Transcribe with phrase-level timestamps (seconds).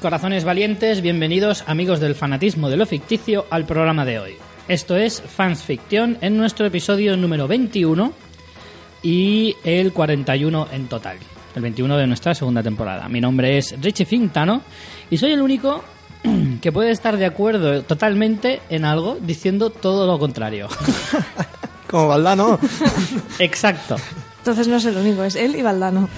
[0.00, 4.36] corazones valientes, bienvenidos amigos del fanatismo de lo ficticio al programa de hoy.
[4.66, 8.12] Esto es Fans Fiction en nuestro episodio número 21
[9.02, 11.18] y el 41 en total,
[11.54, 13.08] el 21 de nuestra segunda temporada.
[13.10, 14.62] Mi nombre es Richie Fintano
[15.10, 15.84] y soy el único
[16.62, 20.68] que puede estar de acuerdo totalmente en algo diciendo todo lo contrario.
[21.86, 22.58] Como Valdano.
[23.38, 23.96] Exacto.
[24.38, 26.08] Entonces no es el único, es él y Valdano.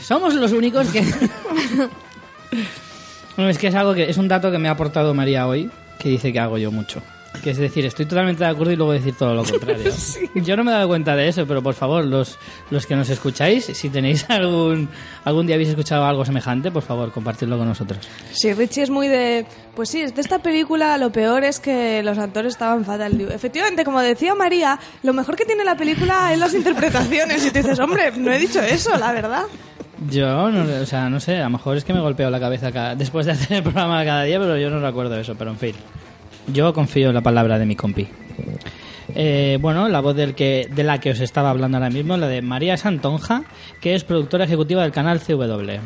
[0.00, 1.04] Somos los únicos que...
[3.38, 5.70] bueno, es que es algo que es un dato que me ha aportado María hoy,
[5.96, 7.00] que dice que hago yo mucho.
[7.40, 9.92] Que es decir, estoy totalmente de acuerdo y luego decir todo lo contrario.
[10.34, 12.36] Yo no me he dado cuenta de eso, pero por favor, los,
[12.70, 14.88] los que nos escucháis, si tenéis algún
[15.22, 18.08] algún día habéis escuchado algo semejante, por favor, compartidlo con nosotros.
[18.32, 19.46] Sí, Richie es muy de...
[19.76, 23.20] Pues sí, de esta película lo peor es que los actores estaban fatal.
[23.30, 27.46] Efectivamente, como decía María, lo mejor que tiene la película es las interpretaciones.
[27.46, 29.44] Y tú dices, hombre, no he dicho eso, la verdad.
[30.10, 32.70] Yo, no, o sea, no sé, a lo mejor es que me golpeo la cabeza
[32.70, 35.58] cada- después de hacer el programa cada día, pero yo no recuerdo eso, pero en
[35.58, 35.74] fin.
[36.52, 38.06] Yo confío en la palabra de mi compi.
[39.14, 42.28] Eh, bueno, la voz del que, de la que os estaba hablando ahora mismo, la
[42.28, 43.42] de María Santonja,
[43.80, 45.78] que es productora ejecutiva del canal CW.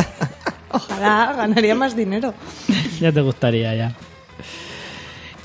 [0.70, 2.32] Ojalá ganaría más dinero.
[3.00, 3.92] ya te gustaría ya.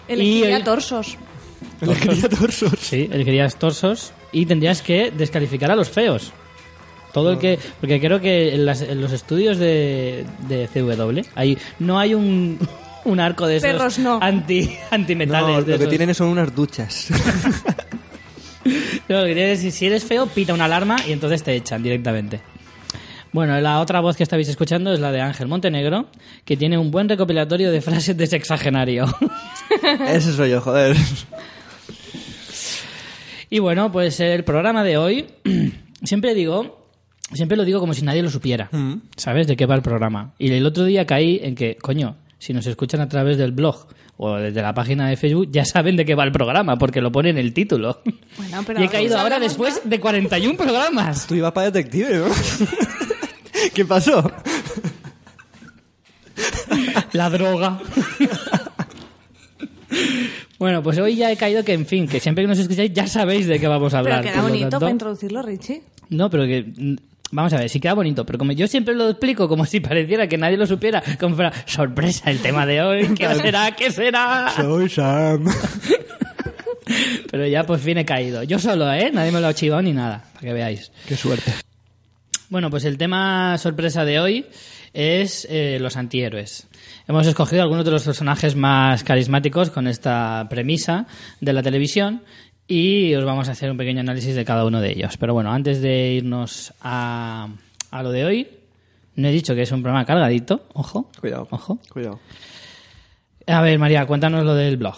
[0.08, 1.18] Elegiría torsos.
[1.82, 2.74] Le quería torsos.
[2.80, 6.32] Sí, elegirías torsos y tendrías que descalificar a los feos.
[7.22, 7.60] Todo el que.
[7.80, 12.58] Porque creo que en, las- en los estudios de, de CW hay, no hay un,
[13.06, 14.20] un arco de esos Perros no.
[14.22, 15.48] anti, antimetales.
[15.58, 17.10] No, de lo que tienen son unas duchas.
[19.10, 21.82] No, lo que tiene es, si eres feo, pita una alarma y entonces te echan
[21.82, 22.42] directamente.
[23.32, 26.08] Bueno, la otra voz que estabais escuchando es la de Ángel Montenegro,
[26.44, 29.06] que tiene un buen recopilatorio de frases de sexagenario.
[30.08, 30.96] Ese soy yo, joder.
[33.50, 35.26] Y bueno, pues el programa de hoy,
[36.04, 36.87] siempre digo,
[37.34, 38.70] siempre lo digo como si nadie lo supiera,
[39.16, 39.48] ¿sabes?
[39.48, 40.34] De qué va el programa.
[40.40, 43.88] Y el otro día caí en que, coño, si nos escuchan a través del blog
[44.18, 47.12] o desde la página de Facebook, ya saben de qué va el programa, porque lo
[47.12, 48.02] pone en el título.
[48.38, 51.28] Bueno, pero y he caído ahora ¿sabemos después de 41 programas.
[51.28, 52.26] Tú ibas para detective, ¿no?
[53.74, 54.32] ¿Qué pasó?
[57.14, 57.80] La droga.
[60.60, 63.06] Bueno, pues hoy ya he caído que, en fin, que siempre que nos escucháis ya
[63.08, 64.24] sabéis de qué vamos a Pero hablar.
[64.26, 65.84] queda por lo bonito tanto- para introducirlo, Richie.
[66.10, 66.66] No, pero que...
[67.32, 70.28] Vamos a ver, sí queda bonito, pero como yo siempre lo explico como si pareciera
[70.28, 73.72] que nadie lo supiera, como fuera sorpresa el tema de hoy, ¿qué será?
[73.72, 74.54] ¿Qué será?
[74.56, 75.46] Soy Sam.
[77.30, 78.44] Pero ya por fin he caído.
[78.44, 79.12] Yo solo, ¿eh?
[79.12, 80.92] Nadie me lo ha chivado ni nada, para que veáis.
[81.06, 81.52] Qué suerte.
[82.50, 84.46] Bueno, pues el tema sorpresa de hoy
[84.94, 86.68] es eh, los antihéroes.
[87.08, 91.08] Hemos escogido algunos de los personajes más carismáticos con esta premisa
[91.42, 92.24] de la televisión
[92.68, 95.18] y os vamos a hacer un pequeño análisis de cada uno de ellos.
[95.18, 97.48] Pero bueno, antes de irnos a,
[97.92, 98.48] a lo de hoy,
[99.16, 101.48] no he dicho que es un programa cargadito, ojo, Cuidado.
[101.52, 101.80] ojo.
[101.92, 102.20] Cuidado.
[103.48, 104.96] A ver, María, cuéntanos lo del blog.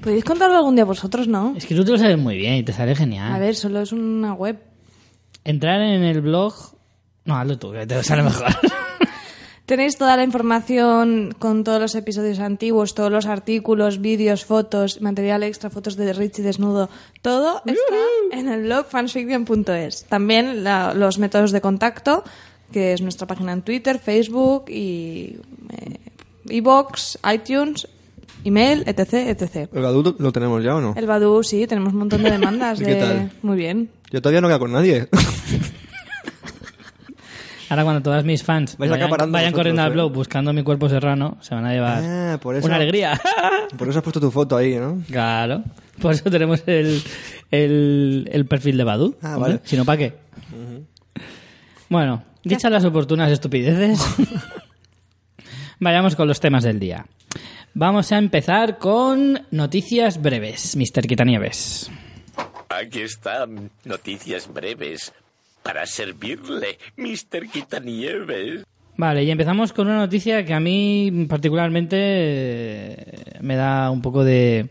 [0.00, 1.52] ¿Podéis contarlo algún día vosotros, no?
[1.56, 3.32] Es que tú te lo sabes muy bien y te sale genial.
[3.32, 4.58] A ver, solo es una web.
[5.44, 6.54] Entrar en el blog...
[7.26, 8.46] No, hazlo tú, que te sale mejor.
[9.70, 15.44] Tenéis toda la información con todos los episodios antiguos, todos los artículos, vídeos, fotos, material
[15.44, 16.90] extra, fotos de Richie desnudo.
[17.22, 20.06] Todo está en el blog fansfiction.es.
[20.06, 22.24] También la- los métodos de contacto,
[22.72, 25.36] que es nuestra página en Twitter, Facebook y
[25.70, 25.98] eh,
[26.48, 27.86] iVoox, iTunes,
[28.42, 29.70] email, etc, etc.
[29.72, 30.94] ¿El Badu lo tenemos ya o no?
[30.96, 32.80] El Badu, sí, tenemos un montón de demandas.
[32.80, 32.94] ¿Y de...
[32.94, 33.30] qué tal?
[33.42, 33.88] Muy bien.
[34.10, 35.06] Yo todavía no quedo con nadie.
[37.70, 39.94] Ahora cuando todas mis fans Vais vayan, acaparando vayan vosotros, corriendo al ¿eh?
[39.94, 42.66] blog buscando mi cuerpo serrano, se van a llevar Ah, por eso.
[42.66, 43.18] una alegría.
[43.78, 45.00] Por eso has puesto tu foto ahí, ¿no?
[45.08, 45.62] claro.
[46.02, 47.02] Por eso tenemos el,
[47.50, 49.16] el, el perfil de Badu.
[49.22, 49.60] Ah, Hombre, vale.
[49.64, 50.14] Si no, ¿para qué?
[51.88, 54.00] Bueno, dichas las oportunas estupideces,
[55.78, 57.06] vayamos con los temas del día.
[57.74, 61.06] Vamos a empezar con noticias breves, Mr.
[61.06, 61.90] Quitanieves.
[62.68, 65.12] Aquí están noticias breves
[65.62, 67.48] para servirle, Mr.
[67.50, 68.64] Quitanieves.
[68.96, 72.96] Vale, y empezamos con una noticia que a mí particularmente eh,
[73.40, 74.68] me da un poco de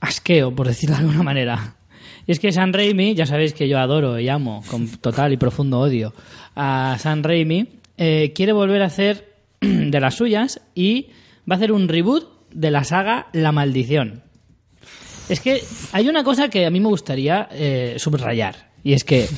[0.00, 1.76] asqueo, por decirlo de alguna manera.
[2.26, 5.36] Y es que San Raimi, ya sabéis que yo adoro y amo con total y
[5.36, 6.14] profundo odio
[6.54, 11.08] a San Raimi, eh, quiere volver a hacer de las suyas y
[11.50, 14.22] va a hacer un reboot de la saga La Maldición.
[15.28, 15.62] Es que
[15.92, 18.73] hay una cosa que a mí me gustaría eh, subrayar.
[18.84, 19.28] Y es que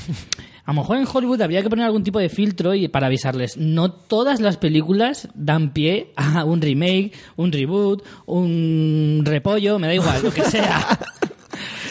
[0.64, 3.56] a lo mejor en Hollywood habría que poner algún tipo de filtro y para avisarles.
[3.56, 9.94] No todas las películas dan pie a un remake, un reboot, un repollo, me da
[9.94, 10.98] igual, lo que sea.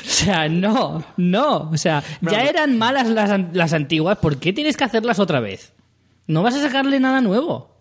[0.06, 1.72] O sea, no, no.
[1.72, 5.74] O sea, ya eran malas las, las antiguas, ¿por qué tienes que hacerlas otra vez?
[6.28, 7.75] No vas a sacarle nada nuevo.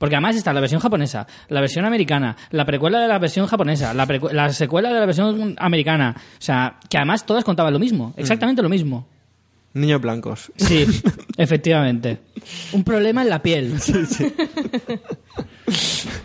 [0.00, 3.92] Porque además está la versión japonesa, la versión americana, la precuela de la versión japonesa,
[3.92, 6.16] la, la secuela de la versión americana.
[6.16, 9.06] O sea, que además todas contaban lo mismo, exactamente lo mismo.
[9.74, 10.50] Niños blancos.
[10.56, 10.84] Sí,
[11.36, 12.18] efectivamente.
[12.72, 13.74] Un problema en la piel.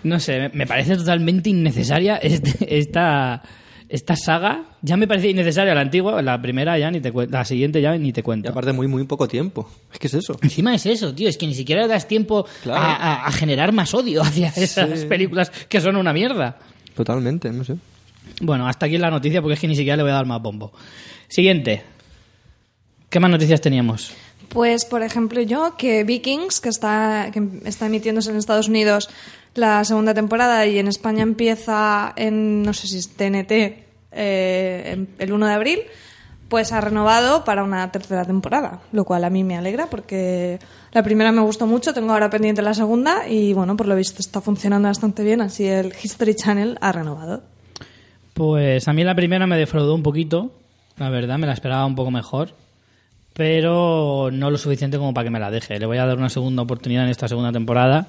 [0.04, 3.42] No sé, me- me parece totalmente innecesaria este- esta,
[3.96, 4.64] esta saga.
[4.82, 7.98] Ya me parecía innecesaria la antigua, la primera ya ni te cuento, la siguiente ya
[7.98, 8.50] ni te Y cuento.
[8.50, 9.70] aparte muy, muy poco tiempo.
[9.92, 10.38] Es que es eso.
[10.42, 12.80] Encima es eso, tío, es que ni siquiera le das tiempo Claro.
[12.82, 16.58] a, a- a generar más odio hacia esas películas que son una mierda.
[16.96, 17.76] Totalmente, no sé.
[18.42, 20.42] Bueno, hasta aquí la noticia porque es que ni siquiera le voy a dar más
[20.42, 20.72] bombo.
[21.28, 21.84] Siguiente.
[23.10, 24.12] ¿Qué más noticias teníamos?
[24.50, 29.10] Pues, por ejemplo, yo, que Vikings, que está, que está emitiéndose en Estados Unidos
[29.54, 33.85] la segunda temporada y en España empieza en, no sé si es TNT,
[34.16, 35.80] eh, el 1 de abril,
[36.50, 40.60] pues ha renovado para una tercera temporada, lo cual a mí me alegra porque
[40.92, 44.22] la primera me gustó mucho, tengo ahora pendiente la segunda y, bueno, por lo visto
[44.22, 47.44] está funcionando bastante bien, así el History Channel ha renovado.
[48.34, 50.52] Pues a mí la primera me defraudó un poquito,
[50.98, 52.50] la verdad, me la esperaba un poco mejor,
[53.34, 55.80] pero no lo suficiente como para que me la deje.
[55.80, 58.08] Le voy a dar una segunda oportunidad en esta segunda temporada,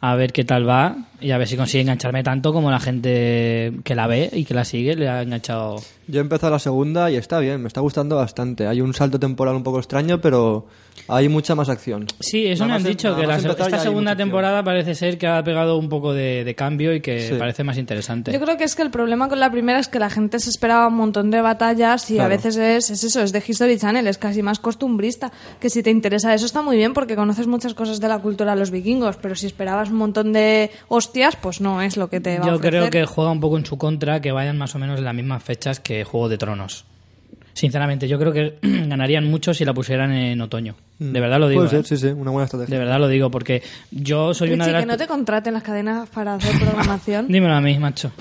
[0.00, 3.72] a ver qué tal va y a ver si consigue engancharme tanto como la gente
[3.84, 5.76] que la ve y que la sigue le ha enganchado.
[6.08, 8.66] Yo he empezado la segunda y está bien, me está gustando bastante.
[8.66, 10.66] Hay un salto temporal un poco extraño, pero
[11.08, 12.06] hay mucha más acción.
[12.20, 15.18] Sí, eso Nada me han más em- dicho, que la esta segunda temporada parece ser
[15.18, 17.34] que ha pegado un poco de, de cambio y que Sí.
[17.38, 18.32] parece más interesante.
[18.32, 20.50] Yo creo que es que el problema con la primera es que la gente se
[20.50, 24.06] esperaba un montón de batallas y a veces es, es eso, es de History Channel,
[24.06, 25.32] es casi más costumbrista.
[25.60, 28.52] Que si te interesa eso está muy bien porque conoces muchas cosas de la cultura
[28.54, 32.20] de los vikingos, pero si esperabas un montón de hostias, pues no es lo que
[32.20, 34.74] te va a Yo creo que juega un poco en su contra que vayan más
[34.74, 36.84] o menos en las mismas fechas que Juego de Tronos.
[37.52, 40.74] Sinceramente, yo creo que ganarían mucho si la pusieran en otoño.
[40.98, 41.60] De verdad lo digo.
[41.62, 41.84] Puede ser, ¿eh?
[41.84, 42.78] sí, sí, una buena De estrategia.
[42.78, 44.82] verdad lo digo, porque yo soy una de las...
[44.82, 47.28] que no te contraten las cadenas para hacer programación.
[47.28, 48.12] Dímelo a mí, macho.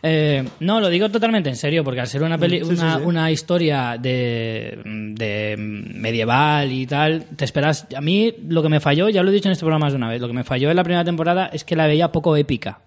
[0.00, 2.98] Eh, no, lo digo totalmente en serio, porque al ser una, peli- Sí, sí, una,
[2.98, 3.02] sí.
[3.04, 7.84] una historia de, de medieval y tal, te esperas...
[7.96, 9.96] A mí lo que me falló, ya lo he dicho en este programa más de
[9.96, 12.36] una vez, lo que me falló en la primera temporada es que la veía poco
[12.36, 12.78] épica.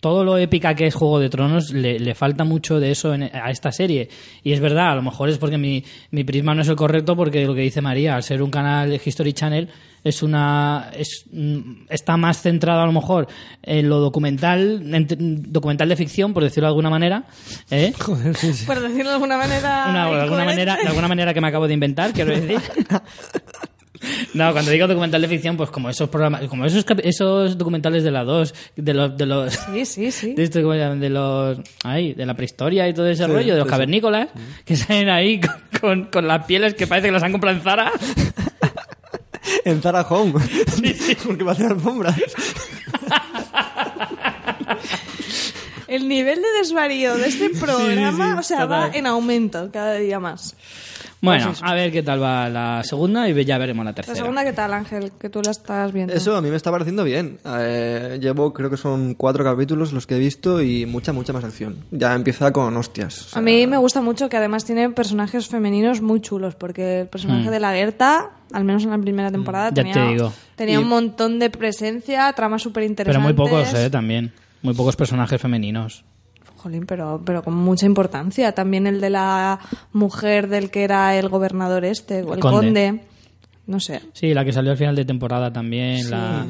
[0.00, 3.24] Todo lo épica que es Juego de Tronos le, le falta mucho de eso en-
[3.24, 4.08] a esta serie.
[4.44, 7.16] Y es verdad, a lo mejor es porque mi, mi prisma no es el correcto,
[7.16, 9.68] porque lo que dice María, al ser un canal de History Channel,
[10.04, 13.26] es una es, mm, está más centrado a lo mejor
[13.62, 17.24] en lo documental, en- documental de ficción, por decirlo de alguna manera.
[17.70, 17.92] ¿eh?
[18.66, 19.86] Por decirlo de alguna manera.
[19.90, 22.60] Una- de alguna manera de alguna manera que me acabo de inventar quiero decir
[24.34, 28.10] no cuando digo documental de ficción pues como esos programas como esos esos documentales de
[28.10, 30.32] la 2 de los de los Sí, sí, sí.
[30.36, 33.68] de de los ay, de la prehistoria y todo ese Sí, rollo de los sí,
[33.68, 33.70] sí.
[33.70, 34.28] cavernícolas
[34.64, 37.62] que salen ahí con, con, con las pieles que parece que las han comprado en
[37.62, 37.92] Zara
[39.64, 40.34] En Zara Home.
[41.26, 42.16] Porque va a hacer alfombras.
[45.86, 50.20] El nivel de desvarío de este programa, sí, o sea, va en aumento cada día
[50.20, 50.54] más.
[51.20, 54.44] Bueno a ver qué tal va la segunda y ya veremos la La tercera segunda,
[54.44, 55.12] ¿qué tal, Ángel?
[55.18, 56.12] Que tú la estás viendo.
[56.14, 57.38] Eso a mí me está pareciendo bien.
[57.44, 61.44] Eh, llevo, creo que son cuatro capítulos los que he visto y mucha, mucha más
[61.44, 61.76] acción.
[61.90, 63.20] Ya empieza con hostias.
[63.22, 67.00] o sea, A mí me gusta mucho que además tiene personajes femeninos muy chulos, porque
[67.00, 69.74] el personaje de la Gerta, al menos en la primera temporada, Mm.
[69.74, 70.32] Ya tenía, te digo.
[70.56, 73.22] tenía Y- un montón de presencia, tramas súper pero interesantes.
[73.24, 74.32] muy pocos eh también
[74.62, 76.04] muy pocos personajes femeninos
[76.58, 78.52] Jolín, pero, pero con mucha importancia.
[78.52, 79.58] También el de la
[79.92, 82.56] mujer del que era el gobernador este, o el Conde.
[82.66, 83.00] conde.
[83.66, 84.00] No sé.
[84.12, 86.46] sí la que salió al final de temporada también la,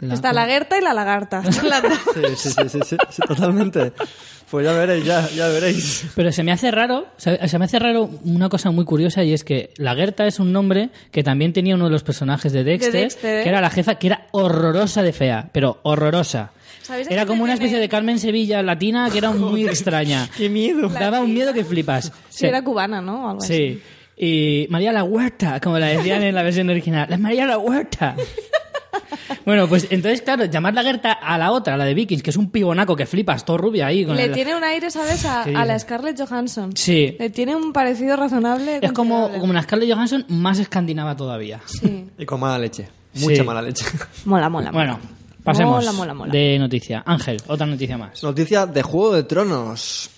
[0.00, 1.42] la- Está la Gerta y la lagarta.
[1.52, 3.92] Sí, sí, sí, sí, sí, sí, totalmente.
[4.50, 6.06] Pues ya veréis, ya, ya veréis.
[6.14, 9.32] Pero se me hace raro, se, se me hace raro una cosa muy curiosa y
[9.32, 12.64] es que la Gerta es un nombre que también tenía uno de los personajes de
[12.64, 16.50] Dexter, Dexter, que era la jefa, que era horrorosa de fea, pero horrorosa.
[16.84, 20.28] ¿Sabéis de Era como una especie de Carmen Sevilla latina que era muy extraña.
[20.36, 20.88] ¡Qué miedo!
[20.88, 22.12] Daba un miedo que flipas.
[22.28, 23.28] Sí, era cubana, ¿no?
[23.30, 23.54] Algo así.
[23.54, 23.82] Sí.
[24.16, 27.06] Y María la Huerta, como la decían en la versión original.
[27.10, 28.14] ¡La María la Huerta!
[29.44, 32.30] Bueno, pues entonces, claro, llamar la Gerta a la otra, a la de Vikings, que
[32.30, 34.04] es un pibonaco que flipas, todo rubia ahí.
[34.04, 35.24] Con Le el- tiene un aire, ¿sabes?
[35.26, 35.78] A, ¿Qué a la?
[35.78, 36.74] Scarlett Johansson.
[36.76, 37.16] Sí.
[37.18, 38.78] Le tiene un parecido razonable.
[38.80, 41.60] Es como, como una Scarlett Johansson más escandinava todavía.
[41.66, 42.06] Sí.
[42.18, 42.88] Y con mala leche.
[43.14, 43.42] Mucha Sí.
[43.42, 43.84] mala leche.
[44.24, 44.70] Mola, mola.
[44.70, 45.10] Bueno, mola.
[45.44, 46.32] Pasemos Mola, mola, mola.
[46.32, 47.02] de noticia.
[47.06, 48.22] Ángel, otra noticia más.
[48.22, 50.10] Noticia de Juego de Tronos.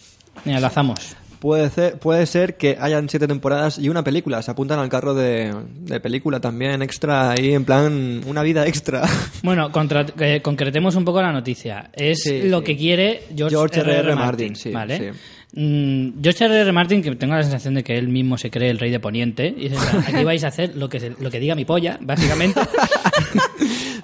[0.45, 0.99] Mira, lanzamos.
[1.41, 4.41] Puede ser, puede ser que hayan siete temporadas y una película.
[4.43, 9.03] Se apuntan al carro de, de película también extra ahí, en plan, una vida extra.
[9.43, 11.91] Bueno, contra- eh, concretemos un poco la noticia.
[11.93, 12.65] Es Sí, lo sí.
[12.65, 13.99] que quiere George, R.R.
[13.99, 14.15] R.R.
[14.15, 14.25] Martin.
[14.49, 14.99] Martin, sí, ¿vale?
[14.99, 15.61] sí.
[15.61, 16.73] Mm, George R.R.
[16.73, 19.47] Martin, que tengo la sensación de que él mismo se cree el rey de Poniente,
[19.57, 19.77] y dice,
[20.09, 22.61] aquí vais a hacer lo que, se- lo que diga mi polla, básicamente.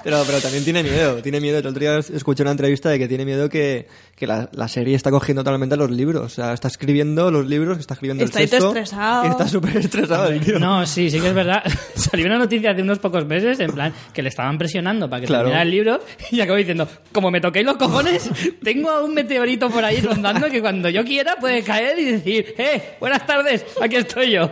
[0.05, 1.59] Pero, pero también tiene miedo, tiene miedo.
[1.59, 4.95] El otro día escuché una entrevista de que tiene miedo que, que la, la serie
[4.97, 6.25] está cogiendo totalmente los libros.
[6.25, 9.25] O sea, está escribiendo los libros, está escribiendo Está el estresado.
[9.27, 10.59] Y está súper estresado el tío.
[10.59, 11.63] No, sí, sí que es verdad.
[11.95, 15.27] Salió una noticia hace unos pocos meses, en plan, que le estaban presionando para que
[15.27, 15.45] Claro.
[15.45, 18.29] terminara el libro, y acabó diciendo, como me toquéis los cojones,
[18.63, 22.55] tengo a un meteorito por ahí rondando que cuando yo quiera puede caer y decir,
[22.59, 22.97] ¡eh!
[23.01, 24.51] Buenas tardes, aquí estoy yo.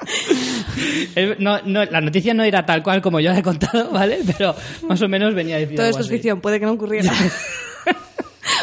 [1.38, 4.20] No, no, la noticia no era tal cual como yo la he contado, ¿vale?
[4.26, 4.54] Pero
[4.88, 7.12] más o menos venía decir Todo esto es ficción, puede que no ocurriera.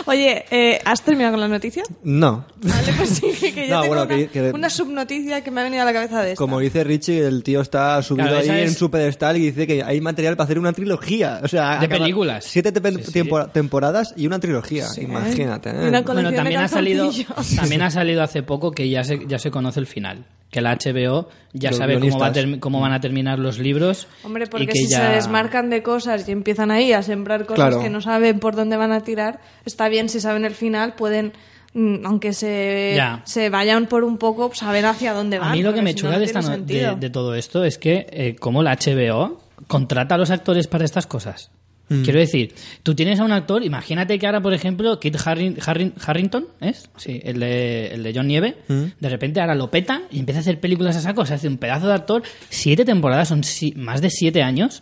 [0.06, 1.84] Oye, eh, ¿has terminado con la noticia?
[2.04, 2.46] No.
[2.62, 5.62] Vale, pues sí, que, yo No, tengo bueno, una, que- que- una subnoticia que me
[5.62, 6.38] ha venido a la cabeza de esta.
[6.42, 9.84] Como dice Richie, el tío está subido Claro, ahí en su pedestal y dice que
[9.84, 11.42] hay material para hacer una trilogía.
[11.44, 12.46] O sea, De películas.
[12.46, 13.12] Siete te- Sí, sí.
[13.12, 14.86] tempo- temporadas y una trilogía.
[14.98, 15.70] Imagínate.
[15.70, 15.88] ¿eh?
[15.90, 17.10] Una Bueno, también ha salido
[17.56, 20.26] también ha salido hace poco que ya se, ya se conoce el final.
[20.50, 24.08] Que la HBO ya Los sabe cómo, va a cómo van a terminar los libros.
[24.24, 27.42] Hombre, y porque que si ya- se desmarcan de cosas y empiezan ahí a sembrar
[27.46, 27.82] cosas Claro.
[27.82, 29.42] que no saben por dónde van a tirar,
[29.78, 31.34] está bien si saben el final, pueden,
[31.74, 33.22] mm, aunque se, Ya.
[33.26, 35.50] se vayan por un poco, saber hacia dónde van.
[35.50, 37.78] A mí lo que me si no, no de, no- de, de todo esto es
[37.78, 41.52] que eh, como la HBO contrata a los actores para estas cosas.
[41.90, 42.04] Mm.
[42.04, 42.54] Quiero decir,
[42.84, 46.90] tú tienes a un actor, imagínate que ahora, por ejemplo, Kit Harrin- Harrin- Harrington, ¿es?
[46.98, 48.84] Sí, el de, el de John Nieve, Mm.
[49.00, 51.58] de repente ahora lo peta y empieza a hacer películas a saco, se hace un
[51.58, 54.82] pedazo de actor, siete temporadas, son si- más de siete años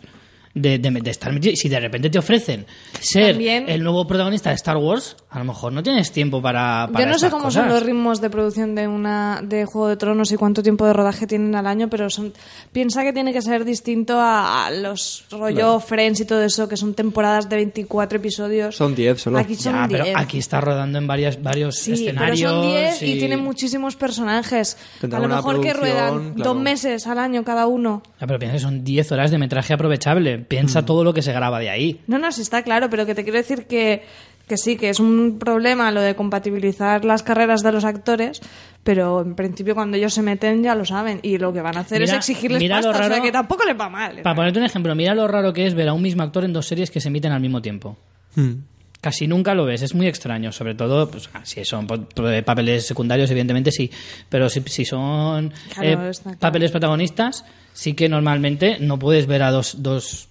[0.56, 1.54] de, de- de estar metido.
[1.54, 2.66] Si de repente te ofrecen
[3.00, 6.88] ser También- el nuevo protagonista de Star Wars, a lo mejor no tienes tiempo para,
[6.92, 7.62] para Yo no sé cómo cosas.
[7.64, 10.94] son los ritmos de producción de una de Juego de Tronos y cuánto tiempo de
[10.94, 12.32] rodaje tienen al año, pero son
[12.72, 16.76] piensa que tiene que ser distinto a, a los rollo Friends y todo eso, que
[16.76, 18.74] son temporadas de 24 episodios.
[18.76, 19.38] Son 10 solo.
[19.38, 20.02] Aquí son Ya, 10.
[20.04, 22.40] pero aquí está rodando en varias, varios Sí, escenarios.
[22.40, 23.12] pero son 10 y...
[23.12, 24.78] y- tienen muchísimos personajes.
[25.00, 26.52] Tendrán a lo mejor que ruedan claro.
[26.54, 28.02] dos meses al año cada uno.
[28.20, 30.38] Ya, pero piensa que son 10 horas de metraje aprovechable.
[30.48, 30.86] Piensa Mm.
[30.86, 32.00] todo lo que se graba de ahí.
[32.06, 34.02] No, no, sí está claro, pero que te quiero decir que,
[34.46, 38.40] que sí, que es un problema lo de compatibilizar las carreras de los actores,
[38.84, 41.80] pero en principio cuando ellos se meten ya lo saben y lo que van a
[41.80, 44.20] hacer Mira- es exigirles mira lo pasta, o sea raro- que tampoco les va mal.
[44.22, 46.52] Para ponerte un ejemplo, mira lo raro que es ver a un mismo actor en
[46.52, 47.96] dos series que se emiten al mismo tiempo.
[48.36, 48.52] Mm.
[49.00, 50.50] Casi nunca lo ves, es muy extraño.
[50.52, 51.98] Sobre todo, pues, ah, si son pa-
[52.44, 53.90] papeles secundarios, evidentemente sí.
[54.28, 59.50] Pero si, si son Claro, eh, papeles protagonistas, sí que normalmente no puedes ver a
[59.52, 60.28] dos, dos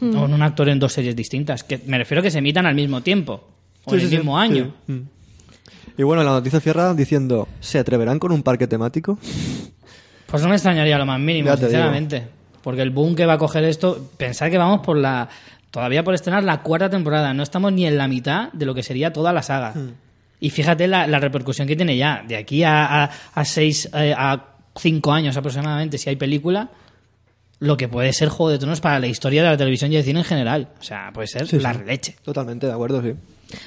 [0.00, 0.16] Hmm.
[0.16, 1.62] o un actor en dos series distintas.
[1.64, 3.48] Que me refiero a que se emitan al mismo tiempo
[3.84, 4.16] o Sí, en sí, el sí.
[4.16, 4.74] mismo año.
[4.86, 4.92] Sí.
[4.92, 5.08] Mm.
[5.96, 9.18] Y bueno, la noticia cierra diciendo, ¿se atreverán con un parque temático?
[10.26, 12.26] Pues no me extrañaría lo más mínimo, sinceramente.
[12.62, 15.28] Porque el boom que va a coger esto, pensar que vamos por la.
[15.70, 18.82] Todavía por estrenar la cuarta temporada, no estamos ni en la mitad de lo que
[18.82, 19.72] sería toda la saga.
[19.74, 19.92] Hmm.
[20.40, 22.24] Y fíjate la, la repercusión que tiene ya.
[22.26, 24.44] De aquí a, a, a seis, eh, a
[24.76, 26.70] cinco años aproximadamente, si hay película,
[27.60, 30.04] lo que puede ser Juego de Tronos para la historia de la televisión y el
[30.04, 30.68] cine en general.
[30.80, 31.80] O sea, puede ser Sí, la sí.
[31.86, 32.16] leche.
[32.22, 33.14] Totalmente, de acuerdo, sí.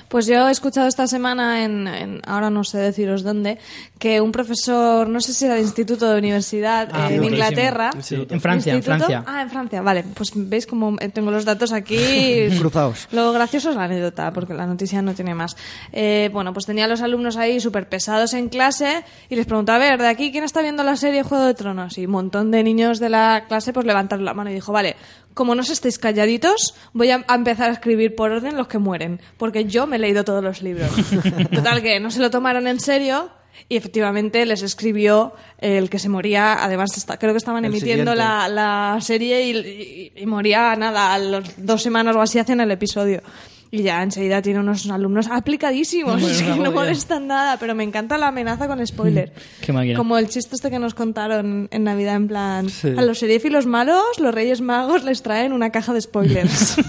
[0.10, 3.58] Pues yo he escuchado esta semana, en, en- ahora no sé deciros dónde,
[4.00, 7.24] que un profesor, no sé si era de instituto de universidad Ah, eh, en.
[7.24, 7.92] Inglaterra.
[8.02, 8.84] Sí, en Francia, en.
[8.84, 9.24] Francia.
[9.28, 10.04] Ah, en Francia, vale.
[10.14, 11.98] Pues veis como tengo los datos aquí.
[12.60, 13.08] Cruzados.
[13.12, 15.56] Lo gracioso es la anécdota, porque la noticia no tiene más.
[15.92, 19.78] Eh, bueno, pues tenía a los alumnos ahí súper pesados en clase y les preguntaba,
[19.78, 21.98] a ver, ¿de aquí quién está viendo la serie Juego de Tronos?
[21.98, 24.96] Y un montón de niños de la clase pues levantaron la mano y dijo, vale,
[25.38, 28.80] como no os estéis calladitos, voy a a empezar a escribir por orden los que
[28.80, 30.90] mueren, porque yo me he leído todos los libros.
[31.54, 33.30] Total, que no se lo tomaron en serio.
[33.70, 38.14] Y efectivamente les escribió el que se moría, además está- creo que estaban El emitiendo
[38.14, 42.60] la, la serie y, y- y moría nada, a las dos semanas o así hacen
[42.62, 43.22] el episodio.
[43.70, 47.84] Y ya enseguida tiene unos alumnos aplicadísimos, Bueno, es que no molestan nada, pero me
[47.84, 49.34] encanta la amenaza con spoiler.
[49.62, 49.98] Qué máquina.
[49.98, 52.90] Como el chiste este que nos contaron en Navidad, en plan, Sí.
[52.98, 56.78] a los seriéfilos malos, los Reyes Magos les traen una caja de spoilers.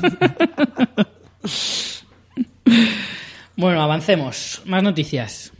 [3.56, 4.62] Bueno, avancemos.
[4.66, 5.52] Más noticias.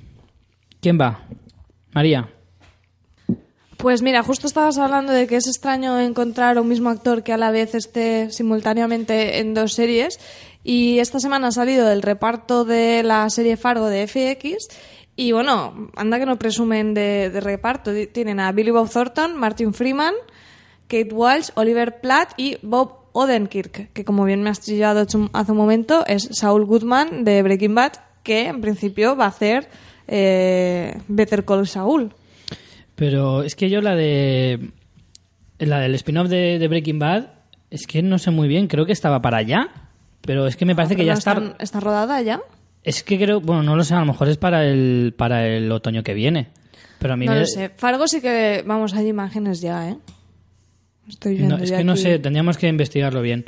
[0.80, 1.22] ¿Quién va?
[1.92, 2.28] María.
[3.76, 7.37] Pues mira, justo estabas hablando de que es extraño encontrar un mismo actor que a
[7.37, 10.18] la vez esté simultáneamente en dos series.
[10.64, 14.68] Y esta semana ha salido el reparto de la serie Fargo de FX.
[15.16, 17.90] Y bueno, anda que no presumen de, reparto.
[18.12, 20.14] Tienen a Billy Bob Thornton, Martin Freeman,
[20.86, 25.56] Kate Walsh, Oliver Platt y Bob Odenkirk, que como bien me has chillado hace un-
[25.56, 29.68] momento, es Saul Goodman de Breaking Bad, que en principio va a hacer
[30.06, 32.12] eh, Better Call Saul.
[32.94, 34.70] Pero es que yo la de.
[35.58, 37.32] La del spin-off de Breaking Bad,
[37.70, 39.88] es que no sé muy bien, creo que estaba para allá.
[40.22, 41.32] Pero es que me parece que ya está.
[41.32, 42.40] están- ¿Está rodada ya?
[42.82, 43.40] Es que creo.
[43.40, 46.48] Bueno, no lo sé, a lo mejor es para el, para el otoño que viene.
[46.98, 47.70] Pero a mí No me- lo sé.
[47.76, 48.62] Fargo sí que...
[48.66, 49.96] Vamos, hay imágenes ya, ¿eh?
[51.08, 53.46] Estoy viendo No, es que no sé, tendríamos que investigarlo bien.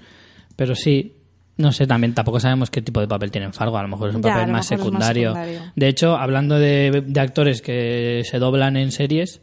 [0.57, 1.15] Pero sí,
[1.57, 3.77] no sé, también tampoco sabemos qué tipo de papel tiene en Fargo.
[3.77, 5.35] A lo mejor es un Ya, papel más secundario.
[5.77, 9.43] De hecho, hablando de, de actores que se doblan en series,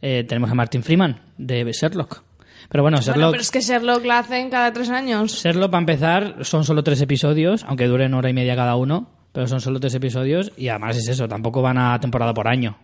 [0.00, 2.22] eh, tenemos a Martin Freeman de Sherlock.
[2.70, 5.32] Pero bueno, Sherlock, Bueno, pero es que Sherlock la hacen cada tres años.
[5.42, 9.46] Sherlock, para empezar, son solo tres episodios, aunque duren hora y media cada uno, pero
[9.46, 12.76] son solo tres episodios y además es eso, tampoco van a temporada por año.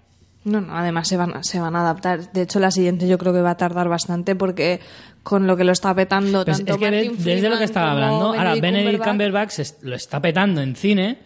[0.44, 2.30] No, no, además se van, a- se van a adaptar.
[2.32, 4.80] De hecho, la siguiente yo creo que va a tardar bastante porque
[5.22, 7.92] con lo que lo está petando Pues tanto es que Martin desde lo que estaba
[7.92, 11.18] hablando, ahora Benedict Cumberbatch lo está petando en cine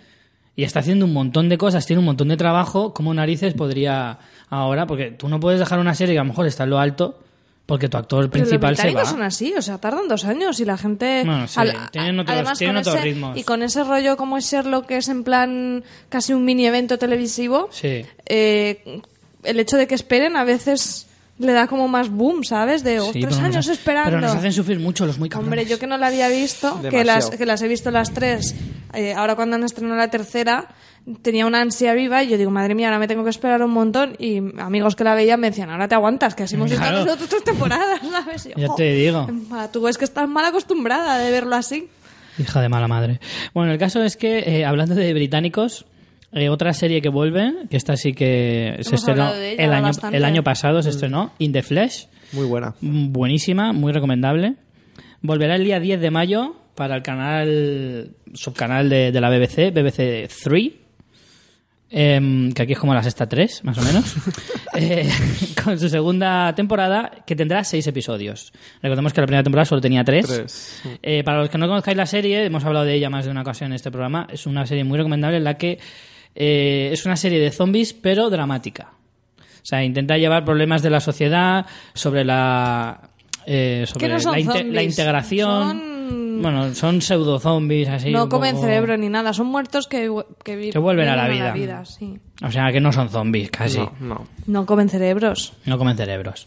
[0.55, 4.19] y está haciendo un montón de cosas, tiene un montón de trabajo, como narices podría
[4.51, 4.87] ahora?
[4.87, 7.19] Porque tú no puedes dejar una serie que a lo mejor está en lo alto
[7.69, 8.89] porque tu actor Pero principal los se va.
[8.89, 11.23] británicos son así, o sea, tardan dos años y la gente...
[11.27, 11.61] Bueno, sí,
[11.93, 13.37] tienen otros- además, tienen con otros ese- ritmos.
[13.37, 16.99] Y con ese rollo como es Sherlock, que es en plan casi un mini evento
[16.99, 18.07] televisivo, Sí.
[18.25, 19.03] eh,
[19.43, 21.09] el hecho de que esperen a veces
[21.39, 22.83] le da como más boom, ¿sabes?
[22.83, 24.11] De Sí, otros pero nos años ha- esperando.
[24.13, 25.47] Pero nos hacen sufrir mucho los muy cabrones.
[25.53, 28.55] Hombre, yo que no la había visto, que las, que las he visto las tres,
[28.95, 30.69] eh, ahora cuando han estrenado la tercera,
[31.23, 33.71] tenía una ansia viva y yo digo, madre mía, ahora me tengo que esperar un
[33.71, 34.15] montón.
[34.19, 37.17] Y amigos que la veían me decían, ahora te aguantas, que así hemos visto Claro.
[37.17, 38.47] tres temporadas, ¿sabes?
[38.47, 39.27] Y yo, Ya "Jo, te digo.
[39.73, 41.89] Tú es que estás mal acostumbrada de verlo así.
[42.39, 43.21] Hija de mala madre.
[43.55, 45.87] Bueno, el caso es que, eh, hablando de británicos,
[46.33, 49.91] eh, otra serie que vuelve, que esta sí que se Hemos estrenó ella el año,
[50.13, 52.07] el año pasado, se estrenó, In the Flesh.
[52.33, 52.75] Muy buena.
[52.81, 54.55] Mm, Buenísima, muy recomendable.
[55.23, 60.29] Volverá el día 10 de mayo para el canal, subcanal de, de la BBC, BBC
[60.45, 60.73] 3.
[61.91, 64.15] Em, que aquí es como la sexta 3, más o menos.
[64.81, 65.09] Eh,
[65.65, 68.53] con su segunda temporada, que tendrá seis episodios.
[68.81, 70.81] Recordemos que la primera temporada solo tenía tres.
[71.03, 73.41] Eh, para los que no conozcáis la serie, hemos hablado de ella más de una
[73.41, 74.29] ocasión en este programa.
[74.31, 75.81] Es una serie muy recomendable en la que
[76.37, 78.93] eh, es una serie de zombies, pero dramática.
[79.41, 83.11] O sea, intenta llevar problemas de la sociedad sobre la.
[83.45, 85.69] eh, sobre no la, inte- zombies, la integración.
[85.81, 85.98] son-
[86.43, 88.11] Bueno, son pseudo zombies así.
[88.11, 90.11] no comen poco- cerebro ni nada, son muertos que,
[90.45, 91.85] que, vi- Que vuelven a la vienen vida.
[91.85, 92.19] sí.
[92.43, 93.79] O sea, que no son zombies casi.
[93.79, 94.27] No, no.
[94.47, 95.55] No comen cerebros.
[95.67, 96.47] No comen cerebros.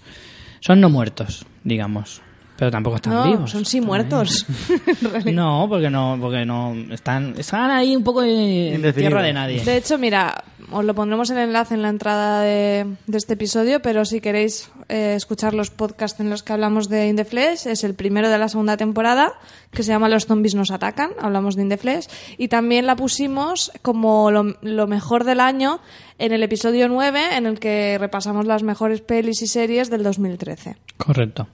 [0.62, 2.22] Son no muertos, digamos.
[2.62, 3.50] Pero tampoco están no, vivos.
[3.50, 4.46] son sí muertos.
[5.34, 9.64] No, porque no, porque no están, están ahí un poco en tierra de nadie.
[9.64, 13.82] De hecho, mira, os lo pondremos el enlace en la entrada de, de este episodio,
[13.82, 17.66] pero si queréis eh, escuchar los podcasts en los que hablamos de In the Flesh,
[17.66, 19.34] es el primero de la segunda temporada,
[19.72, 22.96] que se llama Los zombies nos atacan, hablamos de In the Flesh, y también la
[22.96, 25.80] pusimos como lo, lo mejor del año
[26.20, 30.76] en el episodio 9, en el que repasamos las mejores pelis y series del 2013.
[30.98, 31.48] Correcto.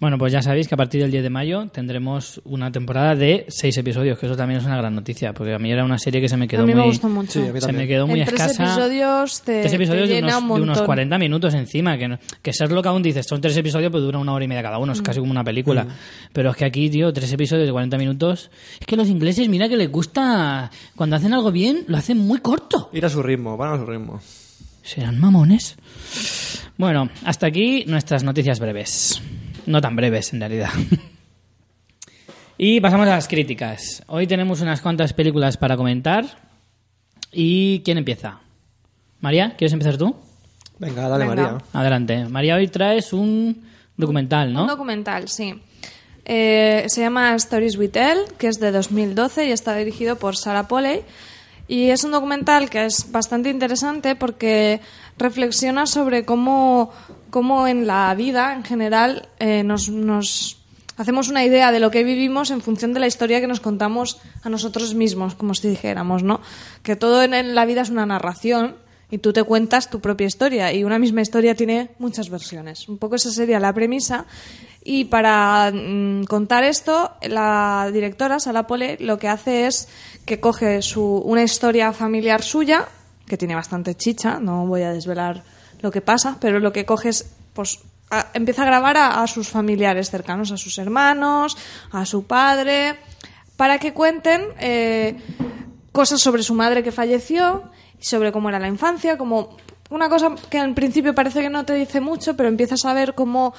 [0.00, 3.44] Bueno, pues ya sabéis que a partir del 10 de mayo tendremos una temporada de
[3.48, 6.22] seis episodios, que eso también es una gran noticia, porque a mí era una serie
[6.22, 7.32] que se me quedó a mí muy, me gustó mucho.
[7.42, 8.64] Sí, a mí se me quedó muy en tres escasa.
[8.64, 10.86] episodios te, Tres episodios te de unos, un de unos montón.
[10.86, 14.42] 40 minutos encima, que, que Sherlock aún dices, son tres episodios, pues dura una hora
[14.42, 14.96] y media cada uno, Mm.
[14.96, 15.86] es casi como una película.
[16.32, 19.68] Pero es que aquí, tío, tres episodios de 40 minutos, es que los ingleses, mira
[19.68, 22.88] que les gusta, cuando hacen algo bien, lo hacen muy corto.
[22.94, 24.18] Ir a su ritmo, van a su ritmo.
[24.82, 25.76] ¿Serán mamones?
[26.78, 29.20] Bueno, hasta aquí nuestras noticias breves.
[29.66, 30.70] No tan breves, en realidad.
[32.58, 34.02] y pasamos a las críticas.
[34.06, 36.24] Hoy tenemos unas cuantas películas para comentar.
[37.32, 38.40] ¿Y quién empieza?
[39.20, 40.16] María, ¿quieres empezar tú?
[40.78, 41.42] Venga, dale, Venga.
[41.42, 41.64] María.
[41.72, 42.24] Adelante.
[42.26, 43.64] María, hoy traes un
[43.96, 44.62] documental, ¿no?
[44.62, 45.54] Un documental, sí.
[46.24, 50.68] Eh, se llama Stories We Tell, que es de 2012 y está dirigido por Sarah
[50.68, 51.02] Polley.
[51.68, 54.80] Y es un documental que es bastante interesante porque
[55.18, 56.92] reflexiona sobre cómo,
[57.30, 60.58] cómo en la vida en general eh, nos, nos
[60.96, 64.18] hacemos una idea de lo que vivimos en función de la historia que nos contamos
[64.42, 66.40] a nosotros mismos, como si dijéramos, ¿no?
[66.82, 68.76] Que todo en- la vida es una narración
[69.10, 72.88] y tú te cuentas tu propia historia y una misma historia tiene muchas versiones.
[72.88, 74.26] Un poco esa sería la premisa.
[74.84, 79.88] Y para mm, contar esto, la directora, Sara Pole, lo que hace es
[80.24, 82.86] que coge su, una historia familiar suya,
[83.26, 85.42] que tiene bastante chicha, no voy a desvelar
[85.80, 87.80] lo que pasa, pero lo que coge es, pues,
[88.34, 91.56] empieza a grabar a, sus familiares cercanos, a sus hermanos,
[91.92, 92.96] a su padre,
[93.56, 95.16] para que cuenten eh,
[95.92, 99.56] cosas sobre su madre que falleció sobre cómo era la infancia, como
[99.90, 103.14] una cosa que en principio parece que no te dice mucho, pero empiezas a ver
[103.14, 103.54] cómo,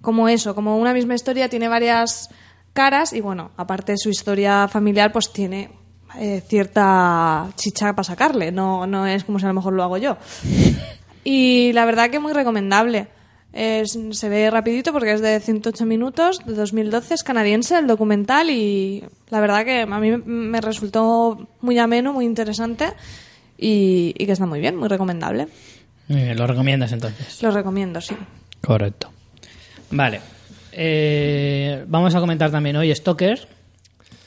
[0.00, 2.30] cómo eso, como una misma historia tiene varias
[2.72, 5.70] caras y bueno, aparte de su historia familiar, pues tiene
[6.18, 9.98] eh, cierta chicha para sacarle, no, no es como si a lo mejor lo hago
[9.98, 10.16] yo.
[11.28, 13.08] Y la verdad que muy recomendable.
[13.52, 18.48] Es- se ve rapidito porque es de 108 minutos, de 2012, es canadiense el documental
[18.50, 22.92] y la verdad que a mí me- resultó muy ameno, muy interesante
[23.58, 25.48] y, y que está muy bien, muy recomendable.
[26.08, 27.42] Lo recomiendas entonces.
[27.42, 28.14] Lo recomiendo, sí.
[28.60, 29.10] Correcto.
[29.90, 30.20] Vale.
[30.70, 33.48] Eh, vamos a comentar también hoy Stalker,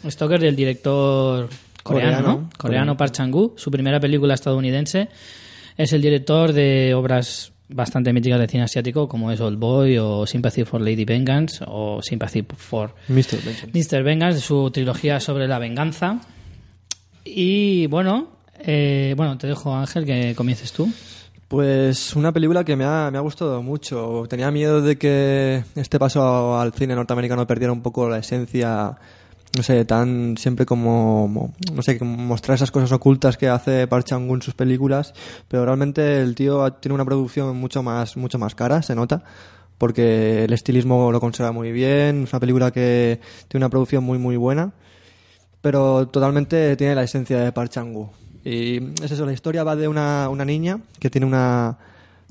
[0.06, 1.48] Stoker del director
[1.84, 2.50] coreano, Coreano, ¿no?
[2.58, 2.98] Coreano.
[2.98, 5.08] Park Chan-wook, su primera película estadounidense.
[5.80, 10.28] Es el director de obras bastante míticas de cine asiático como es Old Boy o
[10.28, 13.42] Sympathy for Lady Vengeance o Sympathy for Mr.
[13.46, 13.72] Benjamin.
[13.74, 14.04] Mr.
[14.04, 16.20] Vengeance, su trilogía sobre la venganza.
[17.24, 18.28] Y bueno,
[18.60, 20.92] eh, bueno, te dejo Ángel que comiences tú.
[21.48, 24.26] Pues una película que me ha, me ha gustado mucho.
[24.28, 28.98] Tenía miedo de que este paso al cine norteamericano perdiera un poco la esencia,
[29.56, 34.36] no sé, tan siempre como, no sé, mostrar esas cosas ocultas que hace Park Chan-wook
[34.36, 35.14] en sus películas,
[35.48, 39.24] pero realmente el tío tiene una producción mucho más, mucho más cara, se nota,
[39.78, 44.18] porque el estilismo lo conserva muy bien, es una película que tiene una producción muy,
[44.18, 44.74] muy buena
[45.62, 48.12] pero totalmente tiene la esencia de Park Chan-wook.
[48.46, 51.78] Y es eso, la historia va de una, una niña que tiene una,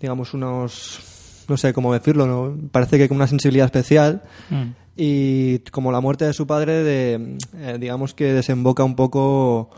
[0.00, 2.56] digamos, unos, no sé cómo decirlo, ¿no?
[2.70, 4.70] parece que con una sensibilidad especial Mm.
[4.98, 9.70] Y como la muerte de su padre, de, eh, digamos que desemboca un poco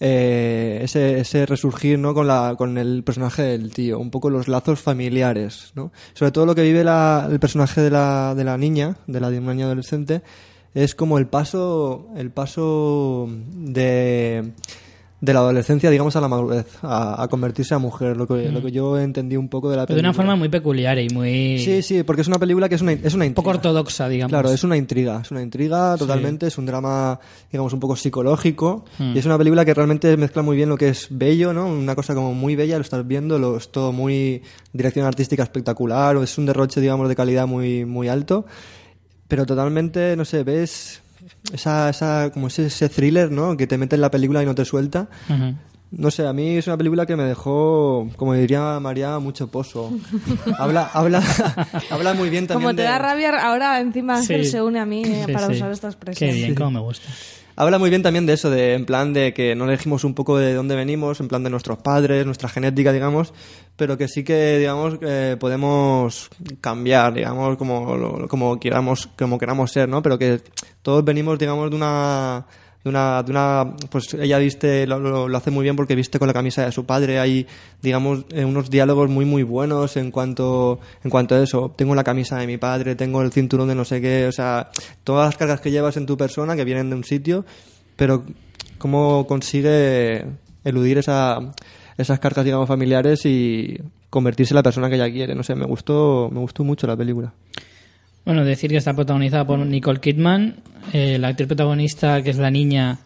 [0.00, 2.12] eh, ese, ese resurgir ¿no?
[2.12, 5.72] con, la, con el personaje del tío, un poco los lazos familiares.
[5.74, 5.92] ¿no?
[6.14, 9.30] Sobre todo lo que vive la- el personaje de la, de la niña, de la
[9.30, 10.22] niña adolescente,
[10.74, 14.52] es como el paso, el paso de,
[15.18, 18.60] de la adolescencia, digamos, a la madurez, a, a convertirse a mujer, lo que, lo
[18.60, 20.24] que yo entendí un poco de la Pero de una película.
[20.26, 23.14] forma muy peculiar y muy Sí, sí, porque es una película que es una, es
[23.14, 23.70] una un poco intriga.
[23.70, 24.30] ortodoxa, digamos.
[24.30, 27.18] Claro, es una intriga, es una intriga totalmente, es un drama,
[27.50, 29.16] digamos, un poco psicológico, Hmm.
[29.16, 31.66] y es una película que realmente mezcla muy bien lo que es bello, ¿no?
[31.66, 34.42] Una cosa como muy bella, lo estás viendo, lo, es todo muy
[34.74, 38.44] dirección artística espectacular, o es un derroche, digamos, de calidad muy, muy alto,
[39.28, 41.00] pero totalmente, no sé, ves
[41.52, 43.56] esa, esa, como ese, ese thriller, ¿no?
[43.56, 45.08] Que te mete en la película y no te suelta.
[45.92, 49.92] No sé, a mí es una película que me dejó, como diría María, mucho pozo.
[50.58, 51.22] habla, habla,
[51.90, 52.66] habla muy bien también.
[52.70, 54.50] Como te de- da rabia, ahora encima Ángel Sí.
[54.50, 55.52] se une a mí eh, Sí, para sí.
[55.54, 56.28] usar esta expresión.
[56.30, 57.08] Qué bien, cómo me gusta.
[57.58, 60.36] Habla muy bien también de eso, de en plan de que no elegimos un poco
[60.36, 63.32] de dónde venimos, en plan de nuestros padres, nuestra genética, digamos,
[63.76, 66.28] pero que sí que, digamos, eh, podemos
[66.60, 70.02] cambiar, digamos, como, como queramos, como queramos ser, ¿no?
[70.02, 70.42] Pero que
[70.82, 72.44] todos venimos, digamos, de una,
[72.86, 76.28] de una, de una, pues ella viste, lo, lo- hace muy bien porque viste con
[76.28, 77.44] la camisa de su padre, hay,
[77.82, 81.74] digamos, eh, unos diálogos muy, muy buenos en cuanto, en cuanto a eso.
[81.76, 84.70] Tengo la camisa de mi padre, tengo el cinturón de no sé qué, o sea,
[85.02, 87.44] todas las cargas que llevas en tu persona que vienen de un sitio,
[87.96, 88.22] pero
[88.78, 90.24] cómo consigue
[90.62, 91.38] eludir esa,
[91.98, 95.34] esas cargas, digamos, familiares y convertirse en la persona que ella quiere.
[95.34, 97.32] No sé, me gustó, me gustó mucho la película.
[98.26, 100.56] Bueno, decir que está protagonizada por Nicole Kidman.
[100.92, 102.98] eh, la actriz protagonista, que es la niña,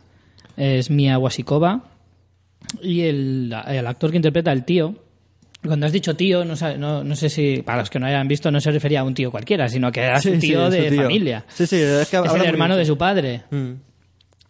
[0.57, 1.85] es Mia Wasikova.
[2.83, 4.95] Y el, el actor que interpreta al tío.
[5.65, 8.51] Cuando has dicho tío, no, no, no sé si, para los que no hayan visto,
[8.51, 10.73] no se refería a un tío cualquiera, sino que era Sí, su sí, tío su
[10.73, 11.03] de tío.
[11.03, 11.45] familia.
[11.49, 12.79] Sí, sí, es que es el hermano bien.
[12.79, 13.43] de su padre.
[13.51, 13.73] Mm.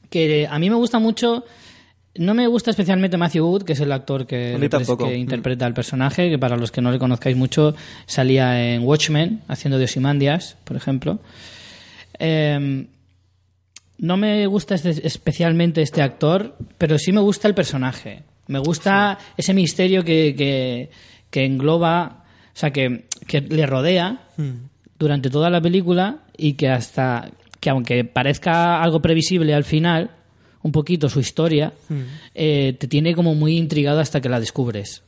[0.09, 1.45] Que a mí me gusta mucho.
[2.21, 4.55] No me gusta especialmente Matthew Wood, que es el actor que,
[5.17, 5.21] Mm.
[5.21, 7.75] interpreta al personaje, que para los que no le conozcáis mucho,
[8.07, 11.19] salía en Watchmen, haciendo de Ozymandias, por ejemplo.
[12.19, 12.87] Eh,
[13.99, 18.23] no me gusta este- especialmente este actor, pero sí me gusta el personaje.
[18.49, 20.91] Me gusta ese misterio que, que,
[21.31, 24.21] que engloba, o sea, que, que le rodea
[24.99, 27.31] durante toda la película y que hasta
[27.61, 30.11] que aunque parezca algo previsible al final,
[30.63, 31.73] un poquito su historia,
[32.35, 35.03] eh, te tiene como muy intrigado hasta que la descubres.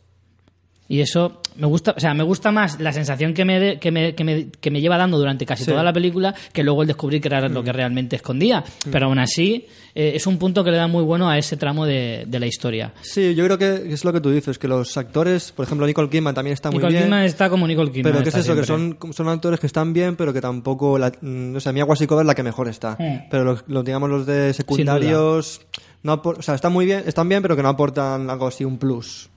[0.88, 3.90] Y eso me gusta, o sea, me gusta más la sensación que me, de- que
[3.90, 5.70] me, que me, que me lleva dando durante casi Sí.
[5.70, 8.62] toda la película que luego el descubrir que era lo que realmente escondía.
[8.90, 11.86] Pero aún así, eh, es un punto que le da muy bueno a ese tramo
[11.86, 12.92] de, de la historia.
[13.00, 16.10] Sí, yo creo que es lo que tú dices, que los actores, por ejemplo, Nicole
[16.10, 17.04] Kidman también está muy Nicole bien.
[17.04, 18.12] Kidman está como Nicole Kidman.
[18.12, 20.98] Pero que es eso, que son, son actores que están bien, pero que tampoco...
[20.98, 22.96] La, mm, o sea, Mia Wasikova es la que mejor está.
[22.98, 23.28] Mm.
[23.30, 25.60] Pero los, los, digamos, los de secundarios...
[26.02, 28.76] No o sea, están muy bien, están bien, pero que no aportan algo así, un
[28.76, 29.30] plus.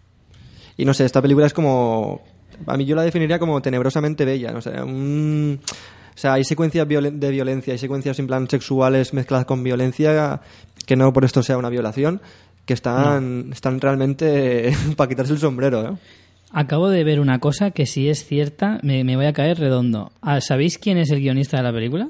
[0.77, 2.21] Y no sé, esta película es como...
[2.67, 5.59] A mí yo la definiría como tenebrosamente bella, no sé, un...
[5.63, 10.39] O sea, hay secuencias violen- de violencia, hay secuencias en plan sexuales mezcladas con violencia,
[10.85, 12.21] que no por esto sea una violación,
[12.65, 15.97] que están, están realmente para quitarse el sombrero, ¿eh?
[16.51, 20.13] Acabo de ver una cosa que si es cierta, me, me voy a caer redondo.
[20.21, 22.07] Ah, ¿Sabéis quién es el guionista de la película?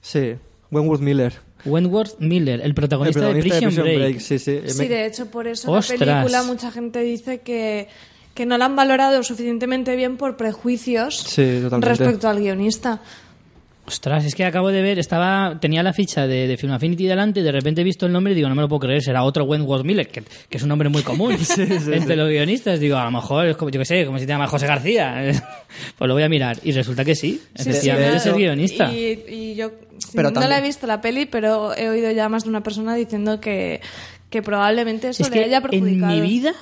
[0.00, 0.34] Sí,
[0.70, 1.32] Wentworth Miller.
[1.64, 4.18] Wentworth Miller, el protagonista, El protagonista de Prison, Break.
[4.20, 4.60] Sí, sí.
[4.66, 6.00] Sí, Me- de hecho, por eso Ostras.
[6.00, 7.88] la película mucha gente dice que,
[8.34, 13.00] que no la han valorado suficientemente bien por prejuicios Sí, respecto al guionista.
[13.86, 17.40] Ostras, es que acabo de ver, estaba tenía la ficha de, de Film Affinity delante
[17.40, 19.24] y de repente he visto el nombre y digo, no me lo puedo creer, será
[19.24, 22.78] otro Wentworth Miller, que, que es un nombre muy común entre los guionistas.
[22.78, 25.32] Digo, a lo mejor es como, yo qué sé, como si te llama José García.
[25.98, 26.58] pues lo voy a mirar.
[26.62, 28.92] Y resulta que sí, Sí, efectivamente sí, es el guionista.
[28.92, 29.72] Y, y yo
[30.10, 32.62] sí, Pero no la he visto la peli, pero he oído ya más de una
[32.62, 33.80] persona diciendo que,
[34.30, 36.12] que probablemente eso es le que haya en perjudicado.
[36.12, 36.52] mi vida,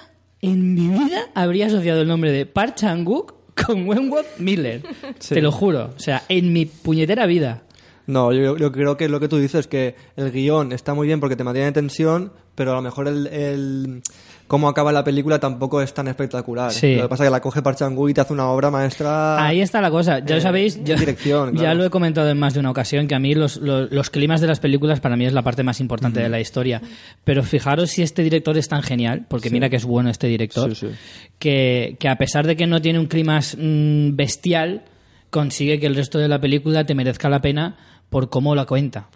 [0.40, 3.34] en mi vida habría asociado el nombre de Park Chan-wook
[3.66, 4.82] con Wentworth Miller.
[5.18, 5.34] Sí.
[5.34, 5.92] Te lo juro.
[5.96, 7.62] O sea, en mi puñetera vida.
[8.06, 11.20] No, yo, yo creo que lo que tú dices, que el guion está muy bien
[11.20, 14.02] porque te mantiene en tensión, pero a lo mejor el, el-
[14.48, 16.72] cómo acaba la película tampoco es tan espectacular.
[16.72, 16.96] Sí.
[16.96, 19.40] Lo que pasa es que la coge Parchangú y te hace una obra maestra.
[19.46, 20.18] Ahí está la cosa.
[20.18, 23.14] Ya eh, sabéis, yo- dirección, ya lo he comentado en más de una ocasión, que
[23.14, 25.78] a mí los, los, los climas de las películas para mí es la parte más
[25.80, 26.82] importante de la historia.
[27.24, 30.74] Pero fijaros si este director es tan genial, porque mira que es bueno este director,
[30.74, 30.94] Sí, sí.
[31.38, 34.82] Que, que a pesar de que no tiene un clima mm, bestial,
[35.30, 37.76] consigue que el resto de la película te merezca la pena
[38.08, 39.08] por cómo la cuenta.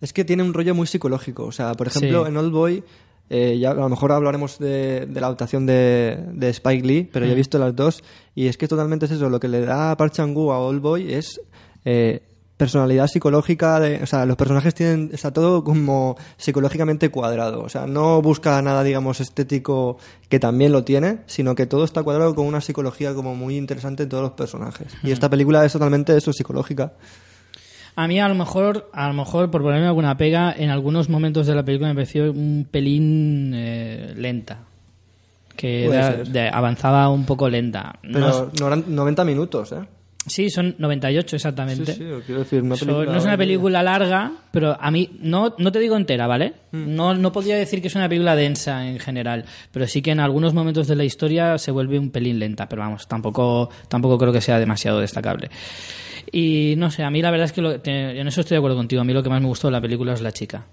[0.00, 1.44] Es que tiene un rollo muy psicológico.
[1.44, 2.82] O sea, por ejemplo, en Old Boy,
[3.32, 7.26] eh, ya a lo mejor hablaremos de, de la adaptación de, de Spike Lee, pero
[7.26, 8.02] yo he visto las dos
[8.34, 9.30] y es que totalmente es eso.
[9.30, 11.40] Lo que le da a Park a Old Boy es
[11.84, 12.22] eh,
[12.56, 13.78] personalidad psicológica.
[13.78, 15.10] De, o sea, los personajes tienen.
[15.12, 17.62] Está todo como psicológicamente cuadrado.
[17.62, 22.02] O sea, no busca nada, digamos, estético que también lo tiene, sino que todo está
[22.02, 24.92] cuadrado con una psicología como muy interesante en todos los personajes.
[25.04, 26.94] Y esta película es totalmente eso, psicológica.
[27.96, 31.46] A mí a lo mejor, a lo mejor por ponerme alguna pega, en algunos momentos
[31.46, 34.58] de la película me pareció un pelín eh, lenta.
[35.56, 37.98] Que era- de- avanzaba un poco lenta.
[38.02, 39.80] No Pero no eran 90 minutos, ¿eh?
[40.26, 41.92] Sí, son 98 exactamente.
[41.94, 45.10] Sí, sí, quiero decir, una So- película no es una película larga, pero a mí,
[45.20, 46.52] no, no te digo entera, ¿vale?
[46.72, 46.94] Mm.
[46.94, 50.20] No, no podría decir que es una película densa en general, pero sí que en
[50.20, 54.32] algunos momentos de la historia se vuelve un pelín lenta, pero vamos, tampoco, tampoco creo
[54.32, 55.50] que sea demasiado destacable.
[56.32, 58.58] Y no sé, a mí la verdad es que lo- te- en eso estoy de
[58.58, 59.02] acuerdo contigo.
[59.02, 60.64] A mí lo que más me gustó de la película es la chica.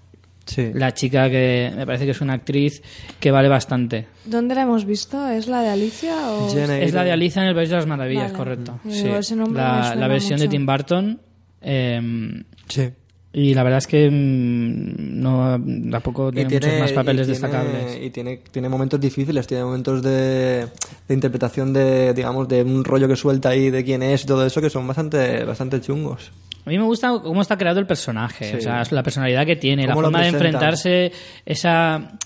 [0.46, 0.70] Sí.
[0.72, 2.82] La chica que me parece que es una actriz
[3.20, 4.06] que vale bastante.
[4.24, 5.28] ¿Dónde la hemos visto?
[5.28, 6.48] ¿Es la de Alicia o...?
[6.48, 7.12] Es la de.
[7.12, 8.34] Alicia en el País de las Maravillas, Vale.
[8.34, 8.80] correcto.
[8.88, 9.04] Sí.
[9.04, 10.48] La, suena la versión de.
[10.48, 11.20] Tim Burton.
[11.60, 12.88] em, Sí.
[13.32, 15.60] Y la verdad es que mm, no
[15.90, 17.98] tampoco tiene, muchos más papeles y tiene- destacables.
[18.02, 20.66] Y tiene, tiene momentos difíciles, tiene momentos de,
[21.08, 24.44] de interpretación de, digamos, de un rollo que suelta ahí de quién es y todo
[24.46, 26.30] eso que son bastante, bastante chungos.
[26.64, 28.56] A mí me gusta cómo está creado el personaje, Sí.
[28.56, 31.12] o sea, la personalidad que tiene, la forma de enfrentarse,
[31.46, 32.18] esa,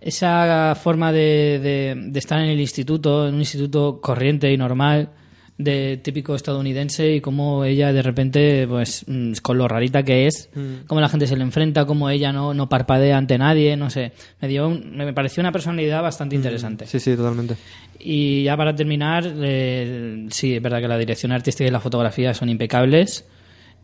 [0.00, 5.10] esa forma de, de- de estar en el instituto, en un instituto corriente y normal,
[5.58, 10.48] de típico estadounidense, y cómo ella de repente, pues, mm, con lo rarita que es,
[10.54, 10.86] Mm.
[10.86, 14.12] cómo la gente se le enfrenta, cómo ella no, no parpadea ante nadie, no sé.
[14.40, 16.86] Me, dio un- me pareció una personalidad bastante interesante.
[16.86, 17.56] Sí, sí, totalmente.
[17.98, 22.32] Y ya para terminar, eh, sí, es verdad que la dirección artística y la fotografía
[22.34, 23.26] son impecables.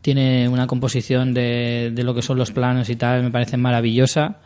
[0.01, 4.37] Tiene una composición de, de lo que son los planos y tal, me parece maravillosa.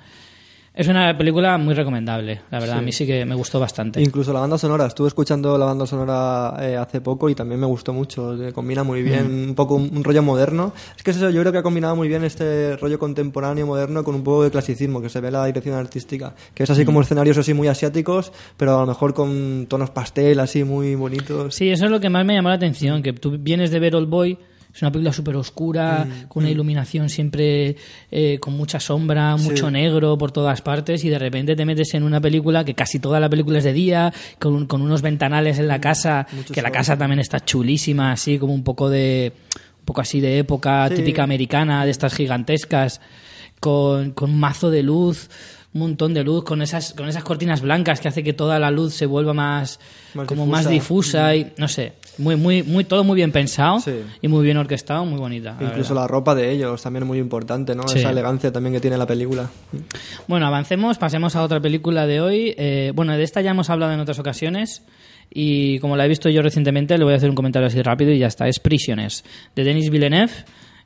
[0.80, 4.02] Es una película muy recomendable, la verdad, a mí sí que me gustó bastante.
[4.02, 7.66] Incluso la banda sonora, estuve escuchando la banda sonora eh, hace poco y también me
[7.66, 9.50] gustó mucho, eh, combina muy bien Mm.
[9.50, 10.72] un poco un, un rollo moderno.
[10.96, 14.06] Es que es eso, yo creo que ha combinado muy bien este rollo contemporáneo moderno
[14.06, 16.84] con un poco de clasicismo que se ve en la dirección artística, que es así
[16.84, 16.86] Mm.
[16.86, 21.54] como escenarios así muy asiáticos, pero a lo mejor con tonos pastel así muy bonitos.
[21.56, 23.98] Sí, eso es lo que más me llamó la atención, que tú vienes de ver
[23.98, 24.38] Old Boy,
[24.74, 27.76] es una película súper oscura, con una iluminación siempre
[28.12, 32.04] eh, con mucha sombra, mucho negro por todas partes, y de repente te metes en
[32.04, 35.68] una película que casi toda la película es de día, con, con unos ventanales en
[35.68, 39.34] la casa, que la casa también está chulísima, así como un poco de...
[39.80, 40.96] un poco así de época Sí.
[40.96, 43.02] típica americana, de estas gigantescas,
[43.60, 45.30] con, con un mazo de luz,
[45.72, 48.72] un montón de luz, con esas, con esas cortinas blancas que hace que toda la
[48.72, 49.80] luz se vuelva más,
[50.16, 50.58] Más como difusa.
[50.64, 53.92] más difusa y no sé, muy, muy, muy, todo muy bien pensado Sí.
[54.22, 55.56] y muy bien orquestado, muy bonita.
[55.60, 56.02] la Incluso verdad.
[56.04, 57.88] la ropa de ellos también es muy importante, ¿no?
[57.88, 58.00] Sí.
[58.00, 59.48] Esa elegancia también que tiene la película.
[60.28, 62.56] Bueno, avancemos, pasemos a otra película de hoy.
[62.58, 64.82] Eh, bueno, de esta ya hemos hablado en otras ocasiones
[65.32, 68.12] y como la he visto yo recientemente, le voy a hacer un comentario así rápido
[68.12, 68.48] y ya está.
[68.48, 69.24] Es Prisoners,
[69.56, 70.32] de Denis Villeneuve,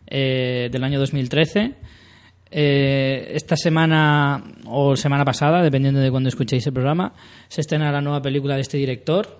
[0.07, 1.73] eh, del año 2013.
[2.55, 7.13] Eh, esta semana o semana pasada, dependiendo de cuando escuchéis el programa,
[7.47, 9.39] se estrena la nueva película de este director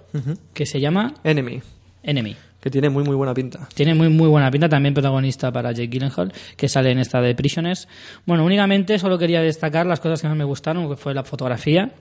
[0.52, 1.62] que se llama Enemy,
[2.02, 2.36] Enemy.
[2.60, 3.70] que tiene muy muy buena pinta.
[3.76, 7.36] Tiene muy, muy buena pinta, también protagonista para Jake Gyllenhaal, que sale en esta de
[7.36, 7.88] Prisoners.
[8.26, 11.92] Bueno, únicamente solo quería destacar las cosas que más me gustaron, que fue la fotografía.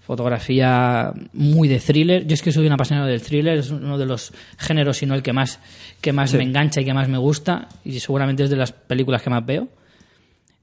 [0.00, 2.26] Fotografía muy de thriller.
[2.26, 5.22] Yo es que soy un apasionado del thriller, es uno de los géneros, sino el
[5.22, 5.60] que más,
[6.00, 9.22] que más me engancha y que más me gusta, y seguramente es de las películas
[9.22, 9.68] que más veo.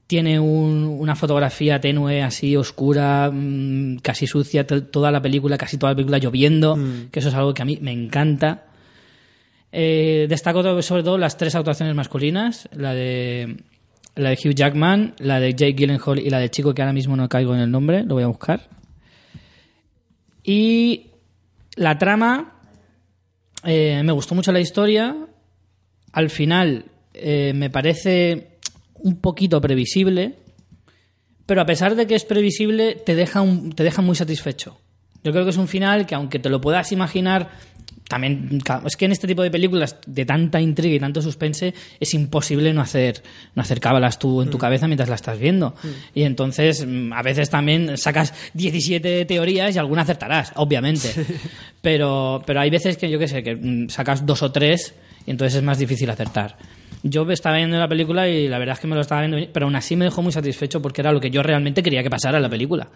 [0.08, 5.76] Tiene un- una fotografía tenue, así oscura, mm, casi sucia, to- toda la película, casi
[5.78, 6.76] toda la película lloviendo,
[7.12, 8.64] que eso es algo que a mí me encanta.
[9.70, 13.58] Eh, destaco sobre todo las tres actuaciones masculinas, la de
[14.16, 17.14] la de Hugh Jackman, la de Jake Gyllenhaal y la del chico que ahora mismo
[17.14, 18.66] no caigo en el nombre, lo voy a buscar.
[20.42, 21.08] Y
[21.76, 22.54] la trama,
[23.64, 25.14] eh, me gustó mucho la historia.
[26.12, 28.57] Al final eh, me parece
[29.02, 30.34] un poquito previsible,
[31.46, 34.78] pero a pesar de que es previsible, te deja, un- te deja muy satisfecho.
[35.24, 37.50] Yo creo que es un final que, aunque te lo puedas imaginar,
[38.08, 42.14] también es que en este tipo de películas de tanta intriga y tanto suspense es
[42.14, 43.22] imposible no hacer
[43.54, 45.74] no hacer cábalas tú en tu cabeza mientras la estás viendo.
[46.14, 51.12] Y entonces mm, a veces también sacas 17 teorías y alguna acertarás obviamente.
[51.82, 54.94] Pero pero hay veces que yo qué sé que mm, sacas dos o tres
[55.26, 56.56] y entonces es más difícil acertar
[57.02, 59.66] yo estaba viendo la película y la verdad es que me lo estaba viendo pero
[59.66, 62.38] aún así me dejó muy satisfecho porque era lo que yo realmente quería que pasara
[62.38, 62.88] en la película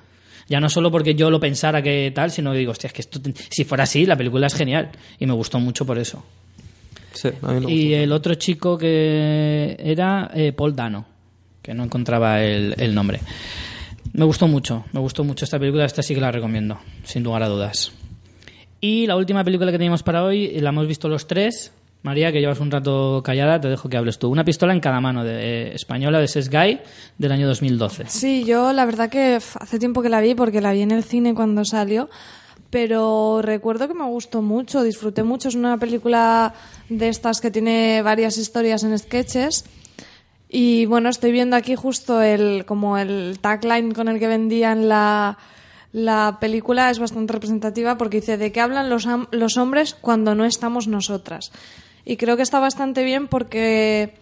[0.49, 3.01] ya no solo porque yo lo pensara que tal, sino que digo, hostia, es que
[3.03, 4.91] esto, si fuera así, la película es genial.
[5.21, 6.25] Y me gustó mucho por eso.
[7.13, 8.03] Sí, a mí me Y gustó.
[8.03, 11.07] el otro chico que era eh, Paul Dano,
[11.63, 13.21] que no encontraba el, el nombre.
[14.15, 17.45] Me gustó mucho, me gustó mucho esta película, esta sí que la recomiendo, sin lugar
[17.45, 17.93] a dudas.
[18.81, 21.73] Y la última película que teníamos para hoy, la hemos visto los tres.
[22.03, 24.29] María, que llevas un rato callada, te dejo que hables tú.
[24.29, 26.83] Una pistola en cada mano, de, eh, española de Sesgay,
[27.17, 28.07] del año 2012.
[28.09, 31.05] Sí, yo la verdad que hace tiempo que la vi porque la vi en el
[31.05, 32.11] cine cuando salió,
[32.71, 35.49] pero recuerdo que me gustó mucho, disfruté mucho.
[35.49, 36.55] Es una película
[36.89, 39.65] de estas que tiene varias historias en sketches.
[40.49, 45.39] Y bueno, estoy viendo aquí justo el como el tagline con el que vendían la,
[45.93, 50.45] la película es bastante representativa porque dice de qué hablan los, los hombres cuando no
[50.45, 51.53] estamos nosotras.
[52.05, 54.15] Y creo que está bastante bien porque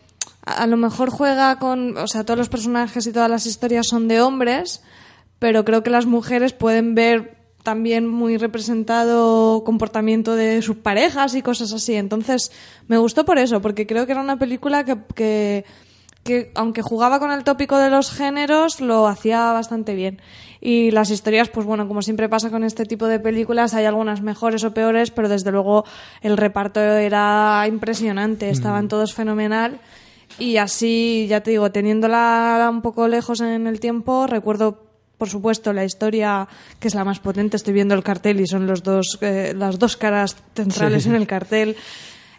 [0.45, 4.09] a, lo mejor juega con, o sea, todos los personajes y todas las historias son
[4.09, 4.83] de hombres,
[5.39, 11.43] pero creo que las mujeres pueden ver también muy representado comportamiento de sus parejas y
[11.43, 11.95] cosas así.
[11.95, 12.53] Entonces,
[12.89, 15.65] me gustó por eso, porque creo que era una película que, que,
[16.25, 20.21] que, aunque jugaba con el tópico de los géneros, lo hacía bastante bien.
[20.61, 24.21] Y las historias, pues bueno, como siempre pasa con este tipo de películas, hay algunas
[24.21, 25.85] mejores o peores, pero desde luego
[26.21, 29.81] el reparto era impresionante, estaban todos fenomenal.
[30.39, 34.85] Y así, ya te digo, teniéndola un poco lejos en el tiempo, recuerdo,
[35.17, 36.47] por supuesto, la historia
[36.79, 37.57] que es la más potente.
[37.57, 41.27] Estoy viendo el cartel y son los dos, eh, las dos caras centrales en el
[41.27, 41.77] cartel.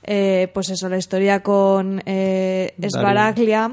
[0.03, 2.73] Eh, pues eso, la historia con eh.
[2.81, 3.71] Esbaraglia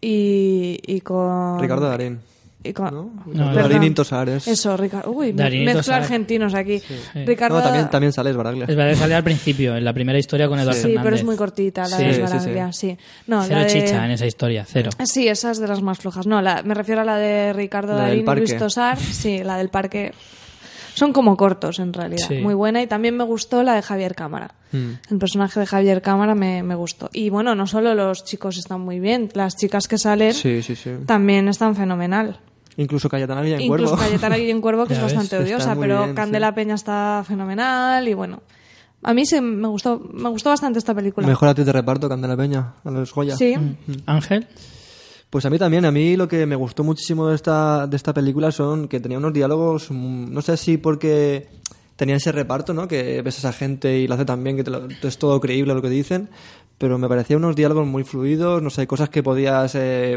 [0.00, 1.58] y, y con...
[1.58, 2.29] Ricardo Darín.
[2.62, 3.10] Y con- ¿no?
[3.26, 3.82] No, Darín perdón.
[3.84, 4.46] y Tosares.
[4.48, 5.10] Eso, Ricardo.
[5.12, 6.04] Uy, me- Darín y mezclo Tosares.
[6.04, 6.82] argentinos aquí.
[7.26, 7.56] Ricardo...
[7.56, 8.66] No, también, también sale Esbaraglia.
[8.68, 11.04] Es verdad, sale al principio, en la primera historia con Eduardo Sí, Fernández.
[11.04, 12.04] pero es muy cortita la Sí.
[12.04, 12.98] de Sí, sí, Esbaraglia, sí.
[13.26, 13.70] No, Cero la de...
[13.72, 14.90] chicha en esa historia, cero.
[15.04, 16.26] Sí, esa es de las más flojas.
[16.26, 18.56] No, la, me refiero a la de Ricardo La Darín y Luis.
[18.58, 18.98] Tosar.
[18.98, 20.12] Sí, la del parque.
[20.92, 22.26] Son como cortos, en realidad.
[22.28, 22.38] Sí.
[22.38, 22.82] Muy buena.
[22.82, 24.54] Y también me gustó la de Javier Cámara.
[24.72, 24.90] Mm.
[25.10, 27.08] El personaje de Javier Cámara me, me gustó.
[27.12, 30.74] Y bueno, no solo los chicos están muy bien, las chicas que salen Sí, sí,
[30.76, 30.90] sí.
[31.06, 32.40] también están fenomenal.
[32.80, 34.04] Incluso Cayetana en Incluso Cuervo.
[34.08, 36.54] Cayetana Guillén Cuervo, que es ves, bastante está odiosa, pero bien, Candela sí.
[36.54, 38.42] Peña está fenomenal y bueno.
[39.02, 41.26] A mí se, me gustó me gustó bastante esta película.
[41.26, 43.34] Mejor actriz de reparto, Candela Peña, a los Goya.
[43.36, 43.54] Sí.
[44.06, 44.46] Ángel,
[45.30, 48.12] Pues a mí también, a mí lo que me gustó muchísimo de esta, de esta
[48.12, 51.48] película son que tenía unos diálogos, mm, no sé si porque
[51.96, 52.88] tenía ese reparto, ¿no?
[52.88, 55.38] Que ves a esa gente y lo hace tan bien que te lo- es todo
[55.40, 56.28] creíble lo que dicen,
[56.80, 60.16] pero me parecían unos diálogos muy fluidos, no sé, cosas que podías eh,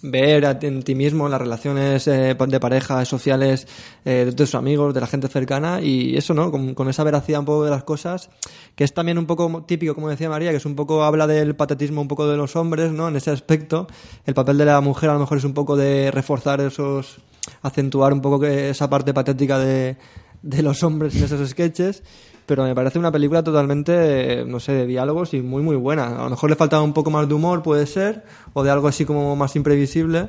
[0.00, 3.68] ver en ti mismo, en las relaciones eh, de pareja, sociales,
[4.06, 6.50] eh, de tus amigos, de la gente cercana, y eso, ¿no?
[6.50, 8.30] Con, con esa veracidad un poco de las cosas,
[8.74, 11.54] que es también un poco típico, como decía María, que es un poco, habla del
[11.54, 13.08] patetismo un poco de los hombres, ¿no?
[13.08, 13.86] En ese aspecto,
[14.24, 17.18] el papel de la mujer a lo mejor es un poco de reforzar esos,
[17.60, 19.98] acentuar un poco que esa parte patética de,
[20.40, 22.02] de los hombres en esos sketches,
[22.46, 26.20] pero me parece una película totalmente, no sé, de diálogos y muy, muy buena.
[26.20, 28.86] A lo mejor le faltaba un poco más de humor, puede ser, o de algo
[28.88, 30.28] así como más imprevisible,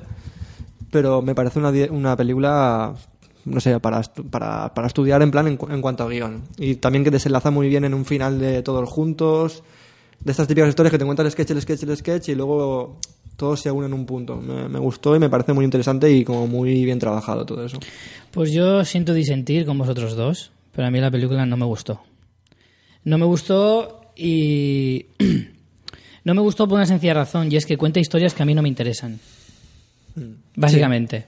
[0.92, 2.94] pero me parece una, una película,
[3.46, 6.42] no sé, para, para, para estudiar en plan en, en cuanto a guion.
[6.58, 9.64] Y también que desenlaza muy bien en un final de todos juntos,
[10.20, 12.98] de estas típicas historias que te cuentan el sketch, el sketch, el sketch, y luego
[13.36, 14.38] todos se unen en un punto.
[14.38, 17.78] Me, me gustó y me parece muy interesante y como muy bien trabajado todo eso.
[18.32, 22.04] pues yo siento disentir con vosotros dos, pero a mí la película no me gustó.
[23.04, 25.08] No me gustó y...
[26.24, 28.54] no me gustó por una sencilla razón, y es que cuenta historias que a mí
[28.54, 29.20] no me interesan.
[30.56, 31.26] Básicamente.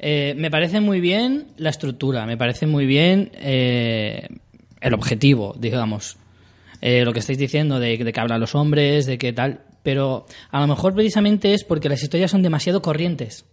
[0.00, 4.26] Eh, me parece muy bien la estructura, me parece muy bien eh,
[4.80, 6.16] el objetivo, digamos.
[6.80, 9.60] Eh, lo que estáis diciendo de, de que hablan los hombres, de que tal.
[9.84, 13.44] Pero a lo mejor precisamente es porque las historias son demasiado corrientes.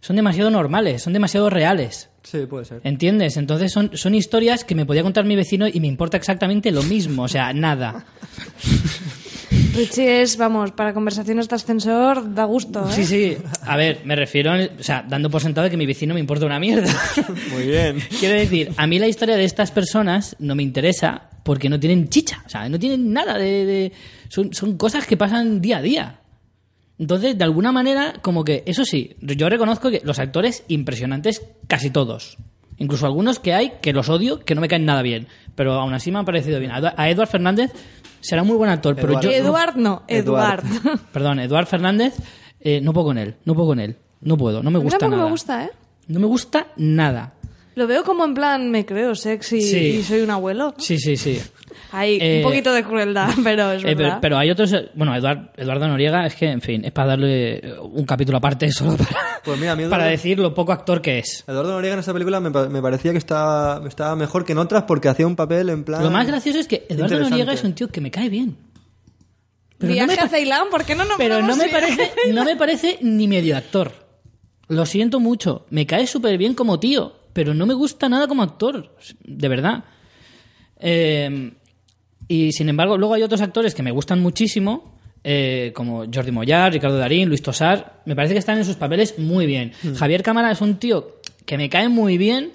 [0.00, 2.08] Son demasiado normales, son demasiado reales.
[2.26, 2.80] Sí, puede ser.
[2.82, 3.36] ¿Entiendes?
[3.36, 6.82] Entonces son, son historias que me podía contar mi vecino y me importa exactamente lo
[6.82, 8.04] mismo, o sea, nada.
[9.76, 12.92] Richie es, vamos, para conversaciones de ascensor da gusto, ¿eh?
[12.92, 13.36] Sí, sí.
[13.62, 16.58] A ver, me refiero, o sea, dando por sentado que mi vecino me importa una
[16.58, 16.92] mierda.
[17.52, 18.00] Muy bien.
[18.18, 22.08] Quiero decir, a mí la historia de estas personas no me interesa porque no tienen
[22.08, 23.64] chicha, o sea, no tienen nada de...
[23.66, 23.92] de-
[24.28, 26.20] son, son cosas que pasan día a día.
[26.98, 31.90] Entonces, de alguna manera, como que, eso sí, yo reconozco que los actores impresionantes, casi
[31.90, 32.38] todos.
[32.78, 35.26] Incluso algunos que hay que los odio, que no me caen nada bien.
[35.54, 36.70] Pero aún así me han parecido bien.
[36.72, 37.72] A Edu- A Edward Fernández
[38.20, 39.24] será un muy buen actor, pero Eduard.
[39.24, 39.30] yo...
[39.30, 40.64] Eduard no, Eduard.
[40.64, 40.98] Eduard.
[41.12, 42.14] Perdón, Eduard Fernández,
[42.60, 43.96] eh, no puedo con él, no puedo con él.
[44.20, 45.24] No puedo, no me gusta nada.
[45.24, 45.70] me gusta, ¿eh?
[46.08, 47.34] No me gusta nada.
[47.74, 49.78] Lo veo como en plan, me creo sexy Sí.
[49.98, 50.74] y soy un abuelo.
[50.78, 51.40] Sí, sí, sí.
[51.92, 54.18] Hay Eh, un poquito de crueldad, pero es Eh, pero, verdad.
[54.20, 57.54] pero hay otros, eh, bueno, Eduard- Eduardo Noriega es que, en fin, es para darle
[57.58, 61.18] eh, un capítulo aparte solo para, Pues mira, Eduardo- para decir lo poco actor que
[61.20, 61.44] es.
[61.46, 64.58] Eduardo Noriega en esa película me, pa- me parecía que estaba, estaba mejor que en
[64.58, 66.02] otras porque hacía un papel en plan...
[66.02, 67.20] Lo más gracioso es que Eduardo.
[67.20, 68.56] Noriega es un tío que me cae bien.
[69.78, 72.10] Pero no Viaje me, pa- a Ceilán, ¿por qué no nos pero no me parece,
[72.32, 73.92] no me parece ni medio actor.
[74.68, 75.66] Lo siento mucho.
[75.70, 78.90] Me cae súper bien como tío, pero no me gusta nada como actor.
[79.22, 79.84] De verdad.
[80.78, 81.52] Eh,
[82.28, 86.72] y sin embargo, luego hay otros actores que me gustan muchísimo, eh, como Jordi Moyar,
[86.72, 88.00] Ricardo Darín, Luis Tosar.
[88.04, 89.72] Me parece que están en sus papeles muy bien.
[89.96, 92.50] Javier Cámara es un tío que me cae muy bien,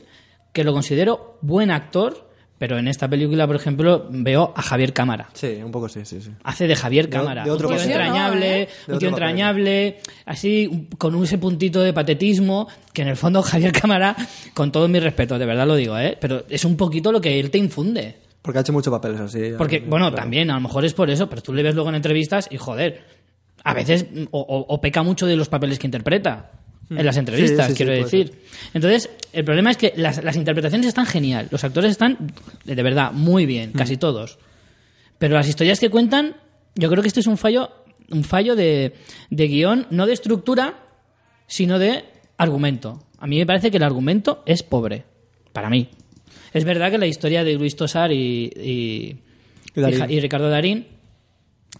[0.54, 5.30] que lo considero buen actor, pero en esta película, por ejemplo, veo a Javier Cámara
[5.34, 6.30] Sí, un poco sí, sí, sí.
[6.44, 7.44] hace de Javier De- Cámara.
[7.44, 7.92] de otro un tío papel.
[7.92, 8.68] entrañable, Sí, ¿no, eh?
[8.88, 9.24] De un tío papel.
[9.24, 14.16] entrañable, así con ese puntito de patetismo, que en el fondo Javier Cámara,
[14.54, 16.18] con todo mi respeto, de verdad lo digo, ¿eh?
[16.22, 18.16] pero es un poquito lo que él te infunde.
[18.42, 19.52] Porque ha hecho muchos papeles así.
[19.58, 20.16] Porque, bueno, claro.
[20.16, 22.58] también, a lo mejor es por eso, pero tú le ves luego en entrevistas y
[22.58, 23.04] joder,
[23.64, 26.52] a veces o, o- o peca mucho de los papeles que interpreta
[26.90, 27.68] en las entrevistas.
[27.68, 28.42] Sí, sí, sí, quiero decir.
[28.74, 32.18] Entonces, el problema es que las, las interpretaciones están genial, los actores están,
[32.66, 33.78] de verdad, muy bien, Mm.
[33.78, 34.40] casi todos.
[35.20, 36.36] Pero las historias que cuentan,
[36.76, 37.70] yo creo que este es un fallo,
[38.10, 38.96] un fallo de,
[39.30, 40.80] de guion, no de estructura,
[41.48, 42.06] sino de
[42.38, 43.04] argumento.
[43.20, 45.06] A mí me parece que el argumento es pobre,
[45.54, 45.90] para mí.
[46.54, 49.18] Es verdad que la historia de Luis Tosar y, y,
[49.76, 49.98] Y Darín.
[49.98, 50.88] y Ja- y Ricardo Darín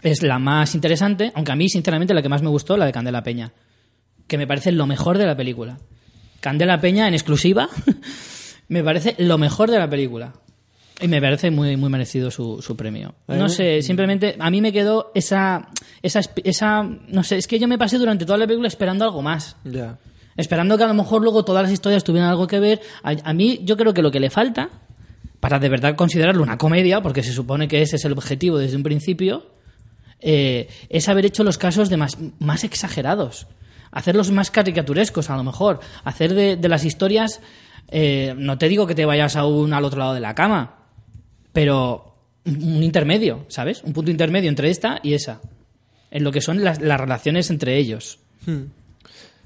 [0.02, 2.92] es la más interesante, aunque a mí, sinceramente, la que más me gustó, la de
[2.92, 3.52] Candela Peña,
[4.26, 5.78] que me parece lo mejor de la película.
[6.40, 7.68] Candela Peña en exclusiva
[8.68, 10.32] me parece lo mejor de la película.
[11.00, 13.14] Y me parece muy, muy merecido su, su premio.
[13.26, 15.68] No sé, simplemente a mí me quedó esa,
[16.00, 16.82] esa, esa.
[16.84, 19.56] No sé, es que yo me pasé durante toda la película esperando algo más.
[19.64, 19.98] Ya.
[20.36, 22.80] Esperando que a lo mejor luego todas las historias tuvieran algo que ver.
[23.02, 24.70] A, mí, yo creo que lo que le falta,
[25.40, 28.76] para de verdad considerarlo una comedia, porque se supone que ese es el objetivo desde
[28.76, 29.46] un principio,
[30.20, 33.46] eh, es haber hecho los casos de más, más exagerados.
[33.90, 35.80] Hacerlos más caricaturescos, a lo mejor.
[36.04, 37.40] Hacer de, las historias.
[37.88, 40.86] eh, no te digo que te vayas a un al otro lado de la cama,
[41.52, 42.12] pero
[42.44, 43.82] un intermedio, ¿sabes?
[43.84, 45.40] Un punto intermedio entre esta y esa.
[46.10, 48.18] En lo que son las, las relaciones entre ellos.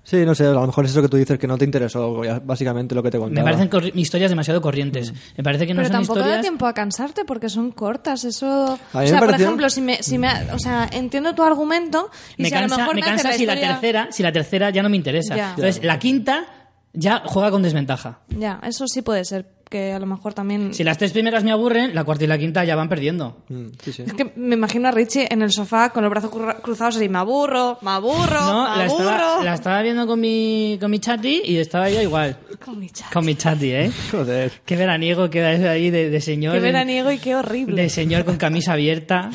[0.09, 2.23] Sí, no sé, a lo mejor es eso que tú dices que no te interesó,
[2.45, 3.45] básicamente lo que te Me contaba.
[3.47, 5.13] parecen corri- historias demasiado corrientes.
[5.37, 8.23] Me parece que no Pero son tampoco da tiempo a cansarte porque son cortas.
[8.25, 8.79] Eso.
[8.93, 12.45] O me sea, por ejemplo, si me, si me, o sea, entiendo tu argumento y
[12.45, 14.31] Me si a lo cansa, mejor me me cansa la si la tercera, si la
[14.31, 15.35] tercera ya no me interesa.
[15.35, 15.51] Ya.
[15.57, 16.45] Entonces, la quinta
[16.93, 18.21] ya juega con desventaja.
[18.29, 20.73] Ya, eso sí puede ser que a lo mejor también.
[20.73, 23.37] Si las tres primeras me aburren, la cuarta y la quinta ya van perdiendo.
[23.49, 24.03] Mm, sí, sí.
[24.07, 27.09] Es que me imagino a Richie en el sofá con los brazos cru- cruzados y
[27.09, 29.05] me aburro, me aburro, No, me la aburro.
[29.05, 32.37] estaba, la estaba viendo con mi, con mi chati y estaba yo igual.
[32.65, 33.13] Con mi chat.
[33.13, 33.93] Con mi chati, ¿eh?
[34.11, 34.51] Joder.
[34.65, 36.55] Qué veraniego queda eso ahí de, de señor.
[36.55, 37.81] Qué veraniego y qué horrible.
[37.83, 39.31] De señor con camisa abierta.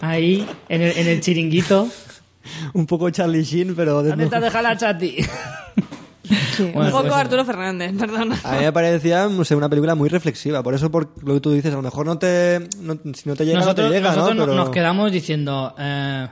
[0.00, 1.88] Ahí, en el, en el chiringuito.
[2.74, 3.94] Un poco Charlie Sheen, pero...
[4.02, 4.30] ¿Dónde desnudo.
[4.30, 5.16] te has dejado la chati?
[6.56, 8.38] Sí, Bueno, un poco pues- Arturo Fernández, perdona.
[8.44, 10.62] A mí me parecía, no sé, una película muy reflexiva.
[10.62, 12.68] Por eso, por lo que tú dices, a lo mejor no te...
[12.80, 14.40] no- si no te llega, nosotros no te llega, nosotros ¿no?
[14.46, 14.56] no- Pero...
[14.64, 16.26] nos quedamos diciendo, eh,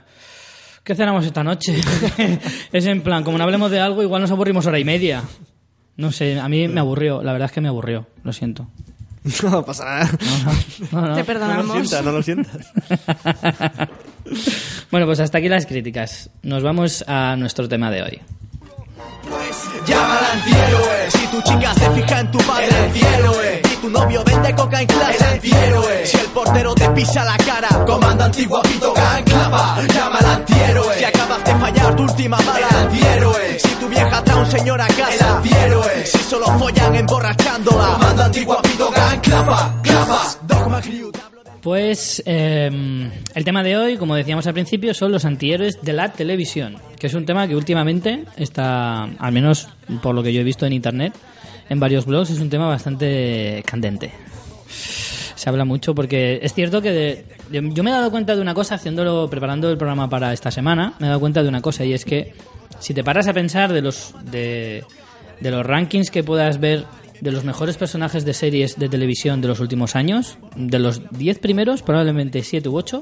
[0.83, 1.79] ¿qué cenamos esta noche?
[2.71, 5.23] es en plan, como no hablemos de algo, igual nos aburrimos hora y media.
[5.97, 8.67] No sé, a mí me aburrió, la verdad es que me aburrió, lo siento.
[9.43, 10.09] No pasa nada.
[10.91, 11.13] No, no.
[11.13, 11.67] Te No perdonamos.
[11.67, 12.73] lo sientas, no lo sientas.
[14.89, 16.29] Bueno, pues hasta aquí las críticas.
[16.41, 18.21] Nos vamos a nuestro tema de hoy.
[19.85, 21.11] Llama al antihéroe.
[21.11, 23.61] Si tu chica se fija en tu padre El antihéroe.
[23.63, 26.05] Y tu novio vende coca en clase El antihéroe.
[26.05, 30.97] Si el portero te pisa la cara Comanda antiguo pito clava Llama al antihéroe.
[30.97, 33.59] Si acabas de fallar tu última bala El antihéroe.
[33.59, 36.05] Si tu vieja trae un señor a casa El antihéroe.
[36.05, 40.21] Si solo follan emborrachándola Comanda antiguo pito clava Clava.
[40.43, 40.81] Dogma
[41.61, 42.71] Pues eh,
[43.35, 47.05] el tema de hoy, como decíamos al principio, son los antihéroes de la televisión, que
[47.05, 49.69] es un tema que últimamente está, al menos
[50.01, 51.13] por lo que yo he visto en internet,
[51.69, 54.11] en varios blogs, es un tema bastante candente.
[55.35, 58.55] Se habla mucho porque es cierto que de- yo me he dado cuenta de una
[58.55, 61.85] cosa haciéndolo, preparando el programa para esta semana, me he dado cuenta de una cosa
[61.85, 62.33] y es que
[62.79, 64.83] si te paras a pensar de los de
[65.41, 66.85] los rankings que puedas ver
[67.21, 71.39] de los mejores personajes de series de televisión de los últimos años, de los 10
[71.39, 73.01] primeros, probablemente 7 u 8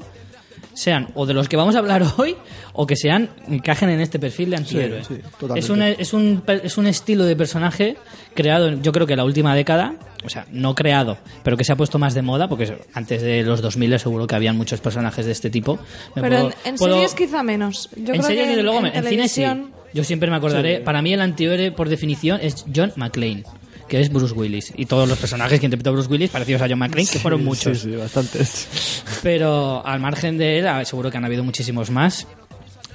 [0.74, 2.36] sean o de los que vamos a hablar hoy
[2.74, 5.04] o que sean encajen en este perfil de antihéroe.
[5.04, 5.14] Sí,
[5.56, 7.96] es, un, es, un, per- es un estilo de personaje
[8.34, 9.94] creado, en- yo creo que en la última década,
[10.24, 13.42] o sea, no creado, pero que se ha puesto más de moda, porque antes de
[13.42, 15.78] los 2000 seguro que habían muchos personajes de este tipo.
[16.14, 17.88] Me Pero puedo- en, en puedo- series quizá menos.
[17.96, 19.44] Yo en creo series, que desde luego, en, en, cine sí.
[19.92, 23.42] Yo siempre me acordaré, para mí el antihéroe por definición es John McClane,
[23.90, 24.72] que es Bruce Willis.
[24.76, 27.80] Y todos los personajes que interpretó Bruce Willis parecidos a John McClane, que fueron muchos.
[27.80, 29.02] Sí, sí, bastantes.
[29.24, 32.24] Pero al margen de él, ah, seguro que han habido muchísimos más.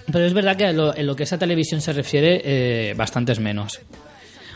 [0.05, 3.41] Pero es verdad que en lo, en lo que esa televisión se refiere, eh, bastantes
[3.41, 3.81] menos.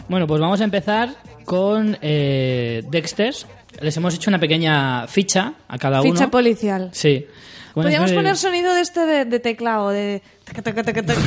[0.07, 1.09] Bueno, pues vamos a empezar
[1.43, 3.35] con eh, Dexter.
[3.81, 6.13] Les hemos hecho una pequeña ficha a cada uno.
[6.13, 6.89] Ficha policial.
[6.93, 7.27] Sí.
[7.73, 10.21] Podríamos poner sonido de este de, de teclado, de...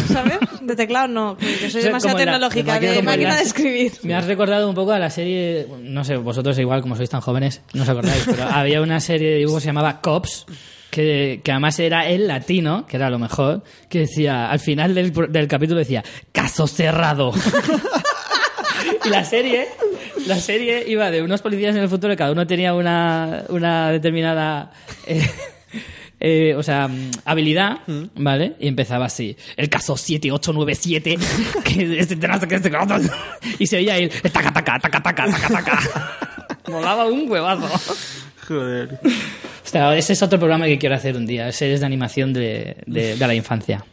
[0.09, 0.39] ¿Sabes?
[0.61, 3.93] De teclado no, que soy demasiado la- tecnológica, de de, máquina- de escribir.
[4.03, 7.21] Me has recordado un poco a la serie, no sé, vosotros igual como sois tan
[7.21, 10.47] jóvenes, no os acordáis, pero había una serie de dibujos que se llamaba Cops,
[10.91, 15.13] que, que además era el latino, que era lo mejor, que decía, al final del,
[15.31, 17.33] del capítulo decía, caso cerrado.
[19.05, 19.69] y la serie,
[20.27, 24.71] la serie iba de unos policías en el futuro, cada uno tenía una, una determinada...
[25.07, 25.27] eh,
[26.25, 27.79] eh, o sea, mm, habilidad,
[28.15, 28.55] ¿vale?
[28.61, 29.37] Y empezaba así.
[29.57, 31.19] El caso 7897,
[31.65, 33.11] que es de que es de-
[33.59, 36.19] y se oía ahí, taca, taca, taca, taca, taca, taca.
[36.69, 37.69] Molaba un huevazo.
[38.47, 39.01] Joder.
[39.05, 42.77] O sea, ese es otro programa que quiero hacer un día, series de animación de,
[42.87, 43.85] de, de la infancia.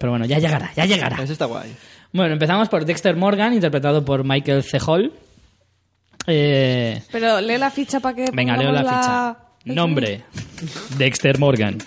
[0.00, 1.22] Pero bueno, ya llegará, ya llegará.
[1.22, 1.72] Eso está guay.
[2.12, 4.78] Bueno, empezamos por Dexter Morgan, interpretado por Michael C.
[4.84, 5.12] Hall.
[6.26, 9.36] Eh, Pero lee la ficha para que Venga, leo la ficha.
[9.64, 10.22] Nombre:
[10.96, 11.78] Dexter Morgan.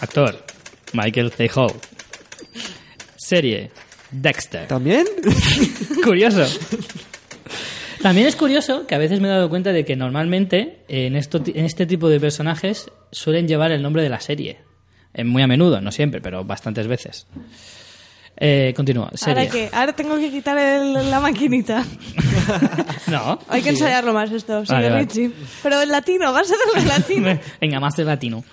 [0.00, 0.44] Actor:
[0.92, 1.50] Michael C.
[1.54, 1.72] Hall.
[3.16, 3.70] Serie:
[4.10, 4.66] Dexter.
[4.68, 5.06] ¿También?
[6.04, 6.44] Curioso.
[8.02, 11.42] También es curioso que a veces me he dado cuenta de que normalmente en, esto,
[11.46, 14.58] en este tipo de personajes suelen llevar el nombre de la serie.
[15.14, 17.26] Eh, Muy a menudo, no siempre, pero bastantes veces.
[18.36, 19.10] Eh, continúa.
[19.14, 19.42] Serie.
[19.44, 19.68] ¿Ahora qué?
[19.72, 21.84] Ahora tengo que quitar el- la maquinita.
[23.06, 23.38] No.
[23.48, 25.04] Hay que ensayarlo más esto, sigue Vale, vale.
[25.04, 25.30] Richie.
[25.62, 27.38] Pero en latino, vas a hacerlo en latino.
[27.60, 28.44] Venga, más de latino.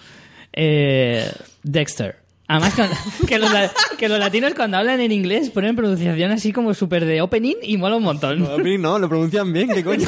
[0.53, 1.29] Eh,
[1.63, 2.17] Dexter.
[2.47, 2.85] Además, que,
[3.27, 7.05] que los, la- que los latinos cuando hablan en inglés ponen pronunciación así como súper
[7.05, 8.45] de opening y mola un montón.
[8.45, 10.07] A mí no, lo pronuncian bien, ¿qué coño?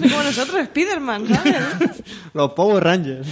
[0.00, 1.54] No como nosotros, Spiderman, ¿sabes?
[2.34, 3.26] Los Power Rangers.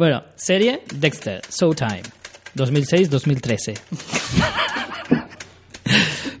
[0.00, 2.00] Bueno, serie Dexter, Showtime,
[2.56, 3.78] 2006-2013.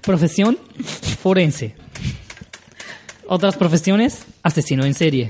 [0.00, 0.58] Profesión
[1.22, 1.74] forense.
[3.26, 5.28] Otras profesiones, asesino en serie.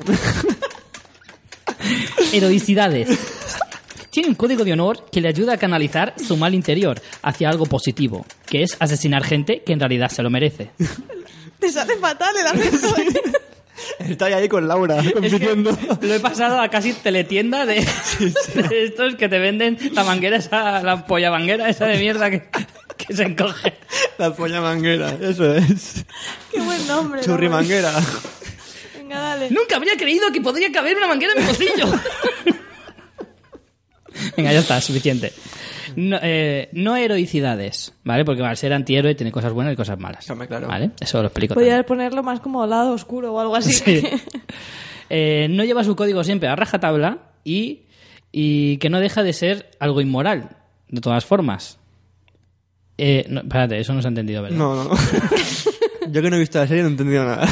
[2.33, 3.09] Heroicidades.
[4.11, 7.67] Tiene un código de honor que le ayuda a canalizar su mal interior hacia algo
[7.67, 10.71] positivo, que es asesinar gente que en realidad se lo merece.
[11.59, 12.95] Te sale fatal el acento.
[13.99, 15.77] Está ahí con Laura, compitiendo.
[16.01, 17.87] Lo he pasado a casi teletienda de,
[18.55, 22.49] de estos que te venden la manguera esa, la polla manguera esa de mierda que,
[22.97, 23.75] que se encoge.
[24.19, 26.05] La polla manguera, eso es.
[26.51, 27.21] Qué buen nombre.
[27.23, 27.53] Churri ¿no?
[27.53, 27.93] manguera.
[28.97, 29.51] Venga, dale.
[29.51, 31.87] Nunca habría creído que podría caber una manguera en mi bolsillo.
[34.37, 35.33] Venga, ya está, suficiente.
[35.97, 38.25] No, eh, no heroicidades, ¿vale?
[38.25, 40.29] Porque al ser antihéroe tiene cosas buenas y cosas malas.
[40.31, 40.69] Hombre, claro.
[40.69, 40.91] ¿Vale?
[41.01, 41.55] Eso lo explico.
[41.55, 41.87] Podrías también.
[41.87, 43.73] ponerlo más como lado oscuro o algo así.
[43.73, 44.03] Sí.
[45.13, 47.81] Eh, no lleva su código siempre a rajatabla y,
[48.31, 50.51] y que no deja de ser algo inmoral,
[50.89, 51.81] de todas formas.
[52.97, 54.57] Eh, no, espérate, eso no se ha entendido, ¿verdad?
[54.57, 54.91] No, no.
[56.13, 57.49] Yo que no he visto la serie no he entendido nada.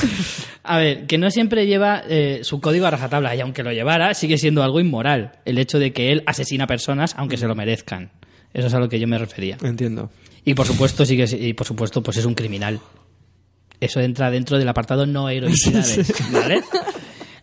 [0.62, 4.14] A ver, que no siempre lleva eh, su código a rajatabla y aunque lo llevara,
[4.14, 8.10] sigue siendo algo inmoral el hecho de que él asesina personas aunque se lo merezcan.
[8.54, 9.58] Eso es a lo que yo me refería.
[9.62, 10.10] Entiendo.
[10.44, 12.80] Y por supuesto, sigue, y por supuesto, pues es un criminal.
[13.80, 16.62] Eso entra dentro del apartado no heroicidades, ¿vale?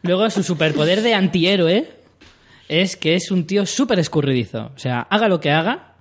[0.01, 1.87] Luego su superpoder de antihéroe
[2.67, 4.71] es que es un tío súper escurridizo.
[4.75, 5.95] O sea, haga lo que haga,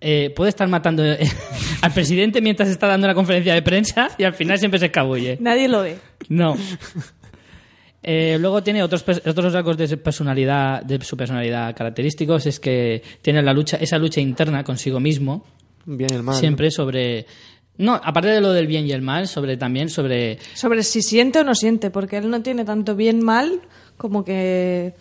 [0.00, 1.18] eh, puede estar matando eh,
[1.82, 5.38] al presidente mientras está dando una conferencia de prensa y al final siempre se escabulle.
[5.40, 5.98] Nadie lo ve.
[6.28, 6.56] No.
[8.08, 13.02] Eh, luego tiene otros, otros rasgos de su personalidad, de su personalidad característicos, es que
[13.20, 15.44] tiene la lucha, esa lucha interna consigo mismo,
[15.84, 16.36] Bien el mal.
[16.36, 17.26] siempre sobre
[17.78, 21.40] no aparte de lo del bien y el mal sobre también sobre Sobre si siente
[21.40, 23.60] o no siente, porque él no tiene tanto bien mal
[23.96, 24.94] como que...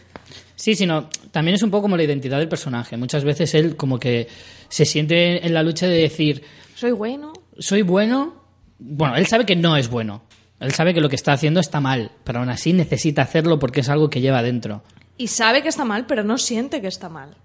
[0.56, 3.99] sí sino también es un poco como la identidad del personaje muchas veces él como
[3.99, 4.28] que
[4.68, 6.41] se siente en la lucha de decir
[6.74, 7.34] Soy bueno.
[7.60, 8.43] soy bueno.
[8.80, 10.24] Bueno, él sabe que no es bueno.
[10.60, 13.82] Él sabe que lo que está haciendo está mal, pero aún así necesita hacerlo porque
[13.82, 14.84] es algo que lleva dentro.
[15.18, 17.36] Y sabe que está mal, pero no siente que está mal.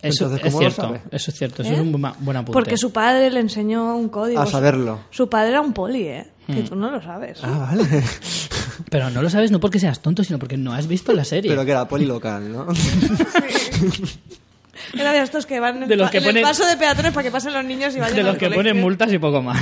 [0.00, 0.82] Eso Entonces, es ¿cómo lo cierto.
[0.82, 1.00] sabe?
[1.10, 1.62] Eso es cierto.
[1.62, 1.74] Eso ¿Eh?
[1.74, 2.52] es un bu- buen apunte.
[2.52, 4.40] Porque su padre le enseñó un código.
[4.40, 5.00] A saberlo.
[5.10, 6.26] Su padre era un poli, ¿eh?
[6.46, 6.54] Hmm.
[6.54, 7.40] Que tú no lo sabes.
[7.42, 7.84] Ah, vale.
[8.90, 11.50] Pero no lo sabes no porque seas tonto, sino porque no has visto la serie.
[11.50, 12.66] Pero que era polilocal, ¿no?
[14.94, 17.24] Era de estos que van De los que en el ponen- paso de peatones para
[17.24, 18.62] que pasen los niños y vayan de los al que colegio.
[18.72, 19.58] ponen multas y poco más.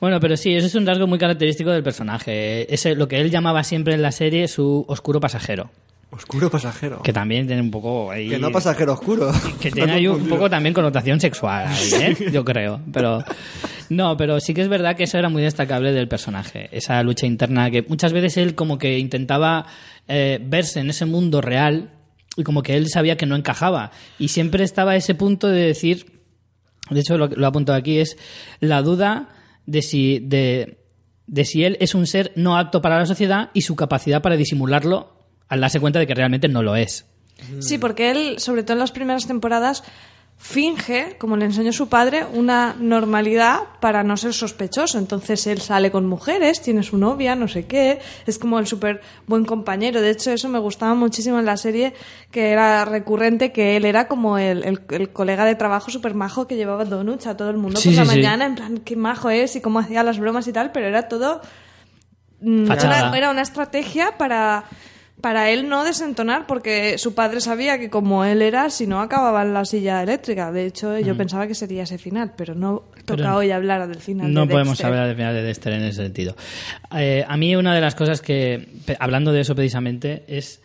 [0.00, 2.72] Bueno, pero sí, eso es un rasgo muy característico del personaje.
[2.72, 5.70] Ese, lo que él llamaba siempre en la serie su oscuro pasajero.
[6.10, 7.02] Oscuro pasajero.
[7.02, 8.30] Que también tiene un poco ahí...
[8.30, 9.30] Que no pasajero oscuro.
[9.60, 12.16] que tiene ahí un poco también connotación sexual, ahí, ¿eh?
[12.32, 12.80] yo creo.
[12.92, 13.22] Pero
[13.90, 17.26] no, pero sí que es verdad que eso era muy destacable del personaje, esa lucha
[17.26, 19.66] interna que muchas veces él como que intentaba
[20.06, 21.90] eh, verse en ese mundo real
[22.36, 26.06] y como que él sabía que no encajaba y siempre estaba ese punto de decir,
[26.88, 28.16] de hecho lo, lo he apuntado aquí es
[28.60, 29.28] la duda
[29.70, 30.78] de si de,
[31.26, 34.36] de si él es un ser no apto para la sociedad y su capacidad para
[34.36, 35.12] disimularlo
[35.48, 37.06] al darse cuenta de que realmente no lo es.
[37.60, 39.82] Sí, porque él, sobre todo en las primeras temporadas,
[40.42, 44.96] finge, como le enseñó su padre, una normalidad para no ser sospechoso.
[44.98, 49.02] Entonces él sale con mujeres, tiene su novia, no sé qué, es como el súper
[49.26, 50.00] buen compañero.
[50.00, 51.92] De hecho, eso me gustaba muchísimo en la serie,
[52.30, 56.46] que era recurrente, que él era como el, el- el colega de trabajo súper majo
[56.46, 58.16] que llevaba donuts a todo el mundo Sí, por la sí, sí.
[58.16, 61.06] mañana, en plan, qué majo es y cómo hacía las bromas y tal, pero era
[61.08, 61.42] todo
[62.42, 62.72] Mm.
[62.72, 64.64] Era, era una estrategia para,
[65.20, 69.42] para él no desentonar, porque su padre sabía que como él era, si no acababa
[69.42, 70.50] en la silla eléctrica.
[70.52, 73.16] De hecho, yo pensaba que sería ese final, pero no toca Mm.
[73.24, 74.32] Pero hoy hablar del final.
[74.32, 74.86] No de podemos Dexter.
[74.86, 76.36] hablar del final de Dexter en ese sentido.
[76.96, 78.68] Eh, a mí una de las cosas que,
[78.98, 80.60] hablando de eso precisamente, es...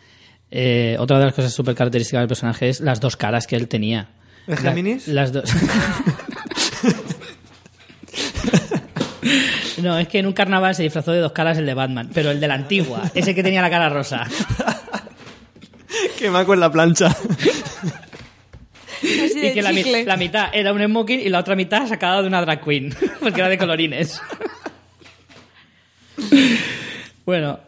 [0.50, 3.68] eh, otra de las cosas súper características del personaje es las dos caras que él
[3.68, 4.08] tenía.
[4.46, 5.08] ¿Es La- Géminis?
[5.08, 5.44] las dos...
[9.82, 12.30] No, es que en un carnaval se disfrazó de dos caras el de Batman, pero
[12.30, 14.26] el de la antigua, ese que tenía la cara rosa.
[16.18, 17.14] que maco en la plancha.
[19.02, 20.04] Y que la, mi- chicle.
[20.06, 23.40] la mitad era un smoking y la otra mitad sacada de una drag queen, porque
[23.40, 24.20] era de colorines.
[27.24, 27.58] Bueno,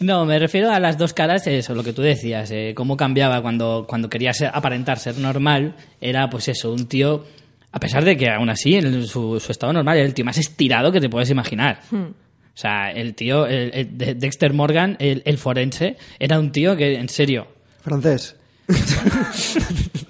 [0.00, 3.40] no, me refiero a las dos caras, eso, lo que tú decías, eh, cómo cambiaba
[3.42, 7.24] cuando, cuando quería ser- aparentar ser normal, era pues eso, un tío,
[7.72, 10.38] a pesar de que aún así en su, su estado normal era el tío más
[10.38, 11.80] estirado que te puedes imaginar.
[11.92, 16.76] O sea, el tío, el, el de- Dexter Morgan, el, el forense, era un tío
[16.76, 17.46] que, en serio,
[17.82, 18.36] Francés.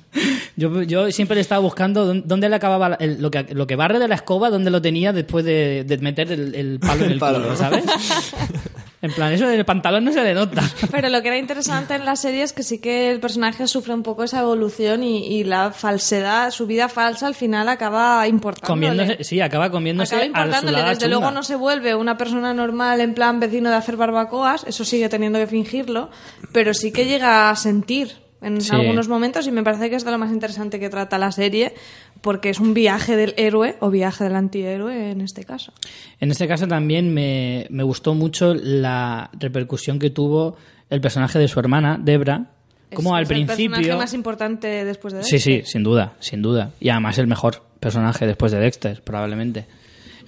[0.60, 3.98] yo, yo siempre le estaba buscando dónde, le acababa el- lo, que, lo que barre
[3.98, 7.12] de la escoba, dónde lo tenía después de, de meter el, el palo en El
[7.12, 7.56] el palo, culo.
[7.56, 7.84] ¿sabes?
[9.02, 10.60] En plan, eso del pantalón no se le nota.
[10.90, 13.94] Pero lo que era interesante en la serie es que sí que el personaje sufre
[13.94, 18.68] un poco esa evolución y, y la falsedad, su vida falsa al final acaba importándole.
[18.90, 20.72] Comiéndose, sí, acaba comiéndose Acaba a su importándole.
[20.78, 21.16] lado Desde chunga.
[21.16, 25.08] luego no se vuelve una persona normal en plan vecino de hacer barbacoas, eso sigue
[25.08, 26.10] teniendo que fingirlo,
[26.52, 28.12] pero sí que llega a sentir
[28.42, 28.74] en Sí.
[28.74, 31.74] algunos momentos y me parece que es de lo más interesante que trata la serie
[32.20, 35.72] porque es un viaje del héroe o viaje del antihéroe en este caso.
[36.20, 40.56] En este caso también me, me gustó mucho la repercusión que tuvo
[40.88, 42.46] el personaje de su hermana, Debra.
[42.92, 43.70] Como al es el principio.
[43.76, 45.70] personaje más importante después de Sí, sí, Dexter.
[45.72, 46.70] sin duda, sin duda.
[46.80, 49.66] Y además el mejor personaje después de Dexter, probablemente.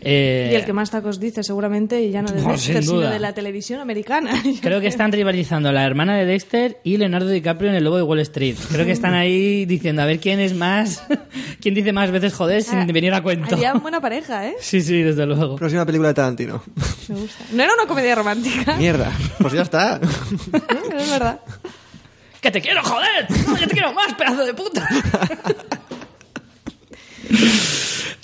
[0.04, 2.82] Eh, Y el que más tacos dice, seguramente, y ya no de No, Dexter, sin
[2.82, 4.42] sino de la televisión americana.
[4.62, 8.02] Creo que están rivalizando la hermana de Dexter y Leonardo DiCaprio en el lobo de
[8.02, 8.56] Wall Street.
[8.70, 11.04] Creo que están ahí diciendo a ver quién es más,
[11.60, 13.54] quién dice más veces joder sin venir a cuento.
[13.54, 14.56] Harían buena pareja, ¿eh?
[14.60, 15.56] Sí, sí, desde luego.
[15.56, 16.62] Próxima película de Tarantino.
[17.08, 17.44] Me gusta.
[17.52, 19.12] No era una comedia romántica, Mierda.
[19.38, 20.00] Pues ya está.
[20.98, 21.40] es verdad.
[22.40, 23.26] ¡Que te quiero, joder!
[23.46, 24.88] ¡No, yo te quiero más, pedazo de puta!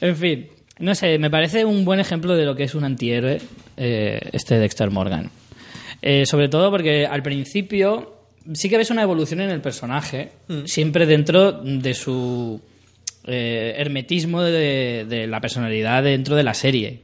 [0.01, 0.49] en fin,
[0.79, 3.41] no sé, me parece un buen ejemplo de lo que es un antihéroe
[3.77, 5.31] eh, este Dexter Morgan.
[6.01, 8.15] Eh, sobre todo porque al principio
[8.53, 10.31] sí que ves una evolución en el personaje,
[10.65, 12.61] siempre dentro de su
[13.25, 17.01] eh, hermetismo de, de la personalidad dentro de la serie.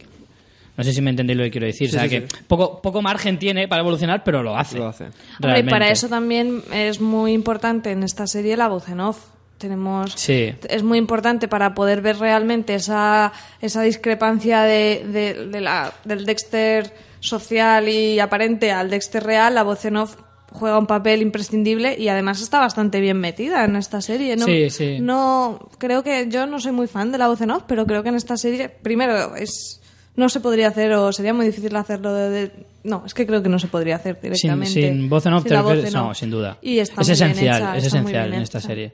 [0.77, 1.89] No sé si me entendéis lo que quiero decir.
[1.89, 2.45] Sí, o sea, sí, que sí.
[2.49, 4.79] Poco, poco margen tiene para evolucionar, pero lo hace.
[4.79, 5.07] Lo hace.
[5.41, 9.34] Hombre, y para eso también es muy importante en esta serie la voz en off.
[9.65, 10.55] Tenemos, Sí.
[10.69, 16.27] Es muy importante para poder ver realmente esa, esa discrepancia de, de- de la, del
[16.27, 19.55] Dexter social y aparente al Dexter real.
[19.55, 20.17] La voz en off
[20.53, 24.37] juega un papel imprescindible y además está bastante bien metida en esta serie.
[24.37, 24.99] No, Sí, sí.
[25.01, 28.03] No, creo que yo no soy muy fan de la voz en off, pero creo
[28.03, 29.81] que en esta serie, primero, es
[30.17, 33.43] no se podría hacer o sería muy difícil hacerlo de, de- no es que creo
[33.43, 36.31] que no se podría hacer directamente sin voz en off, Sin te voz no, sin
[36.31, 36.59] duda.
[36.61, 38.69] y es esencial, hecha, es esencial en esta hecha.
[38.69, 38.93] serie.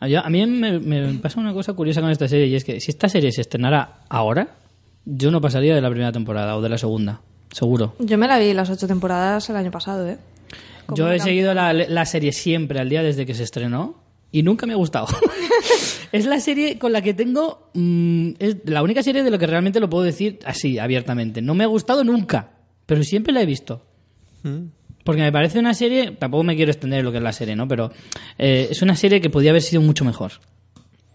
[0.00, 2.64] A, yo- a mí me, me pasa una cosa curiosa con esta serie y es
[2.64, 4.56] que si esta serie se estrenara ahora,
[5.04, 7.20] yo no pasaría de la primera temporada o de la segunda,
[7.50, 7.94] seguro.
[7.98, 10.18] Yo me la vi las ocho temporadas el año pasado, ¿eh?
[10.86, 13.96] Como Yo he seguido la, la serie siempre al día desde que se estrenó
[14.32, 15.06] y nunca me ha gustado.
[16.12, 17.70] es la serie con la que tengo...
[17.74, 21.42] mm, es la única serie de lo que realmente lo puedo decir así, abiertamente.
[21.42, 22.50] No me ha gustado nunca,
[22.86, 23.84] pero siempre la he visto.
[25.08, 26.10] Porque me parece una serie...
[26.10, 27.66] Tampoco me quiero extender lo que es la serie, ¿no?
[27.66, 27.90] Pero
[28.36, 30.32] eh, es una serie que podía haber sido mucho mejor.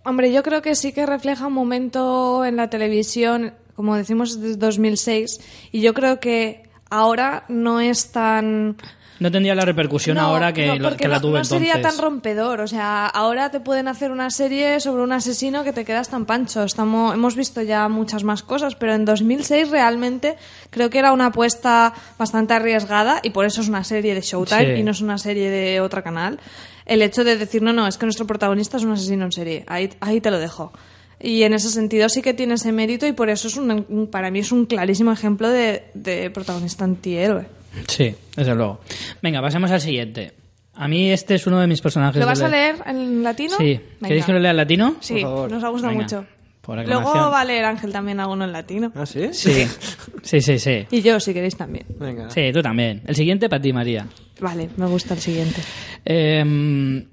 [0.04, 4.58] Hombre, yo creo que sí que refleja un momento en la televisión, como decimos, desde
[4.58, 5.40] 2006,
[5.72, 8.78] y yo creo que ahora no es tan...
[9.20, 11.98] No tendría la repercusión No, ahora que, no, la no- tuve no sería entonces.
[12.00, 12.62] tan rompedor.
[12.62, 16.26] O sea, ahora te pueden hacer una serie sobre un asesino que te quedas tan
[16.26, 16.64] pancho.
[16.64, 20.36] Estamos, hemos visto ya muchas más cosas, pero en 2006 realmente
[20.72, 24.76] creo que era una apuesta bastante arriesgada y por eso es una serie de Showtime
[24.76, 24.80] Sí.
[24.82, 26.40] y no es una serie de otro canal.
[26.86, 29.64] El hecho de decir, no, no, es que nuestro protagonista es un asesino en serie.
[29.68, 30.74] Ahí, ahí te lo dejo.
[31.22, 34.30] Y en ese sentido sí que tiene ese mérito y por eso es un- para
[34.32, 37.46] mí es un clarísimo ejemplo de, de protagonista antihéroe.
[37.88, 38.82] Sí, desde luego.
[39.22, 40.34] Venga, pasemos al siguiente.
[40.76, 42.20] A mí este es uno de mis personajes.
[42.20, 43.56] ¿Lo vas de a leer en latino?
[43.58, 43.80] Sí.
[44.00, 44.08] Venga.
[44.08, 44.96] ¿Queréis que lo lea en latino?
[45.02, 45.52] Sí, Por favor.
[45.52, 46.26] nos ha gustado Venga, mucho.
[46.62, 48.92] por Luego va a leer Ángel también alguno en latino.
[48.96, 49.30] ¿Ah, sí?
[49.34, 49.68] Sí,
[50.24, 50.86] sí, sí, sí.
[50.90, 51.86] Y yo, si queréis, también.
[52.00, 52.30] Venga.
[52.32, 53.02] Sí, tú también.
[53.06, 54.08] El siguiente para ti, María.
[54.40, 55.62] Vale, me gusta el siguiente.
[56.06, 57.06] Em,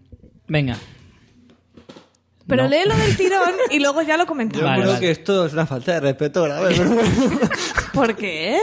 [0.49, 0.77] venga.
[2.51, 2.69] Pero No.
[2.69, 4.65] léelo del tirón y luego ya lo Yo comentamos.
[4.67, 5.07] Vale, creo vale.
[5.07, 6.75] que esto es una falta de respeto grave.
[7.95, 8.59] ¿Por qué?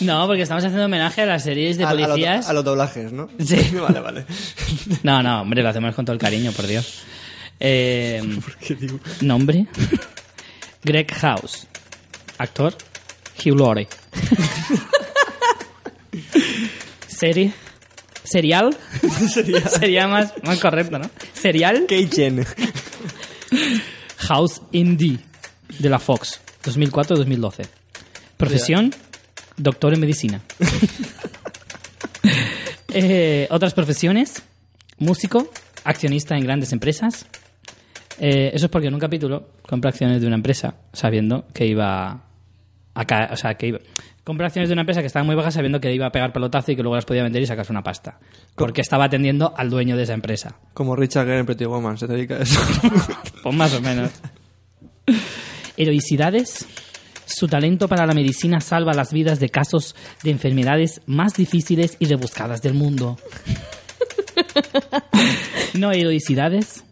[0.00, 2.48] No, porque estamos haciendo homenaje a las series de a, a los- policías.
[2.48, 3.28] a los doblajes, ¿no?
[3.38, 3.56] Sí.
[3.80, 4.26] Vale, vale.
[5.04, 7.02] No, no, hombre, lo hacemos con todo el cariño, por Dios.
[7.60, 8.20] Eh,
[9.20, 9.66] Nombre:
[10.82, 11.66] Greg House.
[12.38, 12.74] Actor:
[13.44, 13.88] Hugh Laurie.
[17.08, 17.52] Serie:
[18.32, 18.74] Serial.
[19.68, 21.08] Sería más, más correcto, ¿no?
[21.32, 22.44] Serial: Keichen.
[24.18, 25.18] House Indie
[25.78, 27.66] de la Fox, 2004-2012.
[28.36, 28.94] Profesión:
[29.56, 30.40] Doctor en medicina.
[32.94, 34.42] Eh, otras profesiones:
[34.98, 35.50] músico,
[35.84, 37.26] accionista en grandes empresas.
[38.18, 42.22] Eh, eso es porque en un capítulo compra acciones de una empresa sabiendo que iba
[42.94, 43.78] a ca- o sea, que iba
[44.24, 46.72] compra acciones de una empresa que estaba muy baja sabiendo que iba a pegar pelotazo
[46.72, 48.18] y que luego las podía vender y sacarse una pasta.
[48.54, 50.56] Porque estaba atendiendo al dueño de esa empresa.
[50.74, 52.60] Como Richard Gere en Pretty Woman, se dedica a eso.
[53.42, 54.10] Pues más o menos.
[55.76, 56.66] Heroicidades.
[57.26, 62.06] Su talento para la medicina salva las vidas de casos de enfermedades más difíciles y
[62.06, 63.18] rebuscadas del mundo.
[65.74, 66.84] No heroicidades.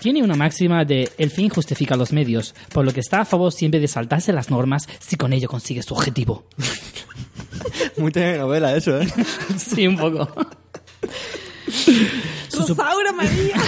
[0.00, 3.52] Tiene una máxima de el fin justifica los medios, por lo que está a favor
[3.52, 6.46] siempre de saltarse las normas si con ello consigue su objetivo.
[7.98, 9.06] Muy telenovela eso, ¿eh?
[9.58, 10.26] Sí, un poco.
[12.52, 13.56] Rosaura María.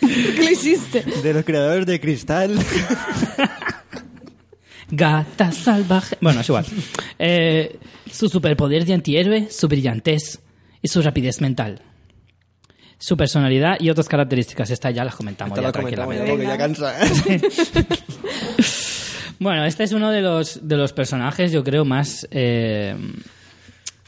[0.00, 1.02] ¿Qué le hiciste?
[1.22, 2.58] De los creadores de Cristal.
[4.90, 6.18] Gata salvaje.
[6.20, 6.66] Bueno, es igual.
[7.18, 7.78] Eh,
[8.10, 10.40] su superpoder de antihéroe, su brillantez
[10.82, 11.82] y su rapidez mental.
[12.98, 14.70] Su personalidad y otras características.
[14.70, 16.94] Esta ya las comentamos Esta ya la comentamos ya porque ya cansa.
[19.38, 22.26] Bueno, este es uno de los, de los personajes, yo creo, más...
[22.30, 22.96] eh,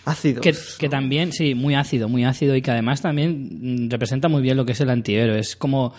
[0.04, 0.40] Ácidos.
[0.40, 4.40] que, que también, sí, muy ácido, muy ácido y que además también mm, representa muy
[4.40, 5.38] bien lo que es el antihéroe.
[5.38, 5.92] Es como...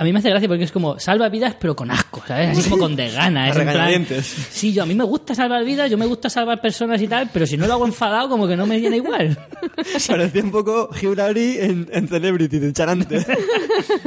[0.00, 2.56] A mí me hace gracia porque es como salva vidas pero con asco, ¿sabes?
[2.56, 3.48] Así como con desgana.
[3.48, 6.60] Es en plan, sí, yo a mí me gusta salvar vidas, yo me gusta salvar
[6.60, 9.36] personas y tal, pero si no lo hago enfadado como que no me llena igual.
[10.06, 13.26] Parecía un poco Hugh Laurie en, en Celebrity, de Charante.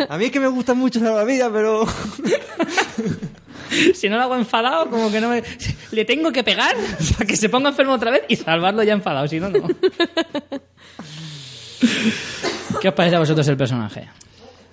[0.08, 1.86] A mí es que me gusta mucho la vida, pero...
[3.94, 5.44] si no lo hago enfadado como que no me...
[5.92, 6.74] Le tengo que pegar
[7.18, 9.68] para que se ponga enfermo otra vez y salvarlo ya enfadado, si no, no.
[12.80, 14.08] ¿Qué os parece a vosotros el personaje?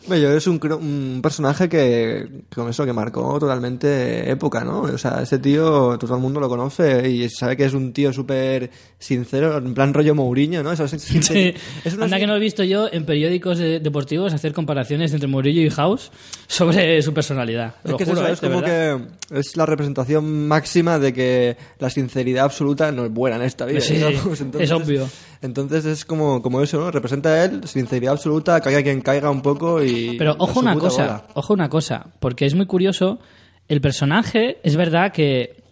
[0.07, 4.83] Bueno, es un, un personaje que, con eso, que marcó totalmente época, ¿no?
[4.83, 8.13] O sea, ese tío todo el mundo lo conoce y sabe que es un tío
[8.13, 10.73] súper sincero, en plan rollo Mourinho, ¿no?
[10.73, 11.55] Eso es, Sí.
[11.85, 15.29] es una- Anda que no he visto yo en periódicos de- deportivos hacer comparaciones entre
[15.29, 16.11] Murillo y House
[16.47, 17.75] sobre su personalidad.
[17.85, 18.33] Es Lo que juro, eso, ¿eh?
[18.33, 19.01] es como verdad.
[19.31, 23.67] que es la representación máxima de que la sinceridad absoluta no es buena en esta
[23.67, 23.81] vida.
[23.81, 23.97] Sí,
[24.59, 25.09] es obvio.
[25.41, 26.91] Entonces es como, como eso, ¿no?
[26.91, 30.17] Representa a él, sinceridad absoluta, caiga quien caiga un poco y...
[30.19, 31.27] Pero ojo una cosa, bola.
[31.35, 33.19] ojo una cosa, porque es muy curioso.
[33.69, 35.63] El personaje, es verdad que.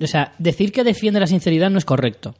[0.00, 2.34] O sea, decir que defiende la sinceridad no es correcto.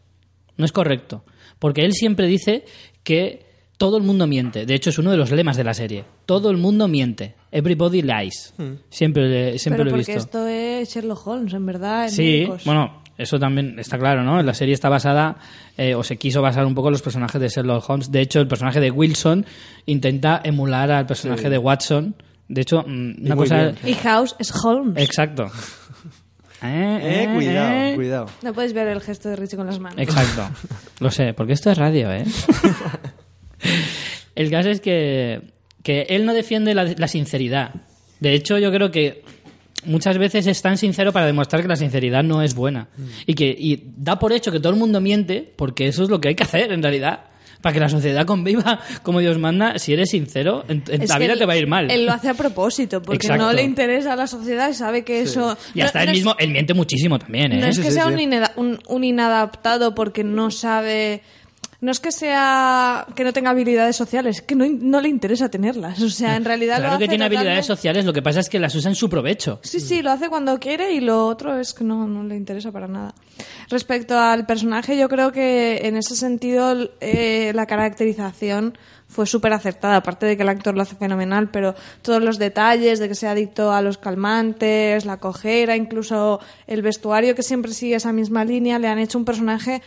[0.57, 1.25] No es correcto.
[1.59, 2.65] Porque él siempre dice
[3.03, 3.45] que
[3.77, 4.67] todo el mundo miente.
[4.67, 6.05] De hecho, es uno de los lemas de la serie.
[6.27, 7.35] Todo el mundo miente.
[7.51, 8.55] Everybody lies.
[8.57, 8.75] Hmm.
[8.89, 10.39] Siempre, siempre Pero lo he porque visto.
[10.39, 12.05] esto es Sherlock Holmes, en verdad.
[12.05, 12.65] en Sí, médicos.
[12.65, 14.43] bueno, eso también está claro, ¿no?
[14.43, 15.37] La serie está basada,
[15.77, 18.11] eh, o se quiso basar un poco en los personajes de Sherlock Holmes.
[18.11, 19.47] De hecho, el personaje de Wilson
[19.87, 22.15] intenta emular al personaje de Watson.
[22.49, 23.63] De hecho, mm, una cosa...
[23.63, 23.77] bien.
[23.85, 25.03] Y House es Holmes.
[25.03, 25.51] Exacto.
[26.67, 27.93] Eh, Eh, cuidado, eh.
[27.95, 28.27] cuidado.
[28.41, 29.99] No puedes ver el gesto de Richie con las manos.
[29.99, 30.49] Exacto.
[31.01, 32.25] Lo sé, porque esto es radio, ¿eh?
[34.35, 35.43] El caso es que,
[35.83, 37.75] que él no defiende la, la sinceridad.
[38.21, 39.23] De hecho, yo creo que
[39.87, 42.89] muchas veces es tan sincero para demostrar que la sinceridad no es buena.
[43.27, 46.21] Y que y da por hecho que todo el mundo miente, porque eso es lo
[46.21, 47.21] que hay que hacer en realidad.
[47.61, 51.19] Para que la sociedad conviva como Dios manda, si eres sincero, en, en Es la
[51.19, 51.91] vida él- te va a ir mal.
[51.91, 53.43] Él lo hace a propósito, porque Exacto.
[53.47, 55.57] no le interesa a la sociedad y sabe que eso...
[55.75, 57.61] Y hasta no, él no es- mismo, él miente muchísimo también, ¿eh?
[57.61, 58.13] No es Sí, que sí, sea sí.
[58.13, 61.23] Un, ineda- un- un inadaptado porque no sabe...
[61.85, 65.51] No es que sea que no tenga habilidades sociales, es que no, no le interesa
[65.51, 66.01] tenerlas.
[66.01, 68.59] O sea, en realidad lo Claro que tiene habilidades sociales, lo que pasa es que
[68.59, 69.61] las usa en su provecho.
[69.63, 72.73] Sí, sí, lo hace cuando quiere y lo otro es que no, no le interesa
[72.73, 73.15] para nada.
[73.69, 79.97] Respecto al personaje, yo creo que en ese sentido eh, la caracterización fue súper acertada,
[79.97, 83.33] aparte de que el actor lo hace fenomenal, pero todos los detalles de que sea
[83.33, 88.79] adicto a los calmantes, la cojera, incluso el vestuario que siempre sigue esa misma línea,
[88.79, 89.83] le han hecho un personaje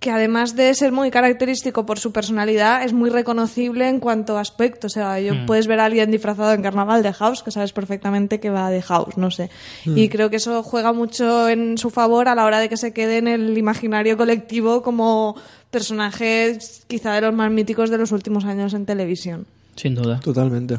[0.00, 4.40] que además de ser muy característico por su personalidad, es muy reconocible en cuanto a
[4.40, 4.86] aspecto.
[4.86, 8.38] O sea, yo puedes ver a alguien disfrazado en carnaval de House, que sabes perfectamente
[8.38, 9.50] que va de House, no sé.
[9.84, 12.92] Y creo que eso juega mucho en su favor a la hora de que se
[12.92, 15.34] quede en el imaginario colectivo como
[15.70, 19.46] personaje quizá de los más míticos de los últimos años en televisión.
[19.80, 20.18] Sin duda.
[20.20, 20.78] Totalmente.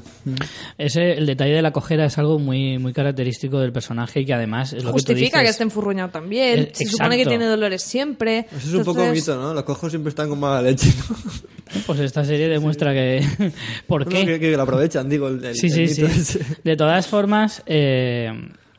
[0.78, 4.34] Ese, el detalle de la cojera es algo muy, muy característico del personaje y que
[4.34, 5.52] además es lo que tú Justifica que, dices.
[5.52, 6.60] esté enfurruñado también.
[6.60, 8.46] Eh, se supone que tiene dolores siempre.
[8.56, 9.54] Eso es un poco mito, ¿no?
[9.54, 11.16] Los cojos siempre están con mala leche, ¿no?
[11.86, 13.24] Pues esta serie demuestra que...
[13.88, 14.26] ¿Por No, qué?
[14.26, 16.04] que, que lo aprovechan, digo, el, el- Sí, el sí, sí.
[16.04, 16.40] ese.
[16.64, 18.32] De todas formas, eh,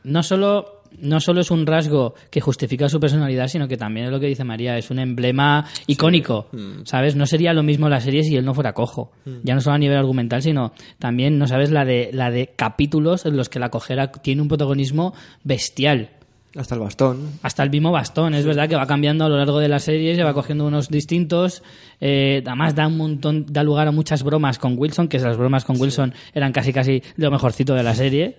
[0.03, 4.11] no solo no solo es un rasgo que justifica su personalidad, sino que también es
[4.11, 6.85] lo que dice María, es un emblema icónico, Mm.
[6.85, 7.15] ¿sabes?
[7.15, 9.11] No sería lo mismo la serie si él no fuera cojo.
[9.43, 11.71] Ya no solo a nivel argumental, sino también, ¿no sabes?
[11.71, 16.09] La de, la de capítulos en los que la cojera tiene un protagonismo bestial.
[16.53, 17.29] Hasta el bastón.
[17.43, 20.15] Hasta el mismo bastón, es verdad que va cambiando a lo largo de la serie,
[20.15, 21.63] se va cogiendo unos distintos.
[22.01, 25.63] eh, además da un montón, da lugar a muchas bromas con Wilson, que esas bromas
[25.63, 28.37] con Wilson eran casi casi lo mejorcito de la serie.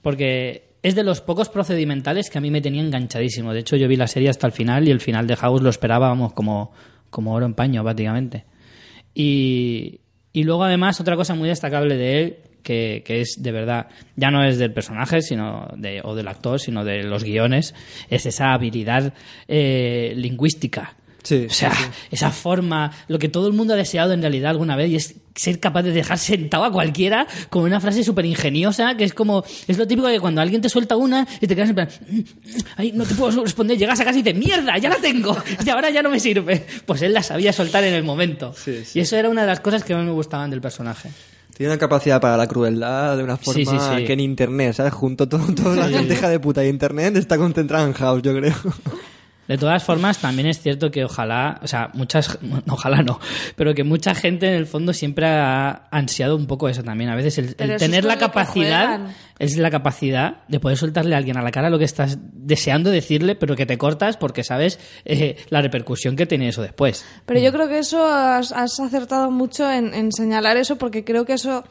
[0.00, 3.52] Porque es de los pocos procedimentales que a mí me tenía enganchadísimo.
[3.52, 5.70] De hecho, yo vi la serie hasta el final y el final de House lo
[5.70, 6.72] esperábamos como,
[7.10, 8.44] como oro en paño, prácticamente.
[9.14, 10.00] Y,
[10.32, 14.30] y luego, además, otra cosa muy destacable de él, que, que es de verdad, ya
[14.30, 17.74] no es del personaje sino de, o del actor, sino de los guiones,
[18.10, 19.14] es esa habilidad
[19.46, 20.96] eh, lingüística.
[21.28, 21.90] Sí, O sea, sí, sí.
[22.12, 25.14] esa forma, lo que todo el mundo ha deseado en realidad alguna vez, y es
[25.36, 29.44] ser capaz de dejar sentado a cualquiera con una frase súper ingeniosa, que es como,
[29.66, 32.20] es lo típico de cuando alguien te suelta una y te quedas en plan, "Mm,
[32.76, 35.68] ay, no te puedo responder, llegas a casa y dices, mierda, ya la tengo, y
[35.68, 36.64] ahora ya no me sirve.
[36.86, 38.54] Pues él la sabía soltar en el momento.
[38.56, 38.98] Sí, sí.
[38.98, 41.10] Y eso era una de las cosas que más me gustaban del personaje.
[41.56, 44.04] Tiene una capacidad para la crueldad de una Sí, forma sí, sí.
[44.06, 44.92] que en internet, ¿sabes?
[44.94, 48.54] Junto todo, toda la gente de puta de internet está concentrada en House, yo creo.
[49.48, 52.38] De todas formas, también es cierto que ojalá, o sea, muchas,
[52.68, 53.18] ojalá no,
[53.56, 57.10] pero que mucha gente en el fondo siempre ha ansiado un poco eso también.
[57.10, 59.00] A veces el, tener la capacidad
[59.38, 62.90] es la capacidad de poder soltarle a alguien a la cara lo que estás deseando
[62.90, 67.04] decirle, pero que te cortas porque sabes eh, la repercusión que tiene eso después.
[67.24, 71.24] Pero yo creo que eso has, has acertado mucho en, en señalar eso porque creo
[71.24, 71.64] que eso,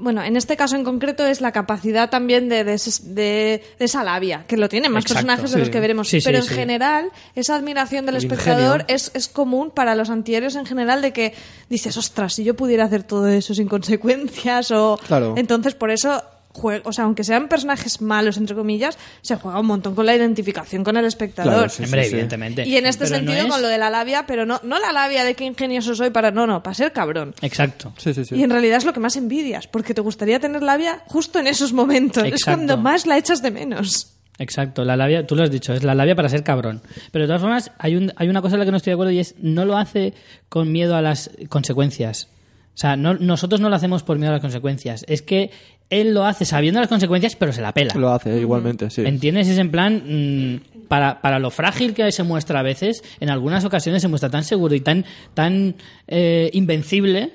[0.00, 2.72] bueno, en este caso en concreto es la capacidad también de, de,
[3.04, 6.08] de- de esa labia, que lo tienen más Exacto, personajes de los que veremos.
[6.08, 10.10] Sí, sí, Pero en general, esa admiración del El espectador es, es común para los
[10.10, 11.34] antihéroes en general de que
[11.68, 14.98] dices, ostras, si yo pudiera hacer todo eso sin consecuencias o...
[15.06, 15.34] Claro.
[15.36, 16.22] Entonces, por eso...
[16.52, 20.14] jue- O sea, aunque sean personajes malos, entre comillas, se juega un montón con la
[20.14, 21.52] identificación con el espectador.
[21.52, 22.10] Claro, sí, Hombre, sí.
[22.12, 22.66] evidentemente.
[22.66, 24.78] Y en este Pero no sentido, es- con lo de la labia, pero no, no
[24.78, 26.30] la labia de qué ingenioso soy para.
[26.30, 27.34] No, no, para ser cabrón.
[27.42, 27.92] Exacto.
[27.96, 28.34] Sí, sí, sí.
[28.36, 31.46] Y en realidad es lo que más envidias, porque te gustaría tener labia justo en
[31.46, 32.24] esos momentos.
[32.24, 34.16] Es cuando más la echas de menos.
[34.38, 36.80] Exacto, la labia, tú lo has dicho, es la labia para ser cabrón.
[37.12, 38.94] Pero de todas formas, hay, un, hay una cosa en la que no estoy de
[38.94, 40.14] acuerdo y es, no lo hace
[40.48, 42.28] con miedo a las consecuencias.
[42.74, 45.04] O sea, no, nosotros no lo hacemos por miedo a las consecuencias.
[45.08, 45.50] Es que
[45.90, 47.92] él lo hace sabiendo las consecuencias, pero se la pela.
[47.96, 49.02] Lo hace igualmente, sí.
[49.04, 49.48] ¿Entiendes?
[49.48, 53.64] Es en plan, mm, para, para lo frágil que se muestra a veces, en algunas
[53.64, 55.74] ocasiones se muestra tan seguro y tan, tan
[56.08, 57.32] eh, invencible,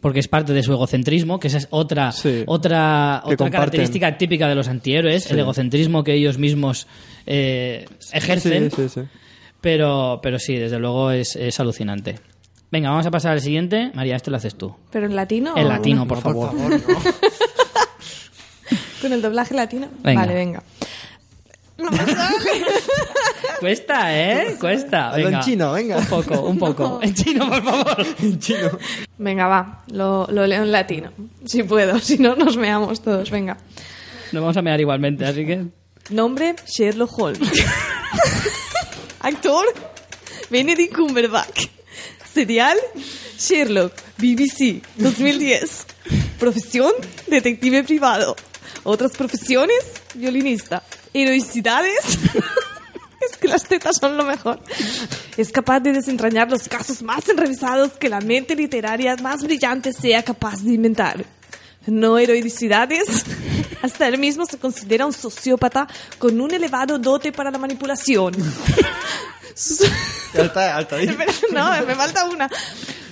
[0.00, 2.44] porque es parte de su egocentrismo, que esa es otra, Sí.
[2.46, 6.86] otra, otra característica típica de los antihéroes, el egocentrismo que ellos mismos
[7.26, 8.70] eh, ejercen.
[8.70, 9.00] Sí, sí, sí.
[9.60, 12.20] Pero, pero sí, desde luego es, es alucinante.
[12.70, 13.90] Venga, vamos a pasar al siguiente.
[13.94, 14.74] María, esto lo haces tú.
[14.90, 15.54] ¿Pero en latino?
[15.56, 16.50] En latino, por favor.
[19.06, 19.86] ¿Con el doblaje latino?
[20.02, 20.20] Venga.
[20.20, 20.62] Vale, venga.
[23.60, 24.56] Cuesta, ¿eh?
[24.58, 25.12] Cuesta.
[25.16, 25.98] En chino, venga.
[25.98, 26.98] Un poco, un poco.
[27.00, 28.06] En chino, por favor.
[28.20, 28.70] En chino.
[29.16, 31.12] Venga, va, lo, lo leo en latino.
[31.44, 33.56] Si puedo, si no nos meamos todos, venga.
[34.32, 35.66] Nos vamos a mear igualmente, así que...
[36.10, 37.64] Nombre, Sherlock Holmes.
[39.20, 39.66] Actor,
[40.50, 41.68] Benedict Cumberbatch.
[42.34, 42.76] Serial,
[43.38, 45.86] Sherlock, BBC, 2010.
[46.40, 46.90] Profesión,
[47.28, 48.34] detective privado.
[48.86, 49.84] Otras profesiones,
[50.14, 50.82] violinista.
[51.12, 52.00] Heroicidades...
[53.18, 54.60] Es que las tetas son lo mejor.
[55.36, 60.22] Es capaz de desentrañar los casos más enrevesados que la mente literaria más brillante sea
[60.22, 61.24] capaz de inventar.
[61.86, 63.24] No heroicidades.
[63.82, 68.34] Hasta él mismo se considera un sociópata con un elevado dote para la manipulación.
[70.96, 71.08] Ahí.
[71.08, 72.48] Espera, no, me falta una.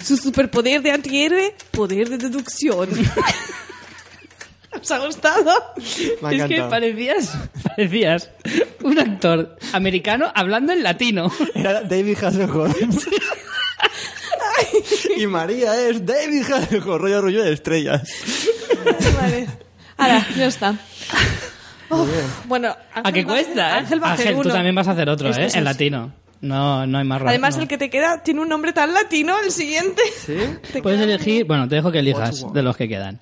[0.04, 2.90] Su superpoder de antihéroe, poder de deducción.
[4.84, 5.50] ¿Os ha gustado?
[6.20, 8.30] Me ha Es que parecías, parecías
[8.82, 11.30] un actor americano hablando en latino.
[11.54, 12.76] Era David Hasselhoff.
[15.16, 18.02] y María es David Hasselhoff, rollo rollo de estrellas.
[19.20, 19.46] Vale.
[19.96, 20.74] Ahora, ya está.
[21.90, 22.08] Uf,
[22.46, 23.78] bueno, ¿A qué cuesta, eh?
[23.80, 24.52] Ángel va a hacer tú uno.
[24.52, 25.46] también vas a hacer otro, Este ¿eh?
[25.46, 26.12] es En latino.
[26.40, 27.62] No, no hay más ra- Además, no.
[27.62, 30.02] el que te queda tiene un nombre tan latino, el siguiente.
[30.26, 30.36] ¿Sí?
[30.72, 31.46] Te Puedes queda- elegir...
[31.46, 33.18] Bueno, te dejo que elijas de los que quedan.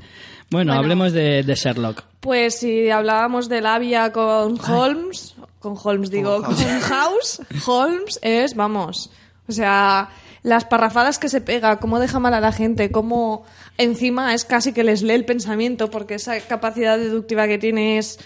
[0.53, 0.81] Bueno, Bueno.
[0.81, 2.05] hablemos de, de Sherlock.
[2.21, 9.11] Pues si hablábamos de labia con Holmes, con Holmes digo, con House, Holmes es, vamos,
[9.49, 10.11] o sea,
[10.45, 13.45] las parrafadas que se pega, cómo deja mal a la gente, cómo
[13.79, 18.19] encima es casi que les lee el pensamiento, porque esa capacidad deductiva que tiene es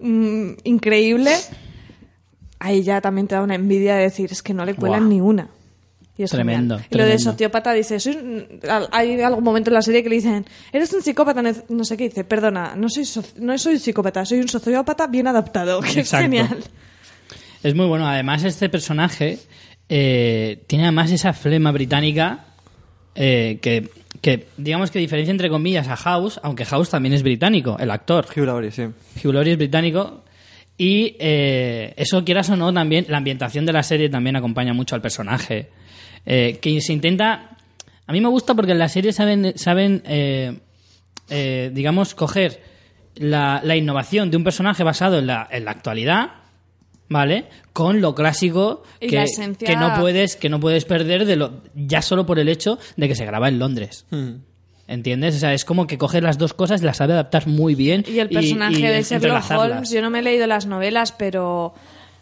[0.00, 1.36] mm, increíble.
[2.58, 5.08] Ahí ya también te da una envidia de decir, es que no le cuelan Buah.
[5.08, 5.48] ni una.
[6.18, 6.80] Y es Tremendo.
[6.90, 8.46] Y lo de sociópata dice, "Soy un-".
[8.90, 12.04] hay algún momento en la serie que le dicen, eres un psicópata, no sé qué,
[12.04, 16.10] dice, perdona, no soy, so- no soy psicópata, soy un sociópata bien adaptado, que es
[16.10, 16.56] genial.
[17.62, 18.06] Es muy bueno.
[18.08, 19.38] Además, este personaje
[19.88, 22.46] eh, tiene además esa flema británica
[23.14, 23.90] eh, que,
[24.20, 28.26] que, digamos que diferencia entre comillas a House, aunque House también es británico, el actor.
[28.34, 28.82] Hugh Laurie, sí.
[29.22, 30.22] Hugh Laurie es británico.
[30.78, 34.94] Y eh, eso, quieras o no, también la ambientación de la serie también acompaña mucho
[34.94, 35.68] al personaje.
[36.26, 37.56] Eh, que se intenta.
[38.06, 40.58] A mí me gusta porque en la serie saben, saben eh,
[41.30, 42.60] eh, digamos, coger
[43.14, 46.30] la, la innovación de un personaje basado en la, en la actualidad,
[47.08, 47.46] ¿vale?
[47.72, 52.02] Con lo clásico que, esencia- que no puedes que no puedes perder de lo ya
[52.02, 54.06] solo por el hecho de que se graba en Londres.
[54.10, 54.30] Mm.
[54.88, 55.34] ¿Entiendes?
[55.34, 58.04] O sea, es como que coge las dos cosas y las sabe adaptar muy bien.
[58.08, 59.50] Y el personaje y de Sherlock.
[59.50, 61.74] Holmes, yo no me he leído las novelas, pero,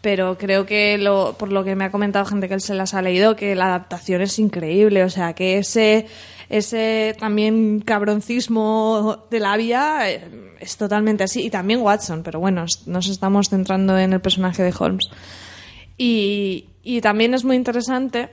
[0.05, 2.93] pero creo que lo, por lo que me ha comentado gente que él se las
[2.93, 5.03] ha leído, que la adaptación es increíble.
[5.03, 6.05] O sea, que ese,
[6.47, 11.43] ese también cabroncismo de la vía eh, es totalmente así.
[11.43, 15.09] Y también Watson, pero bueno, nos estamos centrando en el personaje de Holmes.
[15.97, 18.29] Y, y también es muy interesante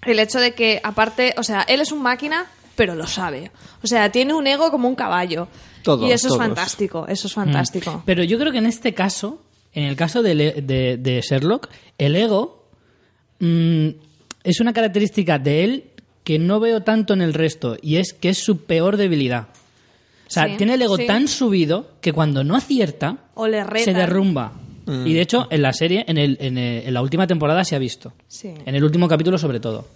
[0.00, 3.50] el hecho de que, aparte, o sea, él es un máquina, pero lo sabe.
[3.82, 5.46] O sea, tiene un ego como un caballo.
[5.82, 6.40] Todos, y eso todos.
[6.40, 8.02] es fantástico, eso es fantástico.
[8.06, 9.42] Pero yo creo que en este caso,
[9.76, 11.68] en el caso de, Le- de- de Sherlock,
[11.98, 12.64] el ego
[13.38, 13.88] mm,
[14.42, 15.84] es una característica de él
[16.24, 19.48] que no veo tanto en el resto y es que es su peor debilidad.
[20.26, 21.06] O sea, Sí, tiene el ego sí.
[21.06, 23.84] tan subido que cuando no acierta O le retan.
[23.84, 24.52] se derrumba.
[25.04, 27.74] Y de hecho, en la serie, en, el- en el- en la última temporada se
[27.74, 28.12] ha visto.
[28.28, 28.54] Sí.
[28.66, 29.86] En el último capítulo, sobre todo.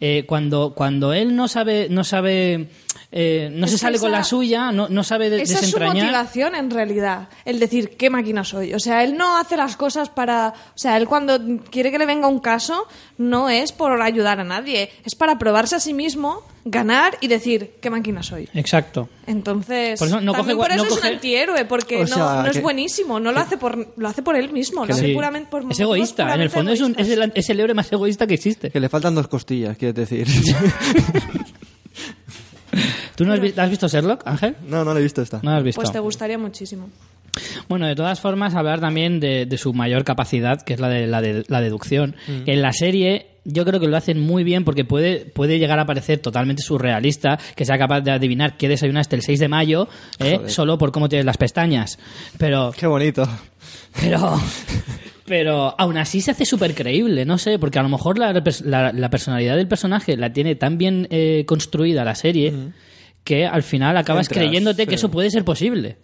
[0.00, 2.68] Eh, cuando, cuando él no sabe, no sabe,
[3.10, 5.64] eh, no Es se sale con la suya, no, no sabe de- Esa es su
[5.78, 6.04] desentrañar.
[6.04, 8.74] motivación en realidad, el decir qué máquina soy.
[8.74, 10.48] O sea, él no hace las cosas para...
[10.74, 11.38] O sea, él cuando
[11.70, 12.86] quiere que le venga un caso
[13.16, 17.76] no es por ayudar a nadie, es para probarse a sí mismo, ganar y decir
[17.80, 18.46] qué máquina soy.
[18.52, 19.08] Exacto.
[19.26, 22.00] Entonces, Por eso no también coge- por eso no es coge- un antihéroe, porque O
[22.00, 24.84] no, sea, no es que- buenísimo, no lo hace por lo hace por él mismo,
[24.84, 25.14] lo hace Sí.
[25.14, 27.90] puramente por es egoísta, en el fondo es, un- es, el, es el héroe más
[27.90, 28.70] egoísta que existe.
[28.70, 30.26] Que le faltan dos costillas, quieres decir.
[33.16, 34.56] ¿Tú no has, vi- has visto Sherlock, Ángel?
[34.66, 35.40] no, no lo he visto esta.
[35.42, 35.80] No lo has visto.
[35.80, 36.88] Pues te gustaría muchísimo.
[37.68, 41.06] Bueno, de todas formas, hablar también de, de su mayor capacidad, que es la de
[41.06, 42.16] la, de- la deducción.
[42.26, 42.44] Mm.
[42.44, 45.78] Que en la serie yo creo que lo hacen muy bien porque puede, puede llegar
[45.78, 49.88] a parecer totalmente surrealista que sea capaz de adivinar qué desayunaste el 6 de mayo
[50.18, 50.40] ¿eh?
[50.48, 51.98] Solo por cómo tienes las pestañas.
[52.38, 53.26] Pero, Qué bonito.
[54.00, 54.38] pero,
[55.28, 58.32] pero aún así se hace súper creíble, no sé, porque a lo mejor la,
[58.64, 62.52] la- la personalidad del personaje la tiene tan bien eh, construida la serie
[63.24, 64.94] que al final acabas Entras, creyéndote que sí.
[64.96, 65.98] eso puede ser posible.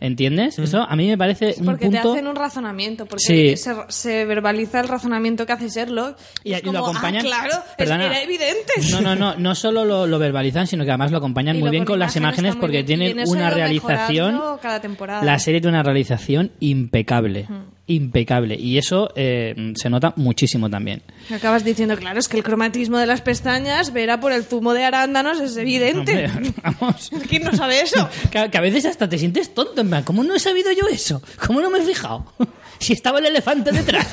[0.00, 0.58] ¿Entiendes?
[0.58, 2.12] Eso a mí me parece un Porque te punto...
[2.14, 3.56] hacen un razonamiento, porque Sí.
[3.56, 6.18] se, se verbaliza el razonamiento que hace Sherlock.
[6.42, 7.24] Y, es y lo como, acompañan.
[7.24, 8.06] Ah, claro, Perdona.
[8.06, 8.72] era evidente.
[8.90, 11.66] No, no, no, no solo lo, lo verbalizan, sino que además lo acompañan Y muy
[11.68, 13.02] lo bien con las imágenes porque bien.
[13.02, 14.32] Y tienen una realización.
[14.34, 15.22] mejorando cada temporada.
[15.24, 17.46] La serie tiene una realización impecable.
[17.86, 18.54] Impecable.
[18.58, 21.02] Y eso eh, se nota muchísimo también.
[21.34, 24.84] Acabas diciendo, claro, es que el cromatismo de las pestañas, verá por el zumo de
[24.84, 26.26] arándanos, es evidente.
[26.34, 27.10] Hombre, vamos.
[27.28, 28.08] ¿Quién no sabe eso?
[28.30, 30.86] Que, que a veces hasta te sientes tonto, en plan, ¿cómo no he sabido yo
[30.88, 31.22] eso?
[31.46, 32.24] ¿Cómo no me he fijado?
[32.78, 34.08] Si estaba el elefante detrás.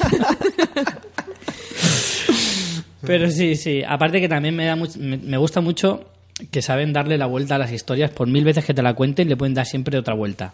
[3.02, 3.82] Pero sí, sí.
[3.88, 6.06] Aparte que también me, da much- me, me gusta mucho
[6.52, 8.12] que saben darle la vuelta a las historias.
[8.12, 10.54] Por mil veces que te la cuenten, le pueden dar siempre otra vuelta.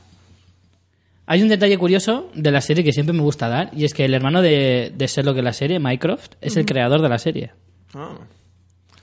[1.27, 4.05] Hay un detalle curioso de la serie que siempre me gusta dar, y es que
[4.05, 7.51] el hermano de, de Sherlock en la serie, Mycroft, es el creador de la serie.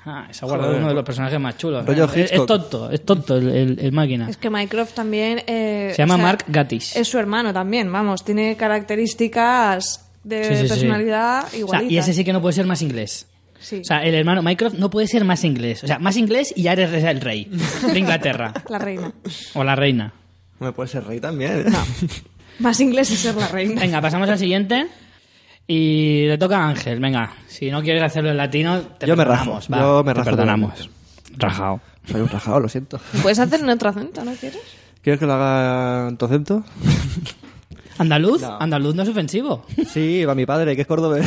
[0.05, 0.81] Ah, se ha guardado Joder.
[0.81, 1.87] uno de los personajes más chulos.
[1.87, 4.29] Rollo Es- es, tonto, es tonto el, el- el máquina.
[4.29, 5.43] Es que Mycroft también...
[5.47, 6.97] eh, Se llama o sea, Mark Gatiss.
[6.97, 8.25] Es su hermano también, vamos.
[8.25, 10.69] Tiene características de Sí, sí, sí.
[10.69, 11.93] personalidad O sea, igualitas.
[11.93, 13.29] y ese sí que no puede ser más inglés.
[13.61, 13.77] Sí.
[13.81, 15.85] O sea, el hermano Mycroft no puede ser más inglés.
[15.85, 17.49] O sea, más inglés y ya eres el rey
[17.93, 18.53] de Inglaterra.
[18.69, 19.13] La reina.
[19.55, 20.13] O la reina.
[20.63, 21.67] Me puede ser rey también.
[22.59, 23.81] Más inglés es ser la reina.
[23.81, 24.87] Venga, pasamos al siguiente.
[25.67, 27.01] Y le toca a Ángel.
[27.01, 30.19] Venga, si no quieres hacerlo en latino, te Yo me rajo, va, yo me te
[30.19, 30.91] rajo perdonamos.
[31.37, 31.81] Rajao.
[32.11, 33.01] Soy un rajado, lo siento.
[33.23, 34.61] Puedes hacer en otro acento, ¿no quieres?
[35.03, 36.65] ¿Quieres que lo haga en tu acento?
[37.99, 38.43] ¿Andaluz?
[38.43, 38.61] No.
[38.61, 39.65] Andaluz no es ofensivo.
[39.89, 41.27] Sí, va mi padre, que es cordobés.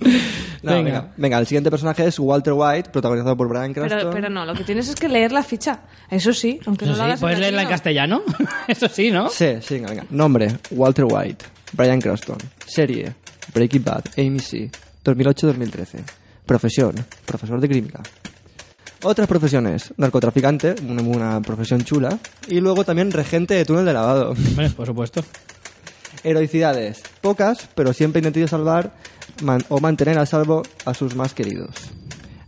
[0.62, 0.84] No, Venga.
[0.90, 1.12] venga.
[1.16, 1.38] venga.
[1.38, 3.98] el siguiente personaje es Walter White, protagonizado por Brian Cranston.
[3.98, 5.80] Pero, pero no, lo que tienes es que leer la ficha.
[6.10, 8.22] Eso sí, aunque Eso no lo sí, hagas ¿Puedes leerla en castellano?
[8.66, 9.28] Eso sí, ¿no?
[9.28, 10.06] Sí, sí, venga, venga.
[10.10, 11.44] Nombre, Walter White.
[11.72, 12.38] Brian Cranston.
[12.66, 13.14] Serie,
[13.54, 14.70] Breaking Bad, AMC.
[15.04, 16.00] 2008-2013.
[16.44, 16.94] Profesión,
[17.24, 18.02] profesor de química.
[19.02, 22.18] Otras profesiones, narcotraficante, una, una profesión chula.
[22.48, 24.34] Y luego también regente de túnel de lavado.
[24.76, 25.22] Por supuesto.
[26.26, 28.92] Heroicidades, pocas, pero siempre intentado salvar
[29.42, 31.70] man- o mantener a salvo a sus más queridos.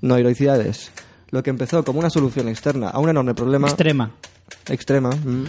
[0.01, 0.91] No heroicidades.
[1.31, 4.11] Lo que empezó como una solución externa a un enorme problema Extrema.
[4.69, 5.45] extrema mm,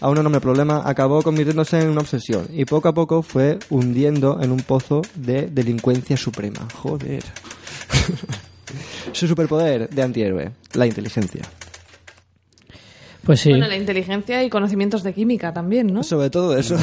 [0.00, 4.40] a un enorme problema acabó convirtiéndose en una obsesión y poco a poco fue hundiendo
[4.42, 6.66] en un pozo de delincuencia suprema.
[6.74, 7.22] Joder.
[9.12, 11.42] Su superpoder de antihéroe, la inteligencia.
[13.30, 13.50] Pues sí.
[13.50, 16.02] Bueno, la inteligencia y conocimientos de química también, ¿no?
[16.02, 16.76] Sobre todo eso.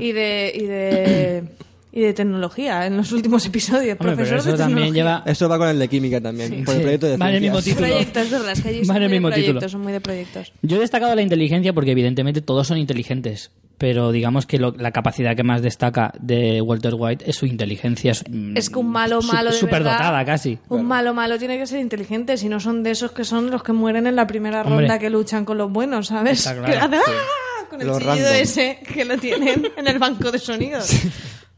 [0.00, 1.44] Y de, y de,
[1.92, 3.96] y de tecnología en los últimos episodios.
[4.00, 5.22] Hombre, profesor eso de también lleva...
[5.26, 6.82] Eso va con el de química también, por el Sí.
[6.82, 7.86] proyecto de Va en el mismo título.
[7.86, 10.52] Proyectos, es verdad, es que allí son muy de proyectos, son muy de proyectos.
[10.62, 14.92] Yo he destacado la inteligencia porque evidentemente todos son inteligentes, pero digamos que lo- la
[14.92, 18.12] capacidad que más destaca de Walter White es su inteligencia.
[18.12, 18.22] Es,
[18.54, 20.56] Es que un malo su- malo de superdotada verdad, casi.
[20.68, 23.64] Un malo malo tiene que ser inteligente, si no son de esos que son los
[23.64, 24.82] que mueren en la primera Hombre.
[24.86, 26.38] ronda que luchan con los buenos, ¿sabes?
[26.46, 27.12] Está claro, Que hacen, sí.
[27.12, 27.66] ¡ah!
[27.68, 28.34] Con el Los chillido random.
[28.42, 30.88] ese que lo tienen en el banco de sonidos.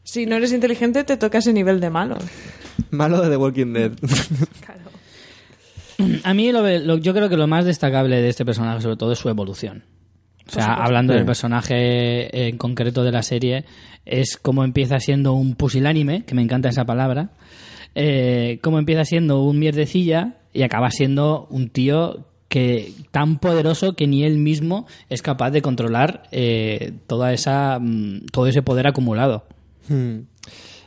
[0.01, 2.17] Si no eres inteligente, te toca ese nivel de malo.
[2.89, 3.91] Malo de The Walking Dead.
[4.65, 4.81] Claro.
[6.23, 9.11] A mí lo, lo- yo creo que lo más destacable de este personaje sobre todo
[9.11, 9.83] es su evolución.
[10.47, 11.17] O sea, hablando Sí.
[11.17, 13.65] del personaje en concreto de la serie,
[14.05, 17.31] es cómo empieza siendo un pusilánime, que me encanta esa palabra,
[17.95, 24.05] eh, cómo empieza siendo un mierdecilla y acaba siendo un tío que tan poderoso que
[24.07, 29.45] ni él mismo es capaz de controlar eh, toda esa mm, todo ese poder acumulado.
[29.89, 30.19] Hmm.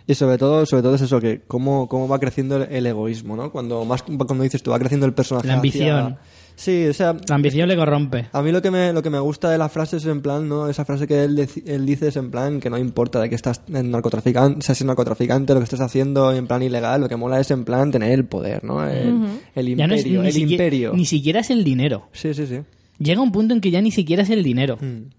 [0.06, 3.36] Y sobre todo, sobre todo es eso, que cómo, cómo va creciendo el, el egoísmo,
[3.36, 3.50] ¿no?
[3.52, 5.48] Cuando más cuando dices tú, va creciendo el personaje.
[5.48, 5.98] La ambición.
[6.14, 6.18] hacia-
[6.60, 8.26] Sí, o sea, La ambición le corrompe.
[8.32, 10.48] a mí lo que me, lo que me gusta de la frase es en plan,
[10.48, 10.68] ¿no?
[10.68, 13.62] Esa frase que él, él dice es en plan que no importa de que estás
[13.72, 17.52] en narcotraficante, seas narcotraficante, lo que estés haciendo en plan ilegal, lo que mola es
[17.52, 18.84] en plan tener el poder, ¿no?
[18.84, 19.22] El,
[19.54, 20.92] el Ya no es imperio, ni el siquiera- imperio.
[20.94, 22.08] Ni siquiera es el dinero.
[22.10, 22.58] Sí, sí, sí.
[22.98, 24.78] Llega un punto en que ya ni siquiera es el dinero.
[24.80, 25.10] Hmm.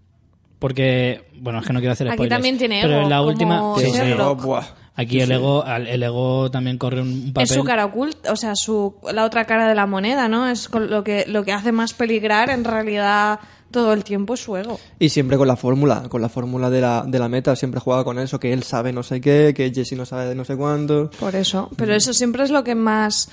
[0.60, 2.36] Porque, bueno, es que no quiero hacer Aquí spoilers.
[2.36, 3.74] también tiene Pero en la como última.
[3.80, 4.46] Sí, sí.
[4.46, 4.64] Buah.
[5.02, 7.44] Aquí el ego, el ego también corre un papel.
[7.50, 10.48] Es su cara oculta, o sea, su, la otra cara de la moneda, ¿no?
[10.50, 13.40] Es con lo que, lo que hace más peligrar en realidad
[13.72, 14.80] todo el tiempo es su ego.
[15.00, 18.04] Y siempre con la fórmula, con la fórmula de la, de la meta, siempre juega
[18.04, 20.56] con eso, que él sabe no sé qué, que Jesse no sabe de no sé
[20.58, 21.10] cuánto.
[21.20, 21.70] Por eso.
[21.78, 23.30] Pero eso siempre es lo que más.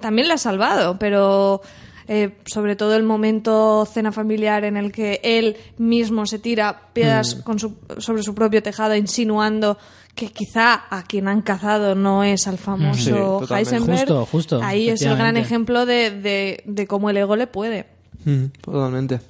[0.00, 1.60] También le ha salvado, pero.
[2.06, 7.34] eh, sobre todo el momento cena familiar en el que él mismo se tira piedras
[7.36, 9.78] con su- sobre su propio tejado insinuando
[10.14, 13.42] que quizá a quien han cazado no es al famoso.
[13.52, 13.98] Heisenberg.
[14.00, 17.86] Justo, justo, Ahí es el gran ejemplo de, de, de cómo el ego le puede.
[18.24, 19.20] Mm, Totalmente.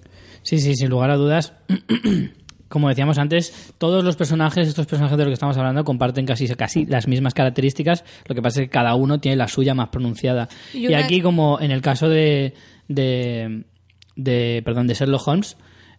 [0.43, 1.55] Sí, sí, sin lugar a dudas.
[2.69, 6.49] Como decíamos antes, todos los personajes, estos personajes de los que estamos hablando, comparten casi,
[6.49, 8.05] casi las mismas características.
[8.27, 10.49] Lo que pasa es que cada uno tiene la suya más pronunciada.
[10.73, 12.55] Y aquí, como en el caso de,
[12.89, 13.65] de,
[14.17, 15.57] de, perdón, de Sherlock Holmes,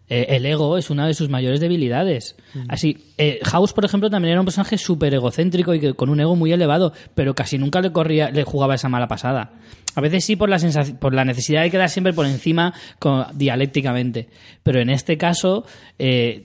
[0.08, 2.36] eh, el ego es una de sus mayores debilidades.
[2.68, 6.20] Así, eh, House, por ejemplo, también era un personaje súper egocéntrico y que, con un
[6.20, 9.52] ego muy elevado, pero casi nunca le corría, le jugaba esa mala pasada.
[9.94, 10.58] A veces sí por la,
[11.00, 14.28] por la necesidad de quedar siempre por encima con- dialécticamente,
[14.62, 15.64] pero en este caso
[15.98, 16.44] eh,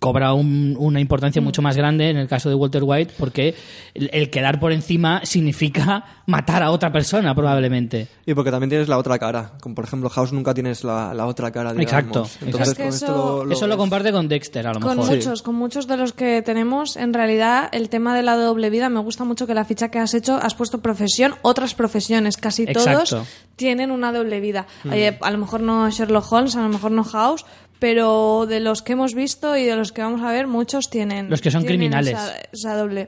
[0.00, 3.54] cobra un- una importancia mucho más grande en el caso de Walter White porque
[3.94, 8.08] el, el quedar por encima significa matar a otra persona probablemente.
[8.24, 9.52] Y porque también tienes la otra cara.
[9.60, 11.82] Como por ejemplo, House nunca tienes la, la otra cara, digamos.
[11.92, 14.80] Exacto, Entonces, con Es que esto eso- lo- Eso lo comparte con Dexter a lo
[14.80, 15.14] Con mejor.
[15.16, 18.88] muchos, con muchos de los que tenemos, en realidad, el tema de la doble vida,
[18.88, 22.62] me gusta mucho que la ficha que has hecho, has puesto profesión, otras profesiones, casi
[22.62, 23.16] Exacto.
[23.16, 24.66] todos tienen una doble vida.
[24.90, 27.44] Oye, a lo mejor no Sherlock Holmes, a lo mejor no House,
[27.80, 31.28] pero de los que hemos visto y de los que vamos a ver, muchos tienen.
[31.28, 32.12] Los que son tienen criminales.
[32.14, 33.06] Esa, esa doble.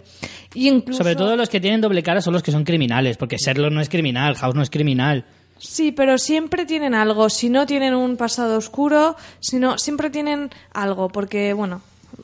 [0.54, 3.36] Y incluso, Sobre todo los que tienen doble cara son los que son criminales, porque
[3.36, 5.24] Sherlock no es criminal, House no es criminal.
[5.58, 7.30] Sí, pero siempre tienen algo.
[7.30, 11.82] Si no tienen un pasado oscuro, si no, siempre tienen algo, porque, bueno,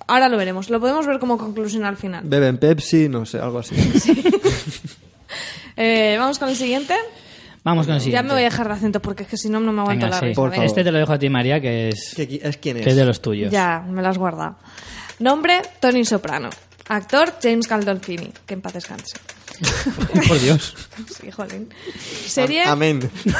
[0.09, 0.71] ahora lo veremos.
[0.71, 2.25] Lo podemos ver como conclusión al final.
[2.25, 3.77] Beben Pepsi, no sé, algo así.
[5.81, 6.95] Eh, Vamos con el siguiente.
[7.71, 8.27] Vamos con el Ya siguiente.
[8.29, 10.17] me voy a dejar de acento porque es que si no, no me aguanto Venga,
[10.17, 10.27] la sí.
[10.27, 10.41] risa.
[10.41, 10.65] Por venga.
[10.65, 12.85] Este te lo dejo a ti, María, que es, ¿Qué- ¿Es quién es?
[12.85, 13.51] que es de los tuyos.
[13.53, 14.57] Ya, me lo has guardado.
[15.19, 16.51] Nombre, Tony Soprano.
[16.89, 18.33] Actor, James Gandolfini.
[18.47, 19.17] Que en paz descanse.
[20.29, 20.75] Por Dios.
[21.21, 21.69] Sí, jolín.
[22.27, 22.63] Serie...
[22.63, 23.11] Am- Amén.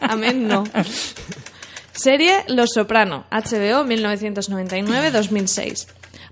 [0.00, 0.64] Amén, no.
[1.92, 5.86] Serie Los Soprano, HBO 1999-2006.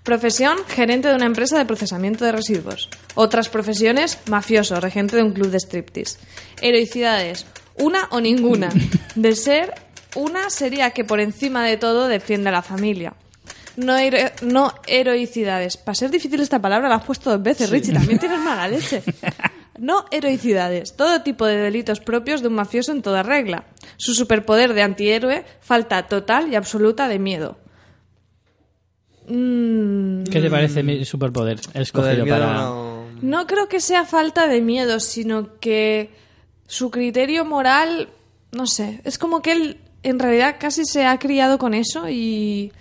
[0.06, 2.88] Profesión, gerente de una empresa de procesamiento de residuos.
[3.16, 6.18] Otras profesiones, mafioso, regente de un club de striptease.
[6.62, 7.44] Heroicidades,
[7.76, 8.68] una o ninguna.
[9.16, 9.74] De ser,
[10.14, 13.14] una sería que por encima de todo defiende a la familia.
[13.76, 15.76] No, hero- no heroicidades.
[15.76, 17.92] Para ser difícil esta palabra la has puesto dos veces, Richie.
[17.92, 19.02] También tienes mala leche.
[19.78, 20.94] No heroicidades.
[20.96, 23.64] Todo tipo de delitos propios de un mafioso en toda regla.
[23.96, 27.58] Su superpoder de antihéroe, falta total y absoluta de miedo.
[29.28, 31.60] Mm, ¿Qué te parece mi superpoder?
[31.74, 32.52] Escogido miedo para...
[32.54, 36.10] no- no creo que sea falta de miedo, sino que
[36.66, 38.08] su criterio moral,
[38.52, 42.72] no sé, es como que él en realidad casi se ha criado con eso y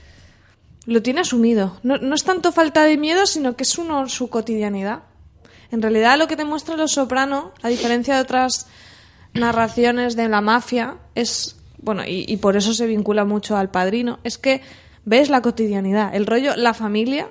[0.85, 1.79] lo tiene asumido.
[1.83, 5.03] No, no es tanto falta de miedo, sino que es uno su cotidianidad.
[5.71, 8.67] En realidad lo que te muestra Los Soprano, a diferencia de otras
[9.33, 14.19] narraciones de la mafia, es, bueno, y, y por eso se vincula mucho al padrino,
[14.23, 14.61] es que
[15.05, 17.27] ves la cotidianidad, el rollo, la familia.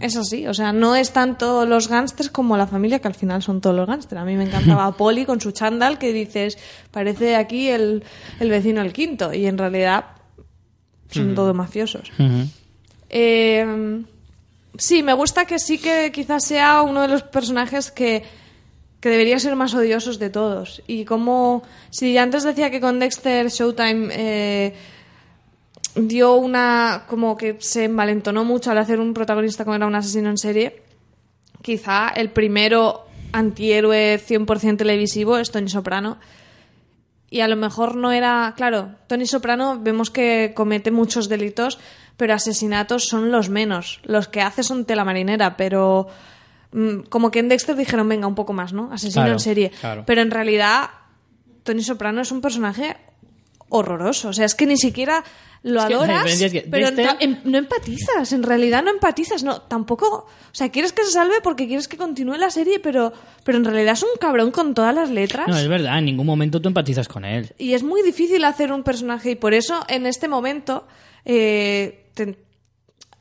[0.00, 3.42] Es así, o sea, no es tanto los gángsters como la familia, que al final
[3.42, 4.22] son todos los gángsters.
[4.22, 6.56] A mí me encantaba Poli con su chándal, que dices,
[6.90, 8.02] parece aquí el,
[8.40, 10.06] el vecino el quinto, y en realidad
[11.10, 12.10] son todos mafiosos.
[12.18, 12.48] Ujú.
[13.10, 14.02] Eh,
[14.78, 18.22] sí, me gusta que sí que quizás sea uno de los personajes que,
[19.00, 20.82] que debería ser más odiosos de todos.
[20.86, 24.74] Y como, si antes decía que con Dexter Showtime eh,
[25.96, 30.28] dio una, como que se envalentonó mucho al hacer un protagonista como era un asesino
[30.30, 30.82] en serie,
[31.62, 36.18] quizá el primero antihéroe 100% televisivo es Tony Soprano.
[37.28, 38.54] Y a lo mejor no era.
[38.56, 41.78] Claro, Tony Soprano vemos que comete muchos delitos,
[42.16, 44.00] pero asesinatos son los menos.
[44.04, 46.06] Los que hace son tela marinera, pero.
[46.70, 48.90] mm, Como que en Dexter dijeron, venga, un poco más, ¿no?
[48.92, 49.70] Asesino Claro, en serie.
[49.80, 50.04] claro.
[50.06, 50.88] Pero en realidad,
[51.64, 52.96] Tony Soprano es un personaje
[53.68, 54.28] horroroso.
[54.28, 55.24] O sea, es que ni siquiera
[55.62, 56.88] lo Es que adoras, diferencia es que pero
[57.18, 58.32] en- no empatizas.
[58.32, 59.42] En realidad no empatizas.
[59.42, 60.06] No, tampoco.
[60.28, 63.12] O sea, quieres que se salve porque quieres que continúe la serie, pero,
[63.42, 65.48] pero en realidad es un cabrón con todas las letras.
[65.48, 67.52] No, es verdad, en ningún momento tú empatizas con él.
[67.58, 70.86] Y es muy difícil hacer un personaje y por eso en este momento,
[71.24, 72.38] eh, te-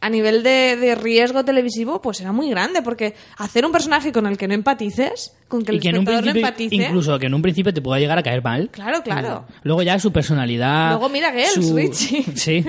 [0.06, 4.28] a nivel de, de riesgo televisivo, pues era muy grande, porque hacer un personaje con
[4.28, 6.76] el que no empatices, con que el que espectador no empatice...
[6.76, 8.70] incluso que en un principio te pueda llegar a caer mal.
[8.70, 9.46] Claro, claro.
[9.64, 10.90] Luego ya su personalidad.
[10.92, 12.24] Luego mira Girls, su- Richie.
[12.36, 12.64] Sí.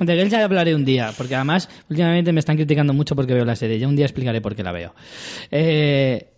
[0.00, 3.46] De Girls ya hablaré un día, porque además últimamente me están criticando mucho porque veo
[3.46, 3.78] la serie.
[3.78, 4.94] Ya un día explicaré por qué la veo.
[5.50, 6.28] Eh,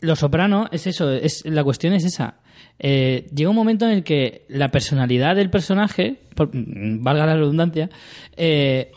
[0.00, 2.36] Lo Soprano es eso, es, la cuestión es esa.
[2.78, 7.34] Eh, llega un momento en el que la personalidad del personaje, por- mm, valga la
[7.36, 7.90] redundancia,
[8.36, 8.92] eh,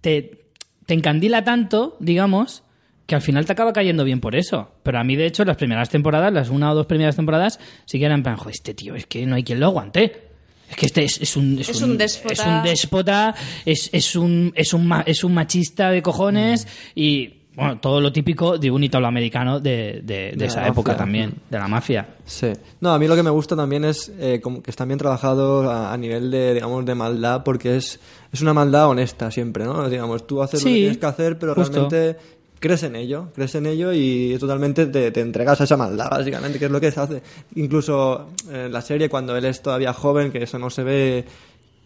[0.00, 0.46] te,
[0.86, 2.62] te encandila tanto, digamos,
[3.06, 4.70] que al final te acaba cayendo bien por eso.
[4.82, 7.98] Pero a mí, de hecho, las primeras temporadas, las una o dos primeras temporadas, sí
[7.98, 10.28] que eran en plan, joder, este tío, es que no hay quien lo aguante.
[10.70, 12.32] Es que este es, es un, Es un déspota.
[12.32, 13.34] Es un déspota,
[13.66, 18.58] es, es un, es, un, es un machista de cojones y, bueno, todo lo típico
[18.58, 21.04] de un italoamericano de, de, de De esa época mafia.
[21.04, 22.08] también, de la mafia.
[22.24, 22.52] Sí.
[22.80, 25.66] No, a mí lo que me gusta también es eh, como que están bien trabajados
[25.66, 28.00] a, a nivel de, digamos, de maldad, porque es,
[28.32, 29.88] es una maldad honesta siempre, ¿no?
[29.88, 31.88] Digamos, tú haces lo que tienes que hacer, pero justo.
[31.88, 32.18] realmente
[32.58, 36.58] crees en ello, crees en ello y totalmente te, te entregas a esa maldad, básicamente,
[36.58, 37.22] que es lo que se hace.
[37.56, 41.24] Incluso en la serie, cuando él es todavía joven, que eso no se ve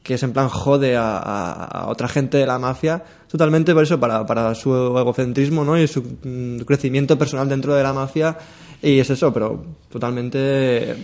[0.03, 3.83] que es en plan jode a, a- a otra gente de la mafia, totalmente por
[3.83, 5.79] eso, para, para su egocentrismo, ¿no?
[5.79, 8.37] Y su mm, crecimiento personal dentro de la mafia,
[8.81, 10.97] y es eso, pero totalmente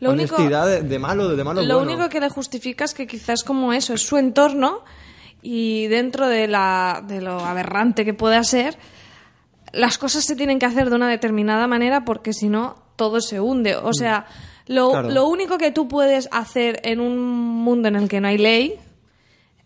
[0.00, 1.92] Lo único- de, de malo, de malo Lo bueno.
[1.92, 4.80] único que le justifica es que quizás como eso, es su entorno
[5.42, 8.76] y dentro de, la, de lo aberrante que pueda ser,
[9.72, 13.40] las cosas se tienen que hacer de una determinada manera porque si no, todo se
[13.40, 13.76] hunde.
[13.76, 14.26] O sea,
[14.70, 15.10] lo, Claro.
[15.10, 18.74] lo único que tú puedes hacer en un mundo en el que no hay ley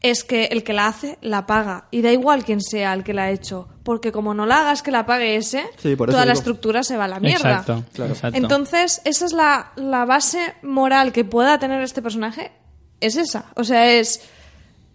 [0.01, 1.89] es que el que la hace, la paga.
[1.91, 3.69] Y da igual quién sea el que la ha hecho.
[3.85, 7.05] Porque como no la hagas que la pague ese, Sí, toda la estructura se va
[7.05, 7.59] a la mierda.
[7.61, 8.37] Exacto, exacto.
[8.39, 12.53] Entonces, esa es la, la base moral que pueda tener este personaje.
[13.01, 13.47] Es esa.
[13.57, 14.23] O sea, es.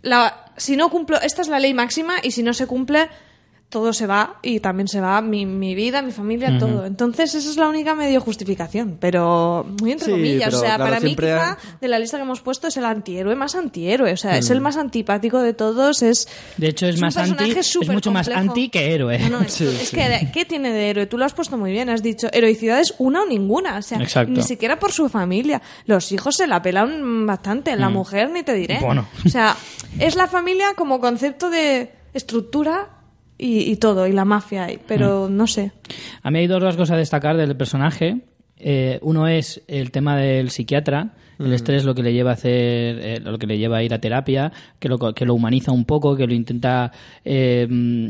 [0.01, 1.19] La, si no cumplo.
[1.21, 3.09] Esta es la ley máxima y si no se cumple,
[3.69, 6.87] todo se va y también se va mi, mi vida, mi familia, todo.
[6.87, 8.97] Entonces, esa es la única medio justificación.
[8.99, 10.45] Pero muy entre Sí, comillas.
[10.45, 12.77] pero o sea, claro, para mí, quizá, hay- de la lista que hemos puesto, es
[12.77, 14.11] el antihéroe más antihéroe.
[14.13, 14.37] O sea, Mm.
[14.39, 16.01] es el más antipático de todos.
[16.01, 16.27] Es.
[16.57, 19.19] De hecho, es, más anti, es mucho más anti que héroe.
[19.19, 21.05] No, no, es, es que, ¿qué tiene de héroe?
[21.05, 23.99] Tú lo has puesto muy bien, has dicho, heroicidad es una o ninguna, o sea,
[24.01, 24.31] Exacto.
[24.33, 25.61] ni siquiera por su familia.
[25.85, 28.79] Los hijos se la pelan bastante, la mujer ni te diré.
[28.79, 28.83] Mm.
[28.83, 29.07] Bueno.
[29.23, 29.55] O sea,
[29.99, 32.89] es la familia como concepto de estructura
[33.39, 35.35] y, y todo, y la mafia, y- pero Mm.
[35.35, 35.71] no sé.
[36.21, 38.21] A mí hay dos cosas a destacar del personaje.
[38.61, 42.51] Eh, uno es el tema del psiquiatra, el estrés lo que le lleva a hacer,
[42.99, 45.85] eh, lo que le lleva a ir a terapia, que lo, que lo humaniza un
[45.85, 46.91] poco, que lo intenta
[47.23, 48.07] eh, mm,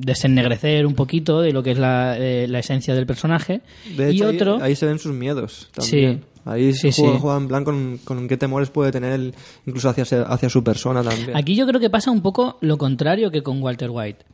[0.00, 3.60] desennegrecer un poquito de lo que es la, eh, la esencia del personaje.
[3.96, 6.20] De hecho, y ahí- otro, ahí, se ven sus miedos también.
[6.20, 6.24] Sí.
[6.44, 7.18] Ahí Sí, juega, sí.
[7.20, 9.34] juega en plan con, con qué temores puede tener él,
[9.66, 11.36] incluso hacia, hacia su persona también.
[11.36, 14.24] Aquí yo creo que pasa un poco lo contrario que con Walter White.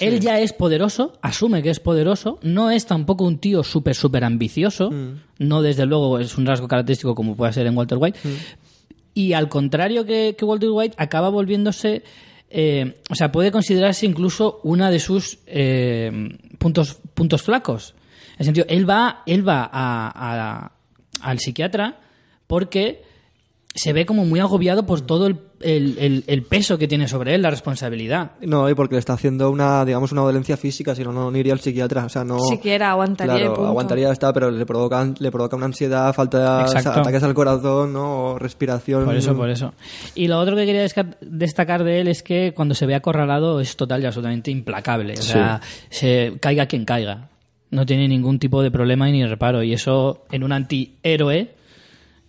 [0.00, 4.24] Él ya es poderoso, asume que es poderoso, no es tampoco un tío súper, súper
[4.24, 4.90] ambicioso,
[5.38, 8.18] no desde luego es un rasgo característico como puede ser en Walter White,
[9.14, 12.02] y al contrario que, que Walter White, acaba volviéndose,
[12.50, 16.10] eh, o sea, puede considerarse incluso una de sus eh,
[16.58, 17.94] puntos, puntos flacos.
[18.34, 20.12] En el sentido, él va, él va a-
[20.62, 20.72] a-
[21.20, 21.98] al psiquiatra
[22.46, 23.02] porque
[23.74, 27.34] se ve como muy agobiado por todo el, el- el- el peso que tiene sobre
[27.34, 28.32] él, la responsabilidad.
[28.42, 31.52] No, y porque le está haciendo una, digamos, una dolencia física, si no, no iría
[31.52, 32.04] al psiquiatra.
[32.04, 32.38] O sea, no.
[32.40, 33.66] Siquiera aguantaría punto.
[33.66, 38.24] aguantaría está, pero le provoca, le provoca una ansiedad, falta de ataques al corazón, ¿no?
[38.32, 39.04] O respiración.
[39.04, 39.74] Por eso, por eso.
[40.14, 40.86] Y lo otro que quería
[41.20, 45.14] destacar de él es que cuando se ve acorralado es total y absolutamente implacable.
[45.14, 45.60] O sea,
[45.90, 47.28] se caiga quien caiga.
[47.70, 49.62] No tiene ningún tipo de problema y ni reparo.
[49.62, 51.54] Y eso en un antihéroe,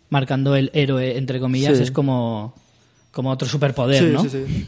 [0.10, 1.84] marcando el héroe entre comillas, Sí.
[1.84, 2.56] es como,
[3.12, 4.24] como otro superpoder, sí, ¿no?
[4.24, 4.68] sí, sí.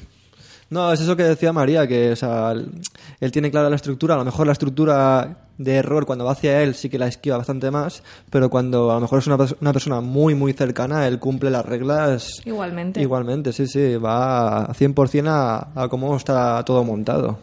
[0.69, 4.18] No, es eso que decía María, que o sea, él, tiene clara la estructura, a
[4.18, 7.69] lo mejor la estructura de error cuando va hacia él sí que la esquiva bastante
[7.69, 11.51] más, pero cuando a lo mejor es una, una persona muy, muy cercana, él cumple
[11.51, 13.01] las reglas Igualmente.
[13.01, 17.38] igualmente, sí, sí, va a 100% a, a cómo está todo montado.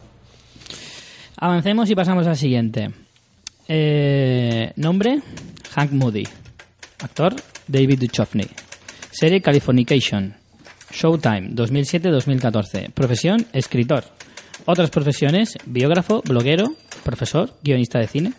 [1.37, 2.91] Avancemos y pasamos al siguiente.
[3.67, 5.21] Eh, nombre:
[5.75, 6.27] Hank Moody.
[7.01, 7.35] Actor:
[7.67, 8.47] David Duchovny.
[9.11, 10.35] Serie: Californication.
[10.91, 12.91] Showtime, 2007-2014.
[12.91, 14.03] Profesión: escritor.
[14.65, 18.33] Otras profesiones: biógrafo, bloguero, profesor, guionista de cine.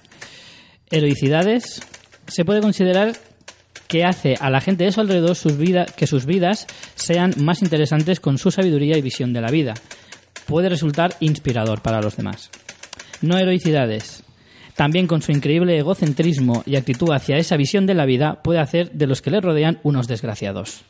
[0.91, 1.81] Heroicidades:
[2.27, 3.13] se puede considerar
[3.89, 7.63] que hace a la gente de su alrededor sus vida- que sus vidas sean más
[7.63, 9.75] interesantes con su sabiduría y visión de la vida.
[10.47, 12.51] Puede resultar inspirador para los demás.
[13.21, 14.23] No heroicidades.
[14.77, 18.93] También con su increíble egocentrismo y actitud hacia esa visión de la vida puede hacer
[18.93, 20.85] de los que le rodean unos desgraciados.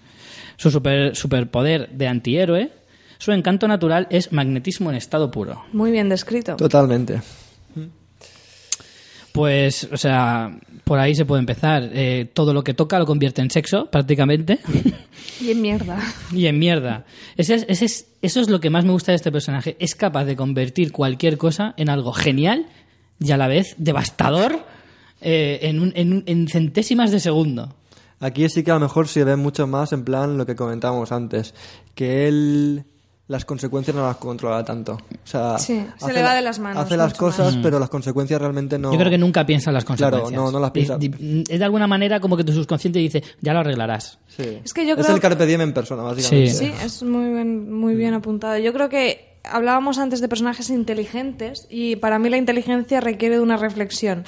[0.60, 2.70] Su super- superpoder de antihéroe,
[3.16, 5.64] su encanto natural es magnetismo en estado puro.
[5.72, 6.56] Muy bien descrito.
[6.56, 7.22] Totalmente.
[9.32, 11.88] Pues, o sea, por ahí se puede empezar.
[11.94, 14.58] Eh, todo lo que toca lo convierte en sexo, prácticamente.
[15.40, 15.98] Y en mierda.
[16.32, 17.04] y en mierda.
[17.36, 19.76] Ese es- ese es- eso es lo que más me gusta de este personaje.
[19.78, 22.66] Es capaz de convertir cualquier cosa en algo genial
[23.18, 24.64] y a la vez devastador
[25.22, 27.76] eh, en, un- en en centésimas de segundo.
[28.20, 31.10] Aquí sí que a lo mejor se ve mucho más en plan lo que comentábamos
[31.10, 31.54] antes,
[31.94, 32.84] que él
[33.28, 34.94] las consecuencias no las controla tanto.
[34.94, 37.88] O sea, Sí, se hace le va de las manos Hace las cosas, pero las
[37.88, 38.90] consecuencias realmente no.
[38.92, 40.42] Yo creo que nunca piensa en las Claro, consecuencias.
[40.42, 40.98] no- no las piensa.
[41.48, 44.18] Es de alguna manera como que tu subconsciente dice, ya lo arreglarás.
[44.26, 44.58] Sí.
[44.64, 46.52] Es que yo es creo el carpe diem en persona, básicamente.
[46.52, 48.58] Sí, es muy bien, muy bien apuntado.
[48.58, 53.42] Yo creo que hablábamos antes de personajes inteligentes y para mí la inteligencia requiere de
[53.42, 54.24] una reflexión.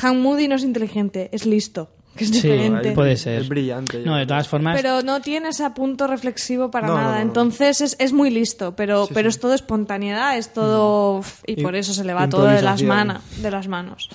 [0.00, 2.92] Han Moody no es inteligente, es listo, que es Sí, diferente.
[2.92, 3.40] puede ser.
[3.40, 3.98] Es brillante.
[4.04, 7.08] No, de todas formas, Pero no tiene ese punto reflexivo para No, nada.
[7.10, 7.22] no, no.
[7.22, 11.22] Entonces es, es muy listo, pero, pero es todo espontaneidad, es todo...
[11.46, 11.60] Y Mm.
[11.60, 14.08] I- por eso se le va todo de las, mana- de las manos.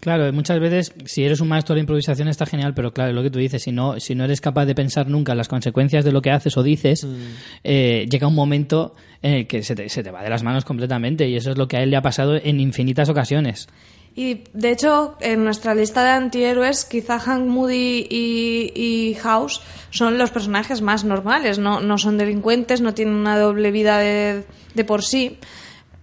[0.00, 3.30] Claro, muchas veces si eres un maestro de improvisación está genial, pero claro, lo que
[3.30, 6.12] tú dices, si no, si no eres capaz de pensar nunca en las consecuencias de
[6.12, 7.06] lo que haces o dices,
[7.64, 10.64] eh, llega un momento en el que se te, se te va de las manos
[10.64, 13.66] completamente y eso es lo que a él le ha pasado en infinitas ocasiones.
[14.16, 19.60] Y de hecho, en nuestra lista de antihéroes, quizá Hank Moody y, y House
[19.90, 21.58] son los personajes más normales.
[21.58, 25.38] No, no son delincuentes, no tienen una doble vida de, de por sí.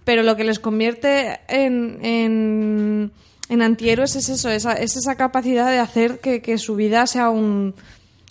[0.04, 3.12] Pero lo que les convierte en, en,
[3.48, 7.30] en antihéroes es eso, esa, es esa capacidad de hacer que, que su vida sea
[7.30, 7.74] un,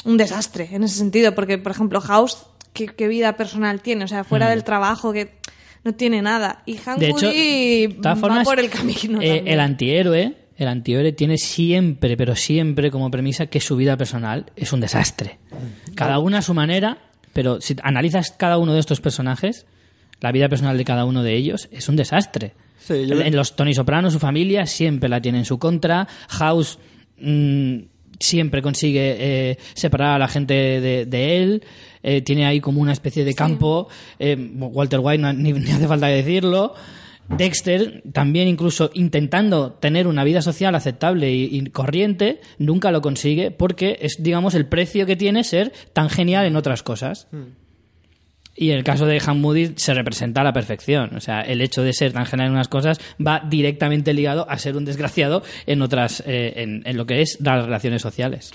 [0.03, 1.33] un desastre en ese sentido.
[1.33, 4.05] Porque, por ejemplo, House, ¿qué, qué vida personal tiene?
[4.05, 5.40] O sea, fuera del trabajo, que
[5.83, 6.63] no tiene nada.
[6.65, 6.99] Y Hank Mm.
[7.01, 9.21] De hecho, va formas, por el camino.
[9.21, 14.45] eh, el antihéroe, el antihéroe tiene siempre, pero siempre como premisa que su vida personal
[14.55, 15.39] es un desastre.
[15.95, 16.97] Cada uno a su manera,
[17.33, 19.65] pero si analizas cada uno de estos personajes,
[20.19, 22.53] la vida personal de cada uno de ellos es un desastre.
[22.77, 26.07] Sí, yo- En los Tony Soprano, su familia siempre la tiene en su contra.
[26.29, 26.77] House
[27.19, 27.77] mm,
[28.19, 29.15] siempre consigue
[29.51, 31.63] eh, separar a la gente de, de él.
[32.03, 33.87] Eh, tiene ahí como una especie de campo.
[34.19, 36.73] Eh, Walter White, no- ni, ni hace falta decirlo.
[37.29, 43.51] Dexter, también incluso intentando tener una vida social aceptable y, y corriente, nunca lo consigue
[43.51, 47.27] porque es, digamos, el precio que tiene ser tan genial en otras cosas.
[48.53, 51.15] Y en el caso de Han Moody se representa a la perfección.
[51.15, 54.57] O sea, el hecho de ser tan genial en unas cosas va directamente ligado a
[54.57, 58.51] ser un desgraciado en otras, eh, en, en lo que es las relaciones sociales.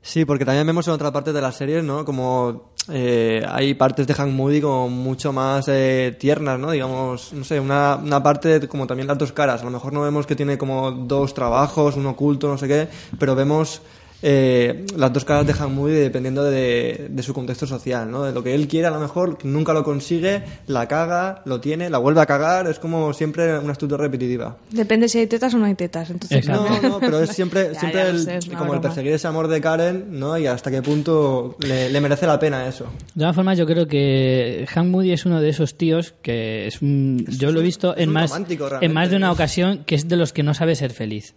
[0.00, 2.04] Sí, porque también vemos en otra parte de la serie, ¿no?
[2.04, 6.70] Como eh, hay partes de Hank Moody como mucho más eh, tiernas, ¿no?
[6.70, 9.60] Digamos, no sé, una, una parte como también las dos caras.
[9.60, 12.88] A lo mejor no vemos que tiene como dos trabajos, uno oculto, no sé qué,
[13.18, 13.82] pero vemos
[14.22, 18.24] eh, las dos caras de Hank Moody dependiendo de, de su contexto social, ¿no?
[18.24, 21.88] De lo que él quiere, a lo mejor nunca lo consigue, la caga, lo tiene,
[21.90, 24.56] la vuelve a cagar, es como siempre una estructura repetitiva.
[24.70, 26.10] Depende si hay tetas o no hay tetas.
[26.10, 26.48] Entonces.
[26.48, 29.12] No, no, pero es siempre, Ya, siempre ya el- sé, es una como el perseguir
[29.12, 30.36] ese amor de Karen, ¿no?
[30.38, 32.84] Y hasta qué punto le, le merece la pena eso.
[33.14, 36.82] De todas formas, yo creo que Hank Moody es uno de esos tíos que es
[36.82, 38.32] un- yo lo he visto en más,
[38.80, 41.34] en más de una ocasión que es de los que no sabe ser feliz.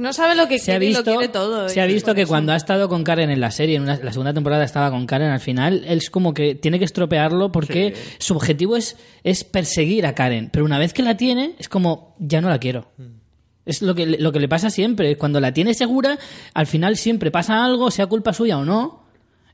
[0.00, 2.14] No sabe lo que se ha quiere y lo visto, quiere todo, Se ha visto
[2.14, 4.90] que cuando ha estado con Karen en la serie, en una- la segunda temporada estaba
[4.90, 8.96] con Karen, al final él es como que tiene que estropearlo porque su objetivo es,
[9.24, 10.48] es perseguir a Karen.
[10.52, 12.90] Pero una vez que la tiene, es como, ya no la quiero.
[13.66, 15.16] Es lo que, lo que le pasa siempre.
[15.18, 16.18] Cuando la tiene segura,
[16.54, 19.07] al final siempre pasa algo, sea culpa suya o no,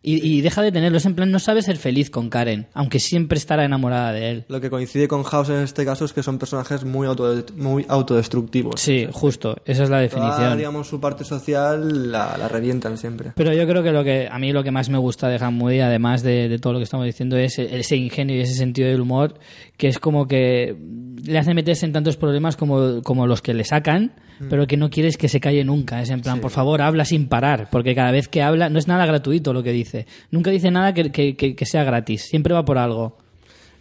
[0.04, 0.98] y, y deja de tenerlo.
[0.98, 4.44] Es en plan, no sabe ser feliz con Karen, aunque siempre estará enamorada de él.
[4.48, 7.84] Lo que coincide con House en este caso es que son personajes muy, auto, muy
[7.88, 8.80] autodestructivos.
[8.80, 10.58] Sí, justo, esa es la Toda, definición.
[10.58, 13.32] digamos, su parte social la, la revientan siempre.
[13.34, 15.54] Pero yo creo que lo que a mí lo que más me gusta de Han
[15.54, 18.88] Moody, además de, de todo lo que estamos diciendo, es ese ingenio y ese sentido
[18.88, 19.34] del humor,
[19.76, 20.76] que es como que
[21.24, 24.12] le hace meterse en tantos problemas como, como los que le sacan,
[24.50, 26.00] pero que no quieres que se calle nunca.
[26.02, 28.86] Es en plan, por favor, habla sin parar, porque cada vez que habla no es
[28.88, 30.06] nada gratuito lo que dice.
[30.30, 33.16] Nunca dice nada que, que- que- que sea gratis, siempre va por algo,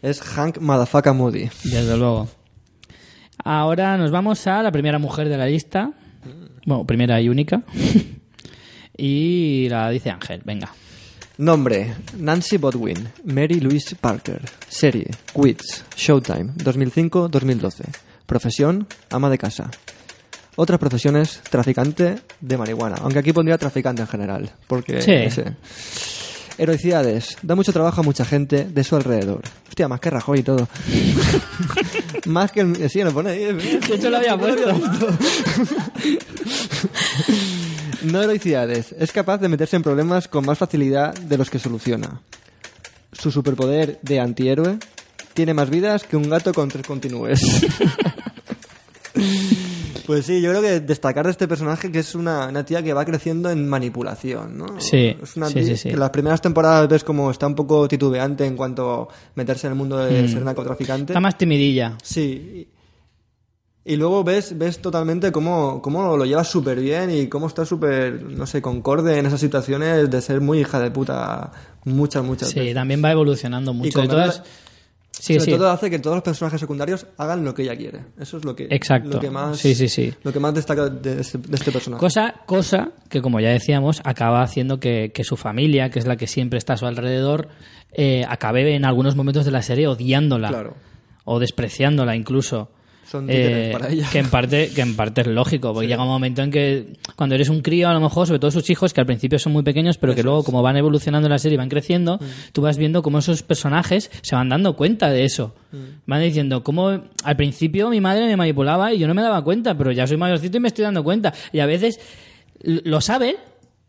[0.02, 1.50] Es Hank Madafaka Moody.
[1.64, 2.28] desde luego.
[3.44, 5.92] Ahora nos vamos a la primera mujer de la lista,
[6.66, 7.64] bueno, primera y única,
[8.98, 10.72] y la dice Ángel, venga.
[11.44, 14.42] Nombre: Nancy Bodwin, Mary Louise Parker.
[14.70, 17.84] Serie: Wits, Showtime, 2005-2012.
[18.26, 19.70] Profesión: ama de casa.
[20.56, 22.96] Otras profesiones: traficante de marihuana.
[23.02, 24.52] Aunque aquí pondría traficante en general.
[24.68, 25.02] Porque.
[25.02, 25.30] Sí.
[25.30, 25.42] sí.
[26.58, 27.38] Heroicidades.
[27.42, 29.42] Da mucho trabajo a mucha gente de su alrededor.
[29.68, 30.70] Hostia, más que Rajoy y todo.
[32.26, 32.90] más que el.
[32.90, 33.52] Sí, lo pone ahí.
[33.52, 34.80] De hecho lo había puesto.
[38.04, 38.94] No heroicidades.
[39.00, 42.22] Es capaz de meterse en problemas con más facilidad de los que soluciona.
[43.12, 44.78] Su superpoder de antihéroe
[45.34, 47.42] tiene más vidas que un gato con tres continúes.
[50.06, 52.94] pues sí, yo creo que destacar de este personaje que es una, una tía que
[52.94, 54.80] va creciendo en manipulación, ¿no?
[54.82, 55.90] Sí, Es una sí, tía sí, sí.
[55.90, 59.68] que en las primeras temporadas ves como está un poco titubeante en cuanto a meterse
[59.68, 61.14] en el mundo de ser narcotraficante.
[61.14, 61.14] Mm.
[61.14, 61.98] Está más timidilla.
[62.04, 62.68] Sí.
[63.86, 67.66] Y, y luego ves, ves totalmente cómo, cómo lo lleva súper bien y cómo está
[67.66, 71.52] súper, no sé, concorde en esas situaciones de ser muy hija de puta
[71.86, 72.74] muchas, muchas Sí, veces.
[72.76, 74.00] también va evolucionando mucho.
[74.00, 74.44] Verla- todas...
[75.12, 75.52] Sí, Sobre sí.
[75.52, 78.00] todo hace que todos los personajes secundarios hagan lo que ella quiere.
[78.20, 79.10] Eso es lo que, Exacto.
[79.12, 80.12] lo que más, Sí, sí, sí.
[80.24, 82.00] Lo que más destaca de este, de este personaje.
[82.00, 86.16] Cosa, cosa que, como ya decíamos, acaba haciendo que, que su familia, que es la
[86.18, 87.48] que siempre está a su alrededor,
[87.92, 90.48] eh, acabe en algunos momentos de la serie odiándola.
[90.50, 90.74] Claro.
[91.26, 92.72] O despreciándola incluso.
[93.14, 96.42] Son eh, para que en parte que en parte es lógico porque llega un momento
[96.42, 99.06] en que cuando eres un crío a lo mejor sobre todo sus hijos que al
[99.06, 101.70] principio son muy pequeños pero que luego como van evolucionando en la serie y van
[101.70, 102.26] creciendo Mm.
[102.54, 105.54] tú vas viendo cómo esos personajes se van dando cuenta de eso.
[105.72, 105.78] Mm.
[106.08, 109.78] van diciendo cómo al principio mi madre me manipulaba y yo no me daba cuenta
[109.78, 111.34] pero ya soy mayorcito y me estoy dando cuenta.
[111.52, 112.00] Y a veces
[112.64, 113.38] lo sabe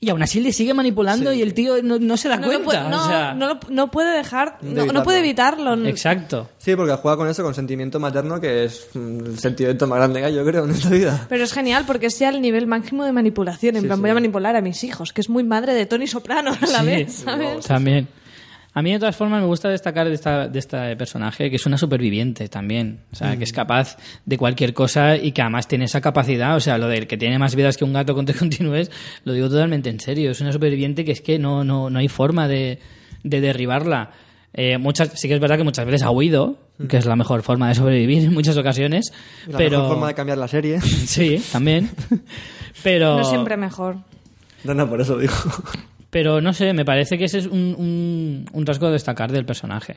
[0.04, 2.46] y aún así le sigue manipulando y el tío no, no se da No, lo
[2.48, 5.74] cuenta puede, no, o sea, no lo- no puede dejar, De no, puede evitarlo.
[5.86, 9.98] exacto Sí, porque juega con eso, con sentimiento materno, que es mm, el sentimiento más
[9.98, 11.26] grande que hay, yo creo, en esta vida.
[11.28, 13.76] Pero es genial porque es ya el nivel máximo de manipulación.
[13.76, 14.02] En Sí, plan, sí.
[14.02, 16.80] voy a manipular a mis hijos, que es muy madre de Tony Soprano a la
[16.80, 17.64] Sí, vez, ¿sabes?
[17.66, 18.08] También.
[18.76, 21.64] A mí, de todas formas, me gusta destacar de, esta, de este personaje que es
[21.64, 23.02] una superviviente también.
[23.12, 23.96] O sea, que es capaz
[24.26, 26.56] de cualquier cosa y que además tiene esa capacidad.
[26.56, 28.90] O sea, lo de que tiene más vidas que un gato con te continúes,
[29.24, 30.32] lo digo totalmente en serio.
[30.32, 32.80] Es una superviviente que es que no, no, no hay forma de,
[33.22, 34.10] de derribarla.
[34.52, 37.42] Eh, muchas, sí que es verdad que muchas veces ha huido, que es la mejor
[37.42, 39.12] forma de sobrevivir en muchas ocasiones.
[39.46, 40.80] La pero mejor forma de cambiar la serie.
[40.80, 41.90] Sí, también.
[42.82, 43.98] pero No siempre mejor.
[44.64, 45.34] No, no, por eso digo.
[46.14, 49.44] Pero no sé, me parece que ese es un, un, un rasgo a destacar del
[49.44, 49.96] personaje.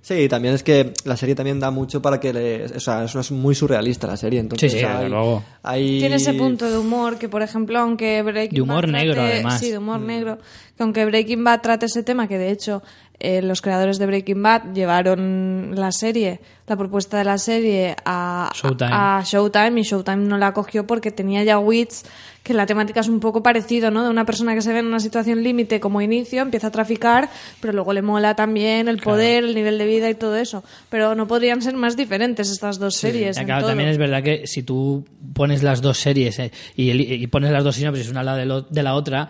[0.00, 2.64] Sí, también es que la serie también da mucho para que le...
[2.64, 5.44] O sea, es, muy surrealista la serie, entonces Sí, sí, hay, luego.
[5.62, 9.14] hay- Tiene ese punto de humor que, por ejemplo, aunque Breaking De humor Bad negro,
[9.14, 9.60] trate- además.
[9.60, 10.38] Sí, de humor negro.
[10.76, 12.82] Que aunque Breaking Bad trate ese tema, que de hecho
[13.22, 18.50] eh, los creadores de Breaking Bad llevaron la serie, la propuesta de la serie a
[18.54, 18.90] Showtime.
[18.92, 22.04] a Showtime y Showtime no la cogió porque tenía ya Wits,
[22.42, 24.02] que la temática es un poco parecido, ¿no?
[24.02, 27.28] De una persona que se ve en una situación límite como inicio, empieza a traficar,
[27.60, 30.64] pero luego le mola también el poder, el nivel de vida y todo eso.
[30.90, 33.36] Pero no podrían ser más diferentes estas dos series.
[33.36, 33.70] Ya, en claro, todo.
[33.70, 35.04] también es verdad que si tú
[35.34, 38.94] pones las dos series eh, y, pones las dos sinopsis una de, lo- de la
[38.94, 39.28] otra,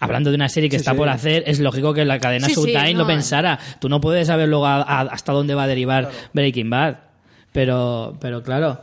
[0.00, 2.60] hablando de una serie que está por hacer, es lógico que la cadena Sí, sí,
[2.60, 3.58] Showtime no, lo pensara.
[3.80, 6.96] Tú no puedes saber luego a- a- hasta dónde va a derivar Breaking Bad.
[7.52, 8.80] Pero, pero claro,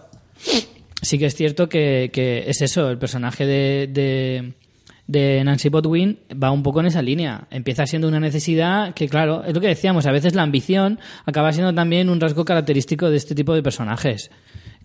[1.01, 4.53] sí que es cierto que, que es eso, el personaje de, de,
[5.07, 7.47] de Nancy Botwin va un poco en esa línea.
[7.51, 11.53] Empieza siendo una necesidad que, claro, es lo que decíamos, a veces la ambición acaba
[11.53, 14.31] siendo también un rasgo característico de este tipo de personajes.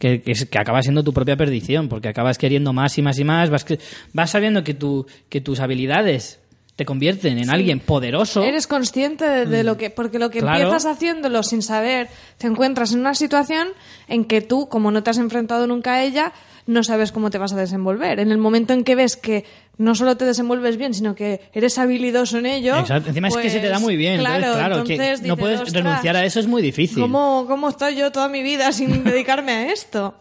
[0.01, 3.51] Que, que, acaba siendo tu propia perdición, porque acabas queriendo más y más y más,
[3.51, 3.67] vas,
[4.15, 6.41] vas sabiendo que, tu, que tus habilidades
[6.75, 8.43] te convierten en alguien poderoso.
[8.43, 10.39] Eres consciente de, de lo que, porque lo que.
[10.39, 10.63] Claro.
[10.63, 12.09] empiezas haciéndolo sin saber,
[12.39, 13.69] te encuentras en una situación
[14.09, 16.33] en que tú, como no te has enfrentado nunca a ella,
[16.71, 18.21] no sabes cómo te vas a desenvolver.
[18.21, 19.45] En el momento en que ves que
[19.77, 22.77] no solo te desenvuelves bien, sino que eres habilidoso en ello.
[22.79, 23.09] Exacto.
[23.09, 24.21] Encima es que se te da pues, muy bien.
[24.21, 27.03] Claro, entonces, claro, entonces que no puedes "Ostras, renunciar a eso, es muy difícil.
[27.03, 30.15] ¿Cómo, ¿Cómo estoy yo toda mi vida sin dedicarme a esto?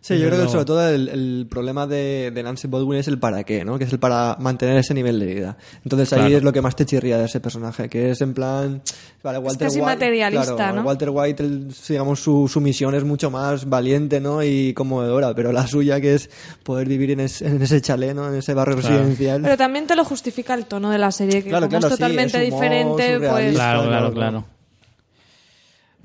[0.00, 0.52] Sí, yo creo que luego.
[0.52, 3.78] sobre todo el, el problema de, de Nancy Baldwin es el para qué, ¿no?
[3.78, 5.56] Que es el para mantener ese nivel de vida.
[5.84, 6.36] Entonces ahí Claro.
[6.38, 8.80] es lo que más te chirría de ese personaje, que es en plan...
[9.22, 10.82] Vale, Walter casi White, materialista, claro, ¿no?
[10.82, 14.42] Walter White, el- digamos, su, su misión es mucho más valiente, ¿no?
[14.42, 16.30] Y conmovedora, pero la suya que es
[16.62, 18.28] poder vivir en, es- en ese chalet, ¿no?
[18.28, 19.42] En ese barrio residencial.
[19.42, 21.92] Pero también te lo justifica el tono de la serie, que Claro, como claro, es
[21.94, 23.54] sí, totalmente es humor, diferente, pues...
[23.54, 24.44] Claro, claro, claro, claro.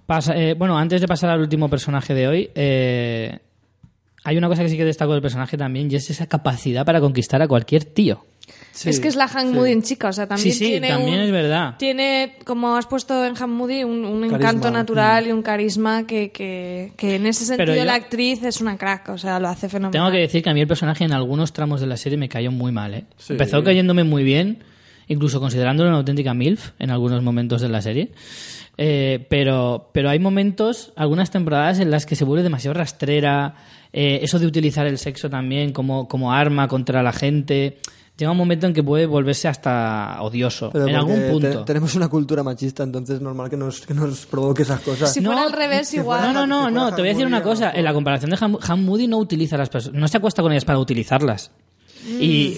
[0.05, 3.39] Pasa- eh, bueno, antes de pasar al último personaje de hoy, eh,
[4.23, 6.99] hay una cosa que sí que destaco del personaje también y es esa capacidad para
[7.01, 8.25] conquistar a cualquier tío.
[8.71, 9.53] Sí, es que es la Hank sí.
[9.53, 11.75] Moody en chica, o sea, también Sí, sí, tiene también un- es verdad.
[11.77, 14.73] Tiene, como has puesto en Hank Moody, un, encanto mm.
[14.73, 18.77] natural y un carisma que, que, que en ese sentido yo- la actriz es una
[18.77, 19.91] crack, o sea, lo hace fenomenal.
[19.91, 22.27] Tengo que decir que a mí el personaje en algunos tramos de la serie me
[22.27, 22.93] cayó muy mal.
[22.95, 23.05] ¿eh?
[23.29, 24.63] Empezó cayéndome muy bien,
[25.07, 28.11] incluso considerándolo una auténtica MILF en algunos momentos de la serie.
[28.77, 33.55] Eh, pero, pero hay momentos, algunas temporadas en las que se vuelve demasiado rastrera,
[33.93, 37.77] eh, eso de utilizar el sexo también como, como arma contra la gente.
[38.15, 41.65] Llega un momento en que puede volverse hasta odioso, Pero en algún te- punto.
[41.65, 45.11] tenemos una cultura machista, entonces es normal que nos, que nos provoque esas cosas.
[45.11, 46.19] Si fuera al revés, si igual.
[46.19, 47.71] fuera- No, no, no, si no, te voy a decir una cosa.
[47.71, 50.43] En la comparación de Han, Han Moody no utiliza a las personas, no se acuesta
[50.43, 51.49] con ellas para utilizarlas.
[52.05, 52.57] Y,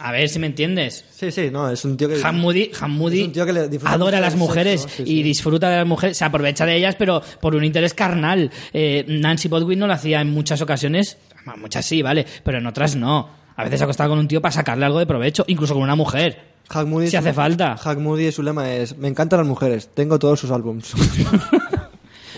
[0.00, 1.04] a ver si me entiendes.
[1.10, 2.20] Sí, sí, no, es un tío que...
[2.22, 5.16] Han Moody, Han Moody Es un tío que adora a las mujeres sexo, sí, y
[5.16, 5.22] sí.
[5.22, 8.50] disfruta de las mujeres, se aprovecha de ellas, pero por un interés carnal.
[8.72, 11.18] Eh, Nancy Bodwin no lo hacía en muchas ocasiones,
[11.58, 13.28] muchas sí, vale, pero en otras no.
[13.56, 16.52] A veces acostaba con un tío para sacarle algo de provecho, incluso con una mujer.
[16.70, 17.76] Hack Moody Si su- hace falta.
[17.76, 20.92] Hack Moody, su lema es: Me encantan las mujeres, tengo todos sus álbums.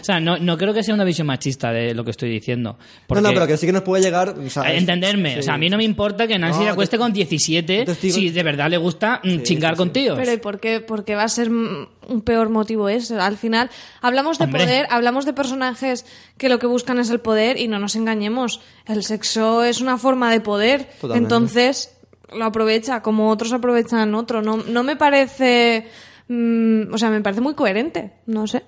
[0.05, 2.76] O sea, no, no creo que sea una visión machista de lo que estoy diciendo.
[2.78, 4.35] No, porque- no, pero que sí que nos puede llegar.
[4.39, 5.39] o sea, A es- entenderme, sí.
[5.39, 7.85] o sea, a mí no me importa que Nancy No, se acueste te- con 17
[7.86, 9.93] te digo- si de verdad le gusta mm, chingar sí, con sí.
[9.94, 10.18] tíos.
[10.18, 10.81] Pero ¿y por qué?
[10.81, 11.89] Porque va a ser un
[12.22, 13.18] peor motivo eso.
[13.18, 13.70] Al final,
[14.02, 14.64] hablamos de Hombre.
[14.64, 16.05] poder, hablamos de personajes
[16.36, 18.60] que lo que buscan es el poder y no nos engañemos.
[18.86, 20.85] El sexo es una forma de poder.
[21.01, 21.22] Totalmente.
[21.35, 21.97] Entonces,
[22.36, 24.43] lo aprovecha como otros aprovechan otro.
[24.43, 25.86] No, no me parece...
[26.28, 28.12] mm, o sea, me parece muy coherente.
[28.26, 28.64] No sé.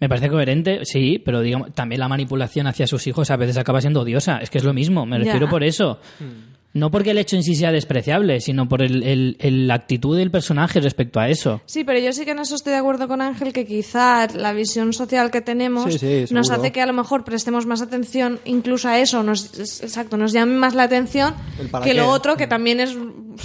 [0.00, 3.80] Me parece coherente, sí, pero digamos, también la manipulación hacia sus hijos a veces acaba
[3.80, 4.38] siendo odiosa.
[4.38, 5.24] Es que es lo mismo, me Ya.
[5.24, 5.98] refiero por eso.
[6.18, 6.50] Hmm.
[6.72, 10.16] No porque el hecho en sí sea despreciable, sino por el, el- el- la actitud
[10.16, 11.60] del personaje respecto a eso.
[11.66, 14.52] Sí, pero yo sí que en eso estoy de acuerdo con Ángel, que quizá la
[14.52, 18.38] visión social que tenemos Sí, sí, nos hace que a lo mejor prestemos más atención
[18.44, 21.34] incluso a eso, nos, exacto, nos llame más la atención
[21.82, 22.96] que lo otro, que también es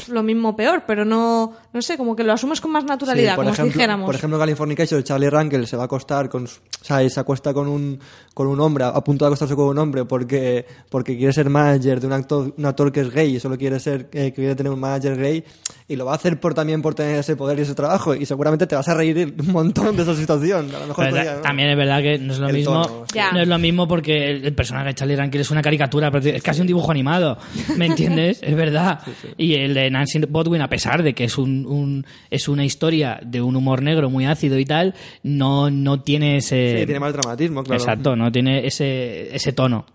[0.09, 3.35] lo mismo peor, pero no, no sé, como que lo asumes con más naturalidad, Sí,
[3.35, 4.05] por, como si ejemplo, dijéramos.
[4.05, 6.47] por ejemplo, Californication, Charlie Rankel se va a acostar con, o
[6.81, 7.99] sea, se acuesta con un,
[8.33, 11.99] con un hombre, a punto de acostarse con un hombre porque, porque quiere ser manager
[11.99, 14.55] de un actor, un actor que es gay y solo quiere ser, eh, que quiere
[14.55, 15.43] tener un manager gay
[15.87, 18.25] y lo va a hacer por también por tener ese poder y ese trabajo y
[18.25, 20.73] seguramente te vas a reír un montón de esa situación.
[20.75, 21.41] A lo mejor podría, ¿no?
[21.41, 22.81] También es verdad que no es lo El mismo.
[22.87, 23.19] tono, sí.
[23.33, 26.41] No es lo mismo porque el, el personaje de Charlie Rankin es una caricatura, es
[26.43, 27.37] casi un dibujo animado.
[27.77, 28.39] ¿Me entiendes?
[28.41, 28.99] es verdad.
[29.37, 33.19] Y el de Nancy Bodwin, a pesar de que es un, un- es una historia
[33.23, 34.93] de un humor negro muy ácido y tal,
[35.23, 36.79] no, no tiene ese.
[36.79, 37.81] Sí, tiene más dramatismo, claro.
[37.81, 39.85] Exacto, no tiene ese, ese tono.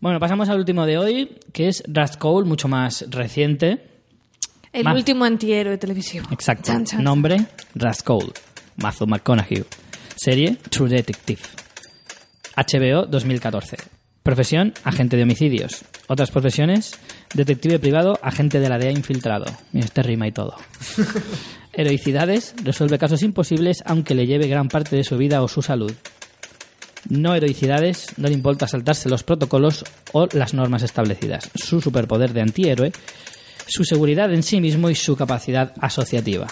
[0.00, 3.86] Bueno, pasamos al último de hoy, que es Rust Cole, mucho más reciente.
[4.72, 6.26] El Más- último antihéroe televisivo.
[6.32, 6.64] Exacto.
[6.72, 7.04] Chan, chan.
[7.04, 7.36] Nombre,
[7.74, 8.32] Rust Cole.
[8.76, 9.64] Matthew McConaughey.
[10.16, 11.40] Serie, True Detective.
[12.56, 13.76] HBO 2014.
[14.22, 15.84] Profesión, agente de homicidios.
[16.06, 16.92] Otras profesiones,
[17.34, 19.46] detective privado, agente de la DEA infiltrado.
[19.74, 20.54] Este rima y todo.
[21.72, 25.92] Heroicidades, resuelve casos imposibles aunque le lleve gran parte de su vida o su salud.
[27.08, 31.50] No heroicidades, no le importa saltarse los protocolos o las normas establecidas.
[31.54, 32.92] Su superpoder de antihéroe,
[33.66, 36.46] su seguridad en sí mismo y su capacidad asociativa.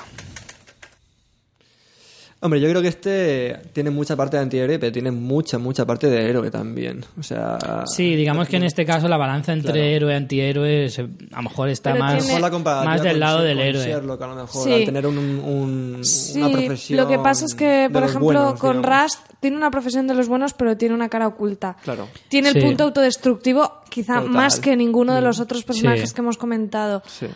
[2.42, 6.08] Hombre, yo creo que este tiene mucha parte de antihéroe, pero tiene mucha, mucha parte
[6.08, 7.04] de héroe también.
[7.18, 7.58] O sea...
[7.84, 9.86] Sí, digamos que en este caso la balanza entre Claro.
[9.86, 11.02] héroe y antihéroe se-
[11.32, 13.84] a lo mejor está Pero más, tiene- más del con lado del con héroe.
[13.84, 14.72] Sherlock, a lo mejor, Sí.
[14.72, 18.58] al tener un, un- Sí, una profesión lo que pasa es que, por ejemplo, buenos,
[18.58, 18.82] con.
[18.82, 21.76] Rust tiene una profesión de los buenos, pero tiene una cara oculta.
[21.84, 22.08] Claro.
[22.30, 22.60] Tiene el Sí.
[22.62, 24.30] punto autodestructivo, quizá Total.
[24.30, 26.14] más que ninguno de los otros personajes Sí.
[26.14, 27.02] que hemos comentado.
[27.06, 27.26] Sí.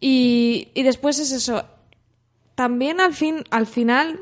[0.00, 1.64] Y, y después es eso.
[2.54, 4.20] También al fin, al final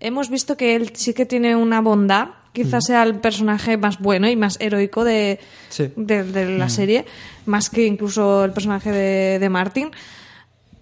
[0.00, 2.28] hemos visto que él sí que tiene una bondad.
[2.52, 5.92] Quizás sea el personaje más bueno y más heroico de, Sí.
[5.94, 7.04] de, de la serie,
[7.46, 9.90] más que incluso el personaje de, de Martin.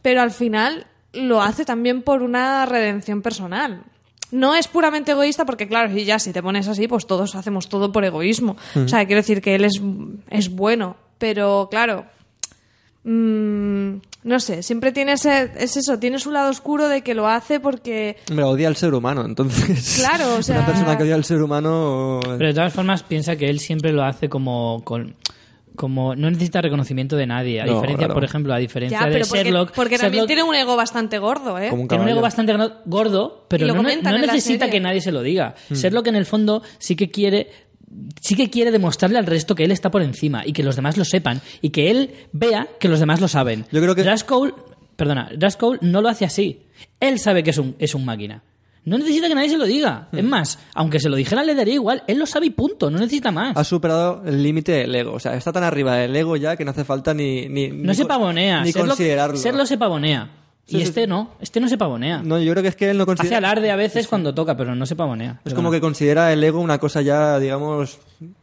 [0.00, 3.82] Pero al final lo hace también por una redención personal.
[4.30, 7.68] No es puramente egoísta porque, claro, y ya si te pones así, pues todos hacemos
[7.68, 8.56] todo por egoísmo.
[8.74, 9.80] O sea, quiero decir que él es,
[10.30, 12.06] es bueno, pero claro,
[13.04, 17.26] Mm, no sé, siempre tiene ese, es eso, tiene su lado oscuro de que lo
[17.28, 19.96] hace porque Hombre, odia al ser humano, entonces...
[19.98, 22.20] Claro, o sea- Una persona que odia al ser humano...
[22.22, 25.14] Pero de todas formas piensa que él siempre lo hace como con
[25.78, 27.60] como no necesita reconocimiento de nadie.
[27.60, 28.14] A No, diferencia, claro.
[28.14, 30.74] por ejemplo, a diferencia ya, de pero porque, Sherlock, porque también Sherlock tiene un ego
[30.74, 31.68] bastante gordo, ¿eh?
[31.70, 32.52] Como un tiene un ego bastante
[32.84, 35.54] gordo, pero no, necesita que nadie se lo diga.
[35.70, 35.74] Hmm.
[35.74, 37.48] Sherlock en el fondo sí que quiere
[38.20, 40.96] sí que quiere demostrarle al resto que él está por encima y que los demás
[40.96, 43.64] lo sepan y que él vea que los demás lo saben.
[43.72, 44.54] Yo creo que- Cole-
[44.96, 46.66] perdona, Cole no lo hace así.
[47.00, 48.42] Él sabe que es un, es un máquina.
[48.84, 50.08] No necesita que nadie se lo diga.
[50.12, 50.18] Hmm.
[50.18, 52.02] Es más, aunque se lo dijera le daría igual.
[52.06, 52.90] Él lo sabe y punto.
[52.90, 53.54] No necesita más.
[53.56, 55.12] Ha superado el límite del ego.
[55.12, 57.48] O sea, está tan arriba del ego ya que no hace falta ni...
[57.48, 58.62] ni No ni se pavonea.
[58.62, 59.36] Ni Sherlock- considerarlo.
[59.38, 60.30] Sherlock se pavonea.
[60.68, 61.06] Sí, y sí, este sí.
[61.08, 61.30] no.
[61.40, 62.22] Este no se pavonea.
[62.22, 63.38] No, yo creo que es que él no Hace considera...
[63.38, 65.40] alarde a veces cuando toca, pero no se pavonea.
[65.44, 67.98] Es como que considera el ego una cosa ya, digamos,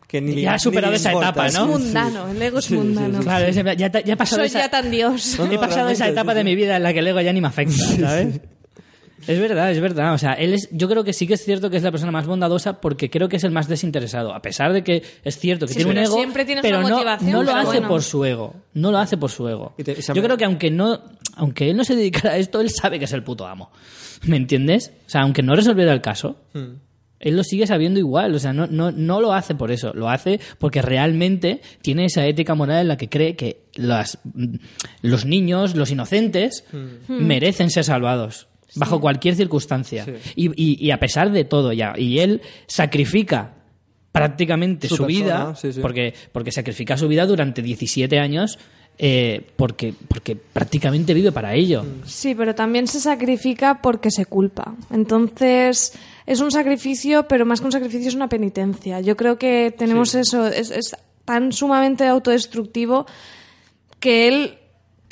[0.08, 1.30] que ni Ya ha superado esa importa.
[1.30, 1.68] etapa, Es ¿no?
[1.68, 3.20] mundano, el ego es Sí, sí, mundano.
[3.20, 5.36] Claro, es- ya, ya, ya he pasado Soy esa, ya tan dios.
[5.38, 7.22] No, no, he pasado esa etapa sí, de mi vida en la que el ego
[7.22, 8.40] ya ni me afecta, ¿sabes?
[9.28, 10.14] Es verdad, es verdad.
[10.14, 12.12] O sea, él es, yo creo que sí que es cierto que es la persona
[12.12, 14.34] más bondadosa porque creo que es el más desinteresado.
[14.34, 16.90] A pesar de que es cierto que Sí, tiene un ego, siempre tienes pero una
[16.90, 17.88] no, motivación, no lo pero hace bueno.
[17.88, 18.56] por su ego.
[18.74, 19.74] No lo hace por su ego.
[19.78, 21.02] Yo me- creo que aunque no,
[21.36, 23.72] aunque él no se dedicara a esto, él sabe que es el puto amo.
[24.28, 24.92] ¿Me entiendes?
[25.08, 26.76] O sea, aunque no resolviera el caso, Hmm.
[27.20, 28.36] él lo sigue sabiendo igual.
[28.36, 29.92] O sea, no, no, no lo hace por eso.
[29.94, 34.20] Lo hace porque realmente tiene esa ética moral en la que cree que las,
[35.02, 36.64] los niños, los inocentes,
[37.08, 38.48] merecen ser salvados.
[38.76, 40.06] Bajo cualquier circunstancia.
[40.06, 40.12] Sí.
[40.36, 41.94] Y, y- y a pesar de todo, ya.
[41.98, 43.54] Y él sacrifica
[44.12, 45.80] prácticamente Su su, vida, persona, sí, sí.
[45.82, 48.58] Porque, porque sacrifica su vida durante 17 años
[48.98, 51.84] eh, porque, porque prácticamente vive para ello.
[52.06, 54.74] Sí, pero también se sacrifica porque se culpa.
[54.90, 55.92] Entonces,
[56.26, 59.02] es un sacrificio, pero más que un sacrificio es una penitencia.
[59.02, 60.96] Yo creo que tenemos eso, es, es
[61.26, 63.06] tan sumamente autodestructivo
[64.00, 64.58] que él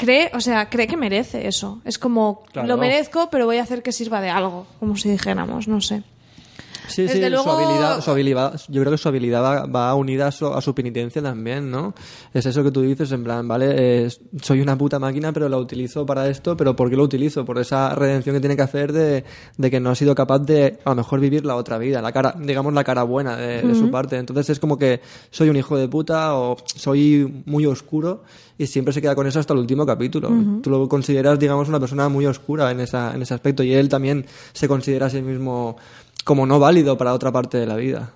[0.06, 1.82] cree, o sea, cree que merece eso.
[1.86, 2.68] Es como, Claro.
[2.68, 6.04] lo merezco, pero voy a hacer que sirva de algo, como si dijéramos, no sé.
[6.88, 9.96] Sí, Desde sí, luego- su habilidad, su habilidad, yo creo que su habilidad va, va
[9.96, 11.94] unida a su, a su penitencia también, ¿no?
[12.34, 15.58] Es eso que tú dices, en plan, vale, es- soy una puta máquina, pero la
[15.58, 17.46] utilizo para esto, pero ¿por qué lo utilizo?
[17.46, 19.24] Por esa redención que tiene que hacer de,
[19.58, 22.12] de que no ha sido capaz de, a lo mejor, vivir la otra vida, la
[22.12, 24.18] cara, digamos, la cara buena de, de su parte.
[24.18, 25.00] Entonces es como que
[25.32, 28.24] soy un hijo de puta o soy muy oscuro
[28.58, 30.30] y siempre se queda con eso hasta el último capítulo.
[30.62, 33.90] Tú lo consideras, digamos, una persona muy oscura en, esa, en ese aspecto y él
[33.90, 35.78] también se considera a sí mismo
[36.24, 38.14] como no válido para otra parte de la vida.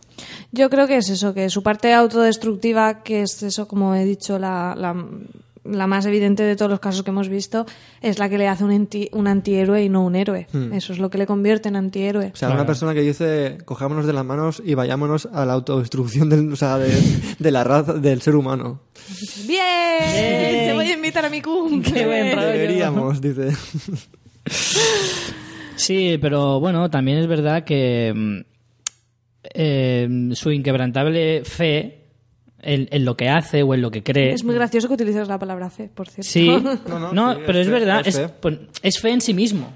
[0.52, 4.40] Yo creo que es eso, que su parte autodestructiva, que es eso, como he dicho,
[4.40, 4.96] la, la,
[5.66, 7.66] la más evidente de todos los casos que hemos visto,
[8.02, 10.48] es la que le hace un, anti- un antihéroe y no un héroe.
[10.72, 12.32] Eso es lo que le convierte en antihéroe.
[12.34, 16.30] O sea, una persona que dice, cojámonos de las manos y vayámonos a la autodestrucción
[16.30, 16.92] del, o sea, de,
[17.40, 18.80] de la raza, del ser humano.
[19.46, 19.60] ¡Bien!
[20.70, 21.92] Te voy a invitar a mi cumple.
[21.94, 22.48] Qué buen rollo.
[22.48, 23.50] Deberíamos, dice.
[25.78, 28.40] Sí, pero bueno, también es verdad que mm,
[29.54, 32.08] eh, su inquebrantable fe
[32.62, 34.34] en, en lo que hace o en lo que cree.
[34.34, 36.30] Es muy gracioso que utilices la palabra fe, por cierto.
[36.30, 36.48] Sí,
[36.88, 38.22] No, no, no, sí, pero es fe, verdad, es
[38.82, 39.72] es fe en sí mismo.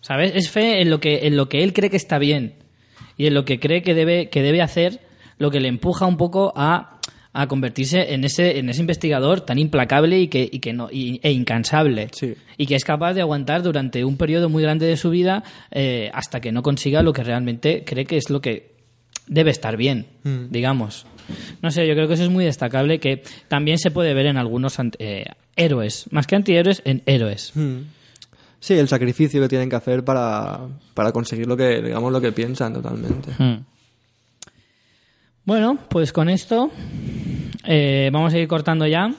[0.00, 0.32] ¿Sabes?
[0.34, 2.56] Es fe en lo que en lo que él cree que está bien
[3.16, 5.00] y en lo que cree que debe que debe hacer,
[5.38, 6.93] lo que le empuja un poco a,
[7.34, 11.20] a convertirse en ese en ese investigador tan implacable y que y que no y-
[11.22, 12.34] e incansable Sí.
[12.56, 16.10] y que es capaz de aguantar durante un periodo muy grande de su vida eh,
[16.14, 18.72] hasta que no consiga lo que realmente cree que es lo que
[19.26, 20.06] debe estar bien,
[20.50, 21.06] digamos.
[21.62, 24.36] No sé, yo creo que eso es muy destacable, que también se puede ver en
[24.36, 25.24] algunos eh,
[25.56, 27.52] héroes, más que antihéroes, en héroes.
[27.54, 27.84] Hmm.
[28.60, 30.60] Sí, el sacrificio que tienen que hacer para,
[30.92, 33.30] para conseguir lo que, digamos, lo que piensan totalmente.
[33.38, 33.64] Hmm.
[35.44, 36.70] Bueno, pues con esto
[37.64, 39.10] eh, vamos a ir cortando ya.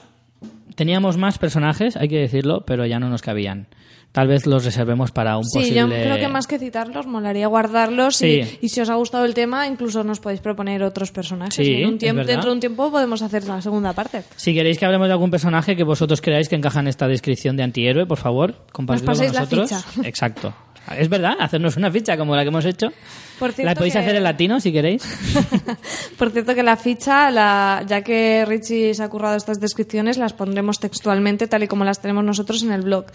[0.74, 3.66] Teníamos más personajes, hay que decirlo, pero ya no nos cabían.
[4.12, 5.80] Tal vez los reservemos para un Sí, posible...
[5.80, 8.40] yo creo que más que citarlos, molaría guardarlos Sí.
[8.62, 11.54] y, y si os ha gustado el tema, incluso nos podéis proponer otros personajes.
[11.54, 14.22] Sí, un tiempo, dentro de un tiempo podemos hacer la segunda parte.
[14.36, 17.56] Si queréis que hablemos de algún personaje que vosotros creáis que encaja en esta descripción
[17.56, 19.84] de antihéroe, por favor, compartidlo Nos con pasáis la nosotros.
[19.84, 20.08] ficha.
[20.08, 20.54] Exacto.
[20.98, 22.92] Es verdad, hacernos una ficha como la que hemos hecho.
[23.38, 25.02] Por cierto la podéis que- hacer en latino si queréis.
[26.18, 30.32] Por cierto que la ficha, la, ya que Richie se ha currado estas descripciones, las
[30.32, 33.06] pondremos textualmente tal y como las tenemos nosotros en el blog,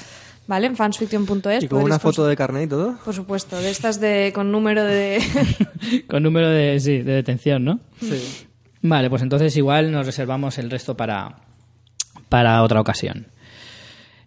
[0.47, 0.67] ¿vale?
[0.67, 1.63] En fansfiction.es.
[1.63, 2.97] Y con una foto de carnet y todo.
[3.03, 5.21] Por supuesto, de estas de con número de...
[6.07, 7.79] Con número de, sí, de detención, ¿no?
[7.99, 8.45] Sí.
[8.83, 11.37] Vale, pues entonces igual nos reservamos el resto para,
[12.29, 13.27] para otra ocasión.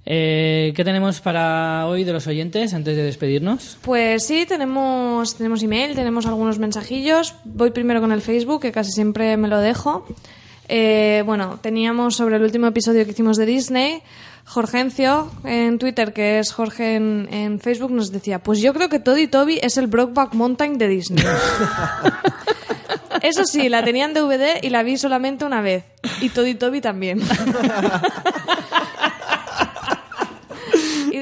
[0.07, 3.79] Eh, ¿Qué tenemos para hoy de los oyentes antes de despedirnos?
[3.83, 7.35] Pues sí, tenemos, tenemos email, tenemos algunos mensajillos.
[7.45, 10.07] Voy primero con el Facebook, que casi siempre me lo dejo.
[10.69, 14.03] Eh, bueno, teníamos sobre el último episodio que hicimos de Disney,
[14.45, 18.99] Jorgencio en Twitter, que es Jorge en, en Facebook, nos decía, pues yo creo que
[18.99, 21.25] Toddy Toby es el Brokeback Mountain de Disney.
[23.23, 25.85] Eso sí, la tenía en DVD y la vi solamente una vez.
[26.21, 27.23] Y Toddy Toby también.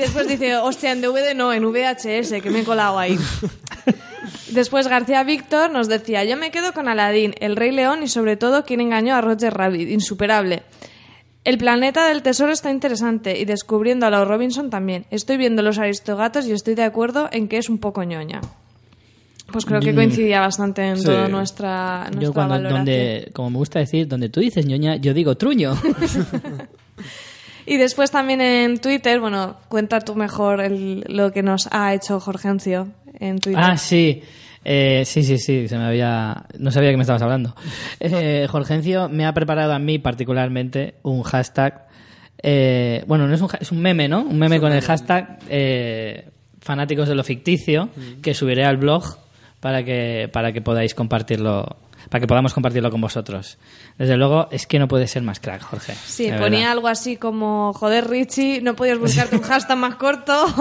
[0.03, 3.17] Después dice, hostia, en DVD no, en VHS, que me he colado ahí.
[4.51, 8.37] Después García Víctor nos decía, yo me quedo con Aladín, El Rey León y sobre
[8.37, 10.63] todo quien engañó a Roger Rabbit, insuperable.
[11.45, 15.07] El planeta del tesoro está interesante y descubriendo a los Robinson también.
[15.11, 18.41] Estoy viendo los aristogatos y estoy de acuerdo en que es un poco ñoña.
[19.51, 21.05] Pues creo que coincidía bastante en Sí.
[21.05, 22.79] toda nuestra, nuestra Yo cuando, valoración.
[22.87, 25.75] donde, como me gusta decir, donde tú dices ñoña, yo digo truño.
[27.67, 32.19] Y después también en Twitter, bueno, cuenta tú mejor el- lo que nos ha hecho
[32.21, 32.89] Jorgencio
[33.21, 33.63] en Twitter.
[33.63, 34.23] ah, sí.
[34.65, 36.45] Eh, sí, sí, sí, se me había...
[36.59, 37.55] No sabía que me estabas hablando.
[37.99, 41.87] Eh, Jorgencio me ha preparado a mí particularmente un hashtag...
[42.43, 44.23] eh, bueno, no es un, es un meme, ¿no?
[44.23, 46.29] Un meme con el hashtag eh,
[46.61, 47.89] fanáticos de lo ficticio
[48.23, 49.03] que subiré al blog
[49.61, 51.77] para que, para que podáis compartirlo
[52.09, 53.59] para que podamos compartirlo con vosotros.
[53.99, 55.95] Desde luego, es que no puede ser más crack, Jorge.
[55.95, 56.73] Sí, ponía verdad.
[56.73, 60.47] algo así como, joder Richie, no podías buscarte un hashtag más corto.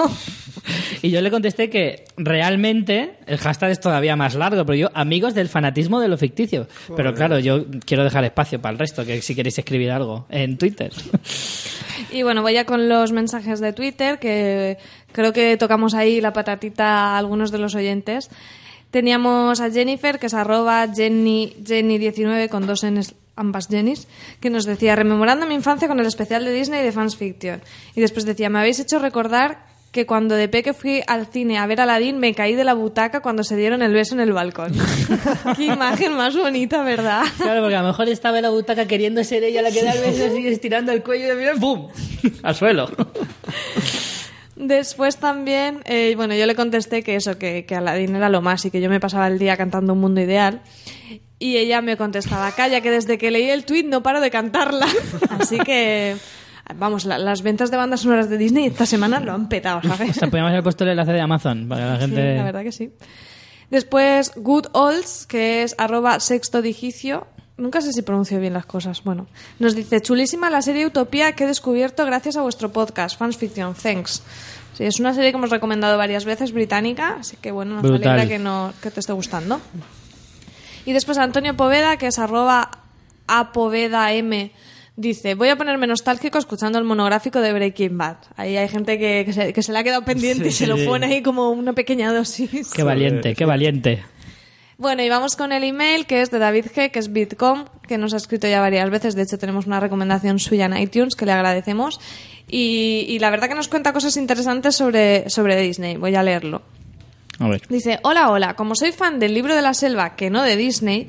[1.02, 5.34] Y yo le contesté que realmente el hashtag es todavía más largo, pero yo, amigos
[5.34, 6.68] del fanatismo de lo ficticio.
[6.96, 10.58] Pero claro, yo quiero dejar espacio para el resto, que si queréis escribir algo en
[10.58, 10.92] Twitter.
[12.12, 14.78] y bueno, voy ya con los mensajes de Twitter, que
[15.12, 18.30] creo que tocamos ahí la patatita a algunos de los oyentes.
[18.92, 24.08] Teníamos a Jennifer, que es arroba Jenny, Jenny19 con dos Ns, ambas Jennys,
[24.42, 27.62] que nos decía, rememorando mi infancia con el especial de Disney de Fans Fiction.
[27.96, 31.66] Y después decía, me habéis hecho recordar que cuando de peque fui al cine a
[31.68, 34.32] ver a Aladdin me caí de la butaca cuando se dieron el beso en el
[34.32, 34.74] balcón.
[35.58, 37.24] Qué imagen más bonita, ¿verdad?
[37.38, 39.92] Claro, porque a lo mejor estaba en la butaca queriendo ser ella la que da
[39.92, 41.90] el beso así, estirando el cuello y de ¡pum!
[42.44, 42.90] al suelo.
[44.64, 48.64] Después también, eh, bueno, yo le contesté que eso, que, que Aladdin era lo más
[48.66, 50.62] y que yo me pasaba el día cantando un mundo ideal.
[51.40, 54.86] Y ella me contestaba, calla, que desde que leí el tweet no paro de cantarla.
[55.32, 56.16] Así que,
[56.76, 59.82] vamos, la- las ventas de bandas sonoras de Disney esta semana lo han petado, O
[59.82, 60.16] ¿sabes?
[60.16, 62.36] sea, podríamos haber puesto el enlace de Amazon para que la Sí, gente...
[62.38, 62.92] la verdad que sí.
[63.72, 67.26] Después, Good Olds, que es arroba sexto digicio.
[67.62, 69.04] Nunca sé si pronuncio bien las cosas.
[69.04, 69.28] Bueno,
[69.60, 73.74] nos dice, chulísima la serie Utopía que he descubierto gracias a vuestro podcast, Fans Fiction.
[73.76, 74.24] Thanks.
[74.74, 78.14] Sí, es una serie que hemos recomendado varias veces, británica, así que bueno, nos Brutal.
[78.14, 79.62] alegra que, no, que te esté gustando.
[80.86, 82.72] Y después Antonio Poveda, que es arroba
[83.28, 84.52] apoveda m,
[84.96, 88.18] dice, voy a ponerme nostálgico escuchando el monográfico de Breaking Bad.
[88.36, 90.60] Ahí hay gente que, que se, que se le ha quedado pendiente y Sí.
[90.66, 92.72] se lo pone ahí como una pequeña dosis.
[92.72, 94.04] Qué valiente, qué valiente.
[94.82, 98.00] Bueno, y vamos con el email que es de David G, que es Bitcom, que
[98.00, 99.14] nos ha escrito ya varias veces.
[99.14, 102.00] De hecho, tenemos una recomendación suya en iTunes que le agradecemos.
[102.48, 105.98] Y, y la verdad que nos cuenta cosas interesantes sobre, sobre Disney.
[105.98, 106.64] Voy a leerlo.
[107.38, 107.62] A ver.
[107.70, 111.06] Dice, hola, hola, como soy fan del libro de la selva, que no de Disney,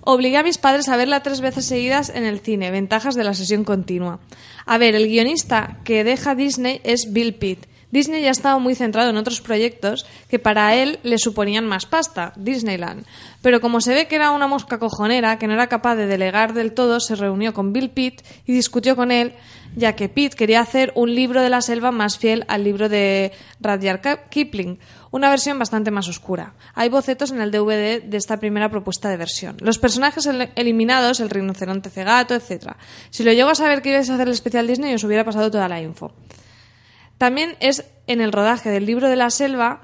[0.00, 3.34] obligué a mis padres a verla tres veces seguidas en el cine, ventajas de la
[3.34, 4.18] sesión continua.
[4.66, 7.66] A ver, el guionista que deja Disney es Bill Pitt.
[7.94, 12.32] Disney ya estaba muy centrado en otros proyectos que para él le suponían más pasta,
[12.36, 13.06] Disneyland.
[13.40, 16.52] Pero como se ve que era una mosca cojonera, que no era capaz de delegar
[16.54, 19.32] del todo, se reunió con Bill Pitt y discutió con él,
[19.76, 23.32] ya que Pitt quería hacer un libro de la selva más fiel al libro de
[23.60, 24.78] Rudyard Kipling,
[25.10, 26.54] una versión bastante más oscura.
[26.74, 29.56] Hay bocetos en el DVD de esta primera propuesta de versión.
[29.60, 32.72] Los personajes el- eliminados, el rinoceronte cegato, etc.
[33.10, 35.48] Si lo llego a saber que ibais a hacer el especial Disney, os hubiera pasado
[35.50, 36.12] toda la info.
[37.18, 39.82] También es en el rodaje del libro de la selva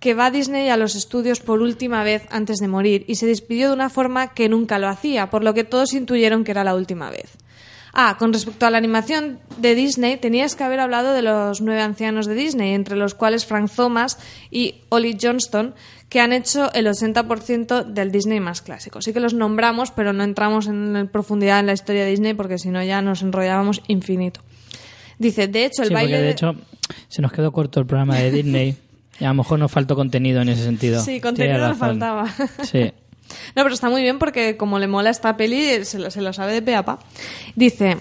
[0.00, 3.68] que va Disney a los estudios por última vez antes de morir y se despidió
[3.68, 6.74] de una forma que nunca lo hacía, por lo que todos intuyeron que era la
[6.74, 7.38] última vez.
[7.98, 11.80] Ah, con respecto a la animación de Disney, tenías que haber hablado de los nueve
[11.80, 14.18] ancianos de Disney, entre los cuales Frank Thomas
[14.50, 15.74] y Ollie Johnston,
[16.10, 19.00] que han hecho el 80% del Disney más clásico.
[19.00, 22.58] Sí que los nombramos, pero no entramos en profundidad en la historia de Disney porque
[22.58, 24.42] si no ya nos enrollábamos infinito.
[25.18, 26.54] Dice, de hecho, el Sí, baile de hecho
[27.08, 28.76] se nos quedó corto el programa de Disney
[29.20, 31.02] y a lo mejor nos faltó contenido en ese sentido.
[31.02, 32.26] Sí, contenido nos faltaba.
[32.62, 32.92] Sí.
[33.56, 36.32] No, pero está muy bien porque como le mola esta peli, se lo, se lo
[36.32, 37.00] sabe de pe a pa.
[37.56, 37.96] Dice,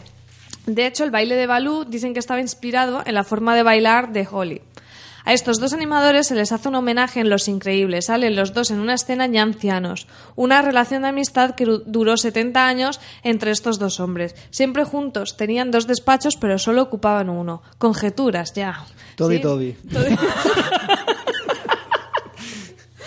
[0.67, 4.13] de hecho, el baile de Baloo dicen que estaba inspirado en la forma de bailar
[4.13, 4.61] de Holly.
[5.25, 8.05] A estos dos animadores se les hace un homenaje en Los Increíbles.
[8.05, 10.07] Salen los dos en una escena ya ancianos.
[10.35, 14.35] Una relación de amistad que du- duró 70 años entre estos dos hombres.
[14.51, 15.35] Siempre juntos.
[15.35, 17.63] Tenían dos despachos, pero solo ocupaban uno.
[17.79, 18.85] Conjeturas, ya.
[19.15, 19.41] Toby ¿Sí?
[19.41, 19.77] Toby.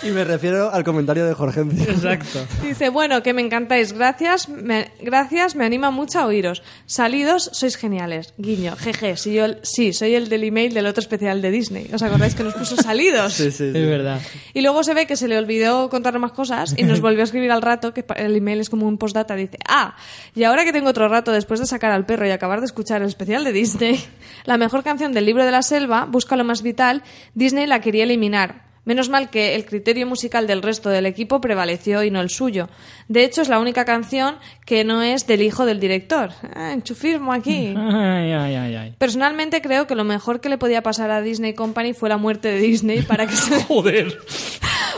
[0.01, 1.61] Y me refiero al comentario de Jorge.
[1.61, 2.45] Exacto.
[2.63, 3.93] Dice, bueno, que me encantáis.
[3.93, 6.63] Gracias, me, gracias, me anima mucho a oíros.
[6.85, 8.33] Salidos, sois geniales.
[8.37, 11.89] Guiño, jeje, sí, yo, sí, soy el del email del otro especial de Disney.
[11.93, 13.33] ¿Os acordáis que nos puso salidos?
[13.39, 13.85] Sí, sí, Es sí.
[13.85, 14.19] verdad.
[14.53, 17.23] Y luego se ve que se le olvidó contar más cosas y nos volvió a
[17.23, 19.95] escribir al rato, que el email es como un postdata, dice, ah,
[20.35, 23.01] y ahora que tengo otro rato después de sacar al perro y acabar de escuchar
[23.01, 24.03] el especial de Disney,
[24.45, 27.03] la mejor canción del libro de la selva, Busca lo más vital,
[27.33, 28.68] Disney la quería eliminar.
[28.89, 32.69] Menos mal que el criterio musical del resto del equipo prevaleció y no el suyo.
[33.07, 36.31] De hecho, es la única canción que no es del hijo del director.
[36.55, 37.75] Ah, enchufismo aquí.
[37.77, 38.95] Ay, ay, ay, ay.
[38.97, 42.47] Personalmente creo que lo mejor que le podía pasar a Disney Company fue la muerte
[42.47, 44.17] de Disney para que se Joder.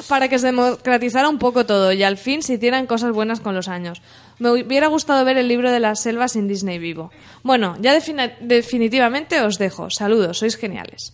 [0.07, 3.55] para que se democratizara un poco todo y al fin se hicieran cosas buenas con
[3.55, 4.01] los años.
[4.39, 7.11] Me hubiera gustado ver el libro de las selvas sin Disney vivo.
[7.43, 9.89] Bueno, ya definitivamente os dejo.
[9.89, 11.11] Saludos, sois geniales.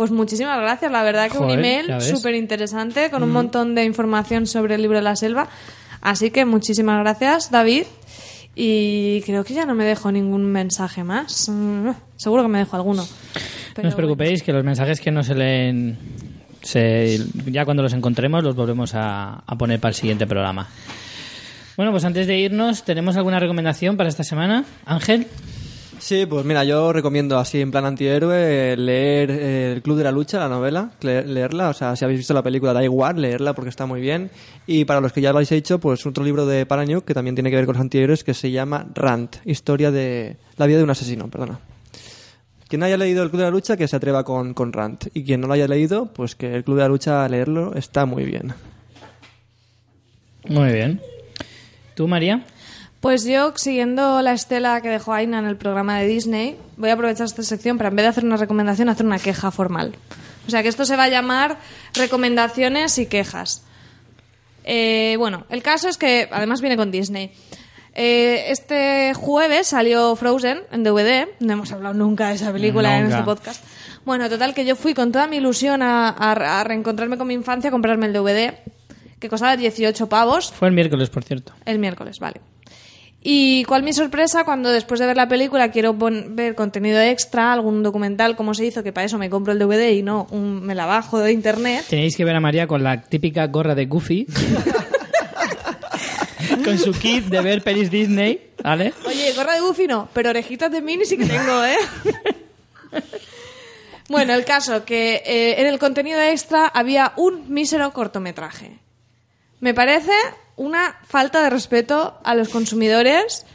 [0.00, 4.46] Pues muchísimas gracias, la verdad que un email súper interesante con un montón de información
[4.46, 5.46] sobre el libro de la selva.
[6.00, 7.84] Así que muchísimas gracias, David.
[8.56, 11.50] Y creo que ya no me dejo ningún mensaje más.
[12.16, 13.06] Seguro que me dejo alguno.
[13.82, 15.98] No os preocupéis que los mensajes que no se leen,
[16.62, 20.66] se- ya cuando los encontremos los volvemos a, a poner para el siguiente programa.
[21.76, 24.64] Bueno, pues antes de irnos, ¿tenemos alguna recomendación para esta semana?
[24.86, 25.26] Ángel.
[26.10, 30.10] Sí, pues mira, yo recomiendo así en plan antihéroe leer eh, El Club de la
[30.10, 33.52] Lucha, la novela, le- leerla, o sea, si habéis visto la película da igual, leerla
[33.52, 34.28] porque está muy bien.
[34.66, 37.36] Y para los que ya lo habéis hecho, pues otro libro de Paraniuk que también
[37.36, 40.82] tiene que ver con los antihéroes que se llama Rant, historia de la vida de
[40.84, 41.60] un asesino, perdona.
[42.66, 45.04] Quien haya leído El Club de la Lucha, que se atreva con, con Rant.
[45.14, 48.04] Y quien no lo haya leído, pues que El Club de la Lucha, leerlo, está
[48.04, 48.52] muy bien.
[50.48, 51.00] Muy bien.
[51.94, 52.44] ¿Tú, María?
[53.00, 56.94] Pues yo, siguiendo la estela que dejó Aina en el programa de Disney, voy a
[56.94, 59.94] aprovechar esta sección para, en vez de hacer una recomendación, hacer una queja formal.
[60.46, 61.56] O sea, que esto se va a llamar
[61.94, 63.62] recomendaciones y quejas.
[64.64, 67.32] Eh, bueno, el caso es que, además viene con Disney.
[67.94, 71.26] Eh, este jueves salió Frozen en DVD.
[71.40, 73.64] No hemos hablado nunca de esa película en este podcast.
[74.04, 77.34] Bueno, total, que yo fui con toda mi ilusión a, a- a reencontrarme con mi
[77.34, 78.54] infancia, a comprarme el DVD,
[79.18, 80.52] que costaba 18 pavos.
[80.52, 81.52] Fue el miércoles, por cierto.
[81.64, 82.40] El miércoles, vale.
[83.22, 87.82] Y cuál mi sorpresa cuando después de ver la película quiero ver contenido extra, algún
[87.82, 90.74] documental, cómo se hizo, que para eso me compro el DVD y no un- me
[90.74, 91.84] la bajo de internet.
[91.88, 94.26] Tenéis que ver a María con la típica gorra de Goofy.
[96.64, 98.94] con su kit de ver pelis Disney, ¿vale?
[99.06, 101.76] Oye, gorra de Goofy no, pero orejitas de Mini sí que tengo, ¿eh?
[104.08, 108.78] bueno, el caso que eh, en el contenido extra había un mísero cortometraje.
[109.60, 110.12] Me parece
[110.60, 113.46] una falta de respeto a los consumidores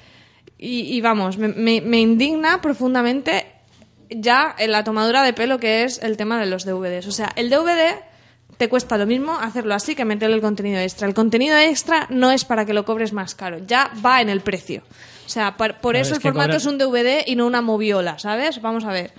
[0.58, 3.46] y, y vamos, me, me- me indigna profundamente
[4.10, 7.06] ya en la tomadura de pelo que es el tema de los DVDs.
[7.08, 7.96] O sea, el DVD
[8.58, 11.08] te cuesta lo mismo hacerlo así que meterle el contenido extra.
[11.08, 14.42] El contenido extra no es para que lo cobres más caro, ya va en el
[14.42, 14.82] precio.
[15.26, 18.18] O sea, por, eso es el formato cobra- es un DVD y no una moviola,
[18.18, 18.62] ¿sabes?
[18.62, 19.12] Vamos a ver.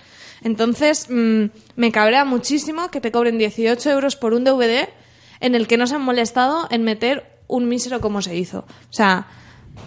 [0.43, 1.45] Entonces, mm,
[1.77, 4.89] me cabrea muchísimo que te cobren 18 euros por un DVD
[5.39, 8.59] en el que no se han molestado en meter un mísero como se hizo.
[8.59, 9.27] O sea,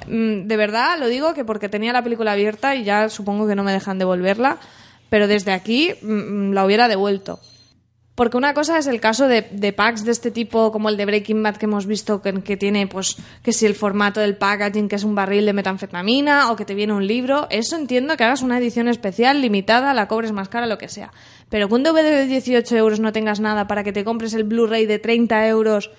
[0.06, 3.54] mm, de verdad lo digo que porque tenía la película abierta y ya supongo que
[3.54, 4.58] no me dejan devolverla,
[5.08, 7.40] pero desde aquí mm, la hubiera devuelto.
[8.20, 11.06] Porque una cosa es el caso de, de packs de este tipo, como el de
[11.06, 14.90] Breaking Bad que hemos visto, que, que tiene, pues, que si el formato del packaging,
[14.90, 18.24] que es un barril de metanfetamina, o que te viene un libro, eso entiendo que
[18.24, 21.12] hagas una edición especial, limitada, la cobres más cara, lo que sea.
[21.48, 24.44] Pero que un DVD de 18 euros no tengas nada para que te compres el
[24.44, 25.90] Blu-ray de 30 euros,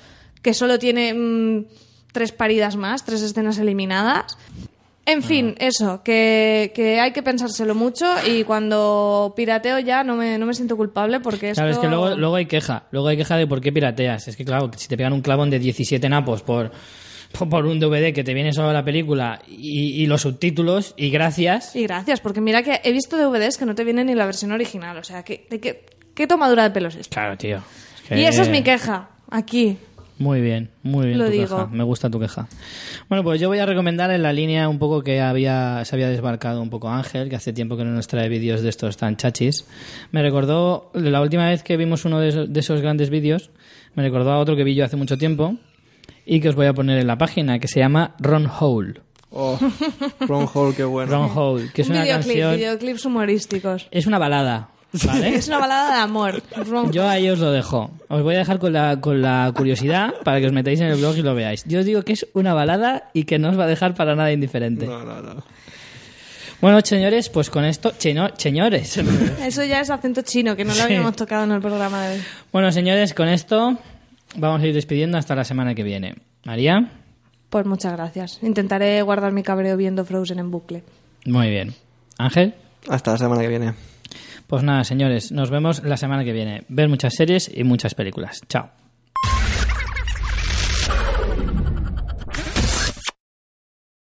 [0.41, 1.65] que solo tiene mm,
[2.11, 4.38] tres paridas más, tres escenas eliminadas.
[5.03, 10.38] En fin, eso, que, que hay que pensárselo mucho y cuando pirateo ya no me,
[10.38, 11.61] no me siento culpable porque esto...
[11.61, 12.84] Claro, es que luego, luego hay queja.
[12.91, 14.27] Luego hay queja de por qué pirateas.
[14.27, 16.72] Es que, claro, si te pegan un clavón de 17 napos por,
[17.49, 21.76] por, un DVD que te viene solo la película y, y los subtítulos, y gracias.
[21.76, 24.51] Y gracias, porque mira que he visto DVDs que no te vienen ni la versión
[24.51, 24.97] original.
[24.97, 27.07] O sea, ¿qué, de qué, qué tomadura de pelo es?
[27.07, 27.57] Claro, tío.
[28.03, 29.77] Es que- Y esa es mi queja, aquí.
[30.22, 31.43] Muy bien, muy bien Lo tu digo.
[31.43, 31.68] queja.
[31.72, 32.48] Me gusta tu queja.
[33.10, 36.10] Bueno, pues yo voy a recomendar en la línea un poco que había se había
[36.10, 39.18] desbarcado un poco Ángel, que hace tiempo que no nos trae vídeos de estos tan
[39.18, 39.65] chachis.
[40.11, 43.49] Me recordó la última vez que vimos uno de esos, de esos grandes vídeos,
[43.95, 45.56] me recordó a otro que vi yo hace mucho tiempo
[46.23, 49.02] y que os voy a poner en la página, que se llama Ron Hole.
[49.31, 49.57] Oh,
[50.19, 51.10] Ron Hall, qué bueno.
[51.11, 53.88] Ron Hole, que es Un una videoclip, canción, videoclips humorísticos.
[53.89, 54.70] es una balada,
[55.05, 55.35] ¿vale?
[55.35, 56.41] Es una balada de amor.
[56.91, 57.91] Yo ahí os lo dejo.
[58.09, 60.97] Os voy a dejar con la, con la curiosidad para que os metáis en el
[60.97, 61.63] blog y lo veáis.
[61.65, 64.15] Yo os digo que es una balada y que no os va a dejar para
[64.15, 64.85] nada indiferente.
[64.85, 65.43] No, no, no.
[66.61, 67.91] Bueno, señores, pues con esto...
[67.97, 68.95] cheno- señores.
[69.41, 70.81] Eso ya es acento chino, que no lo Sí.
[70.81, 72.22] habíamos tocado en el programa de hoy.
[72.51, 73.77] bueno, señores, con esto
[74.35, 76.15] vamos a ir despidiendo hasta la semana que viene.
[76.43, 76.91] María,
[77.49, 78.39] Pues muchas gracias.
[78.43, 80.84] Intentaré guardar mi cabreo viendo Frozen en bucle.
[81.26, 81.73] muy bien.
[82.19, 82.53] Ángel,
[82.88, 83.73] Hasta la semana que viene.
[84.51, 86.65] Pues nada, señores, nos vemos la semana que viene.
[86.67, 88.41] Ver muchas series y muchas películas.
[88.49, 88.69] Chao.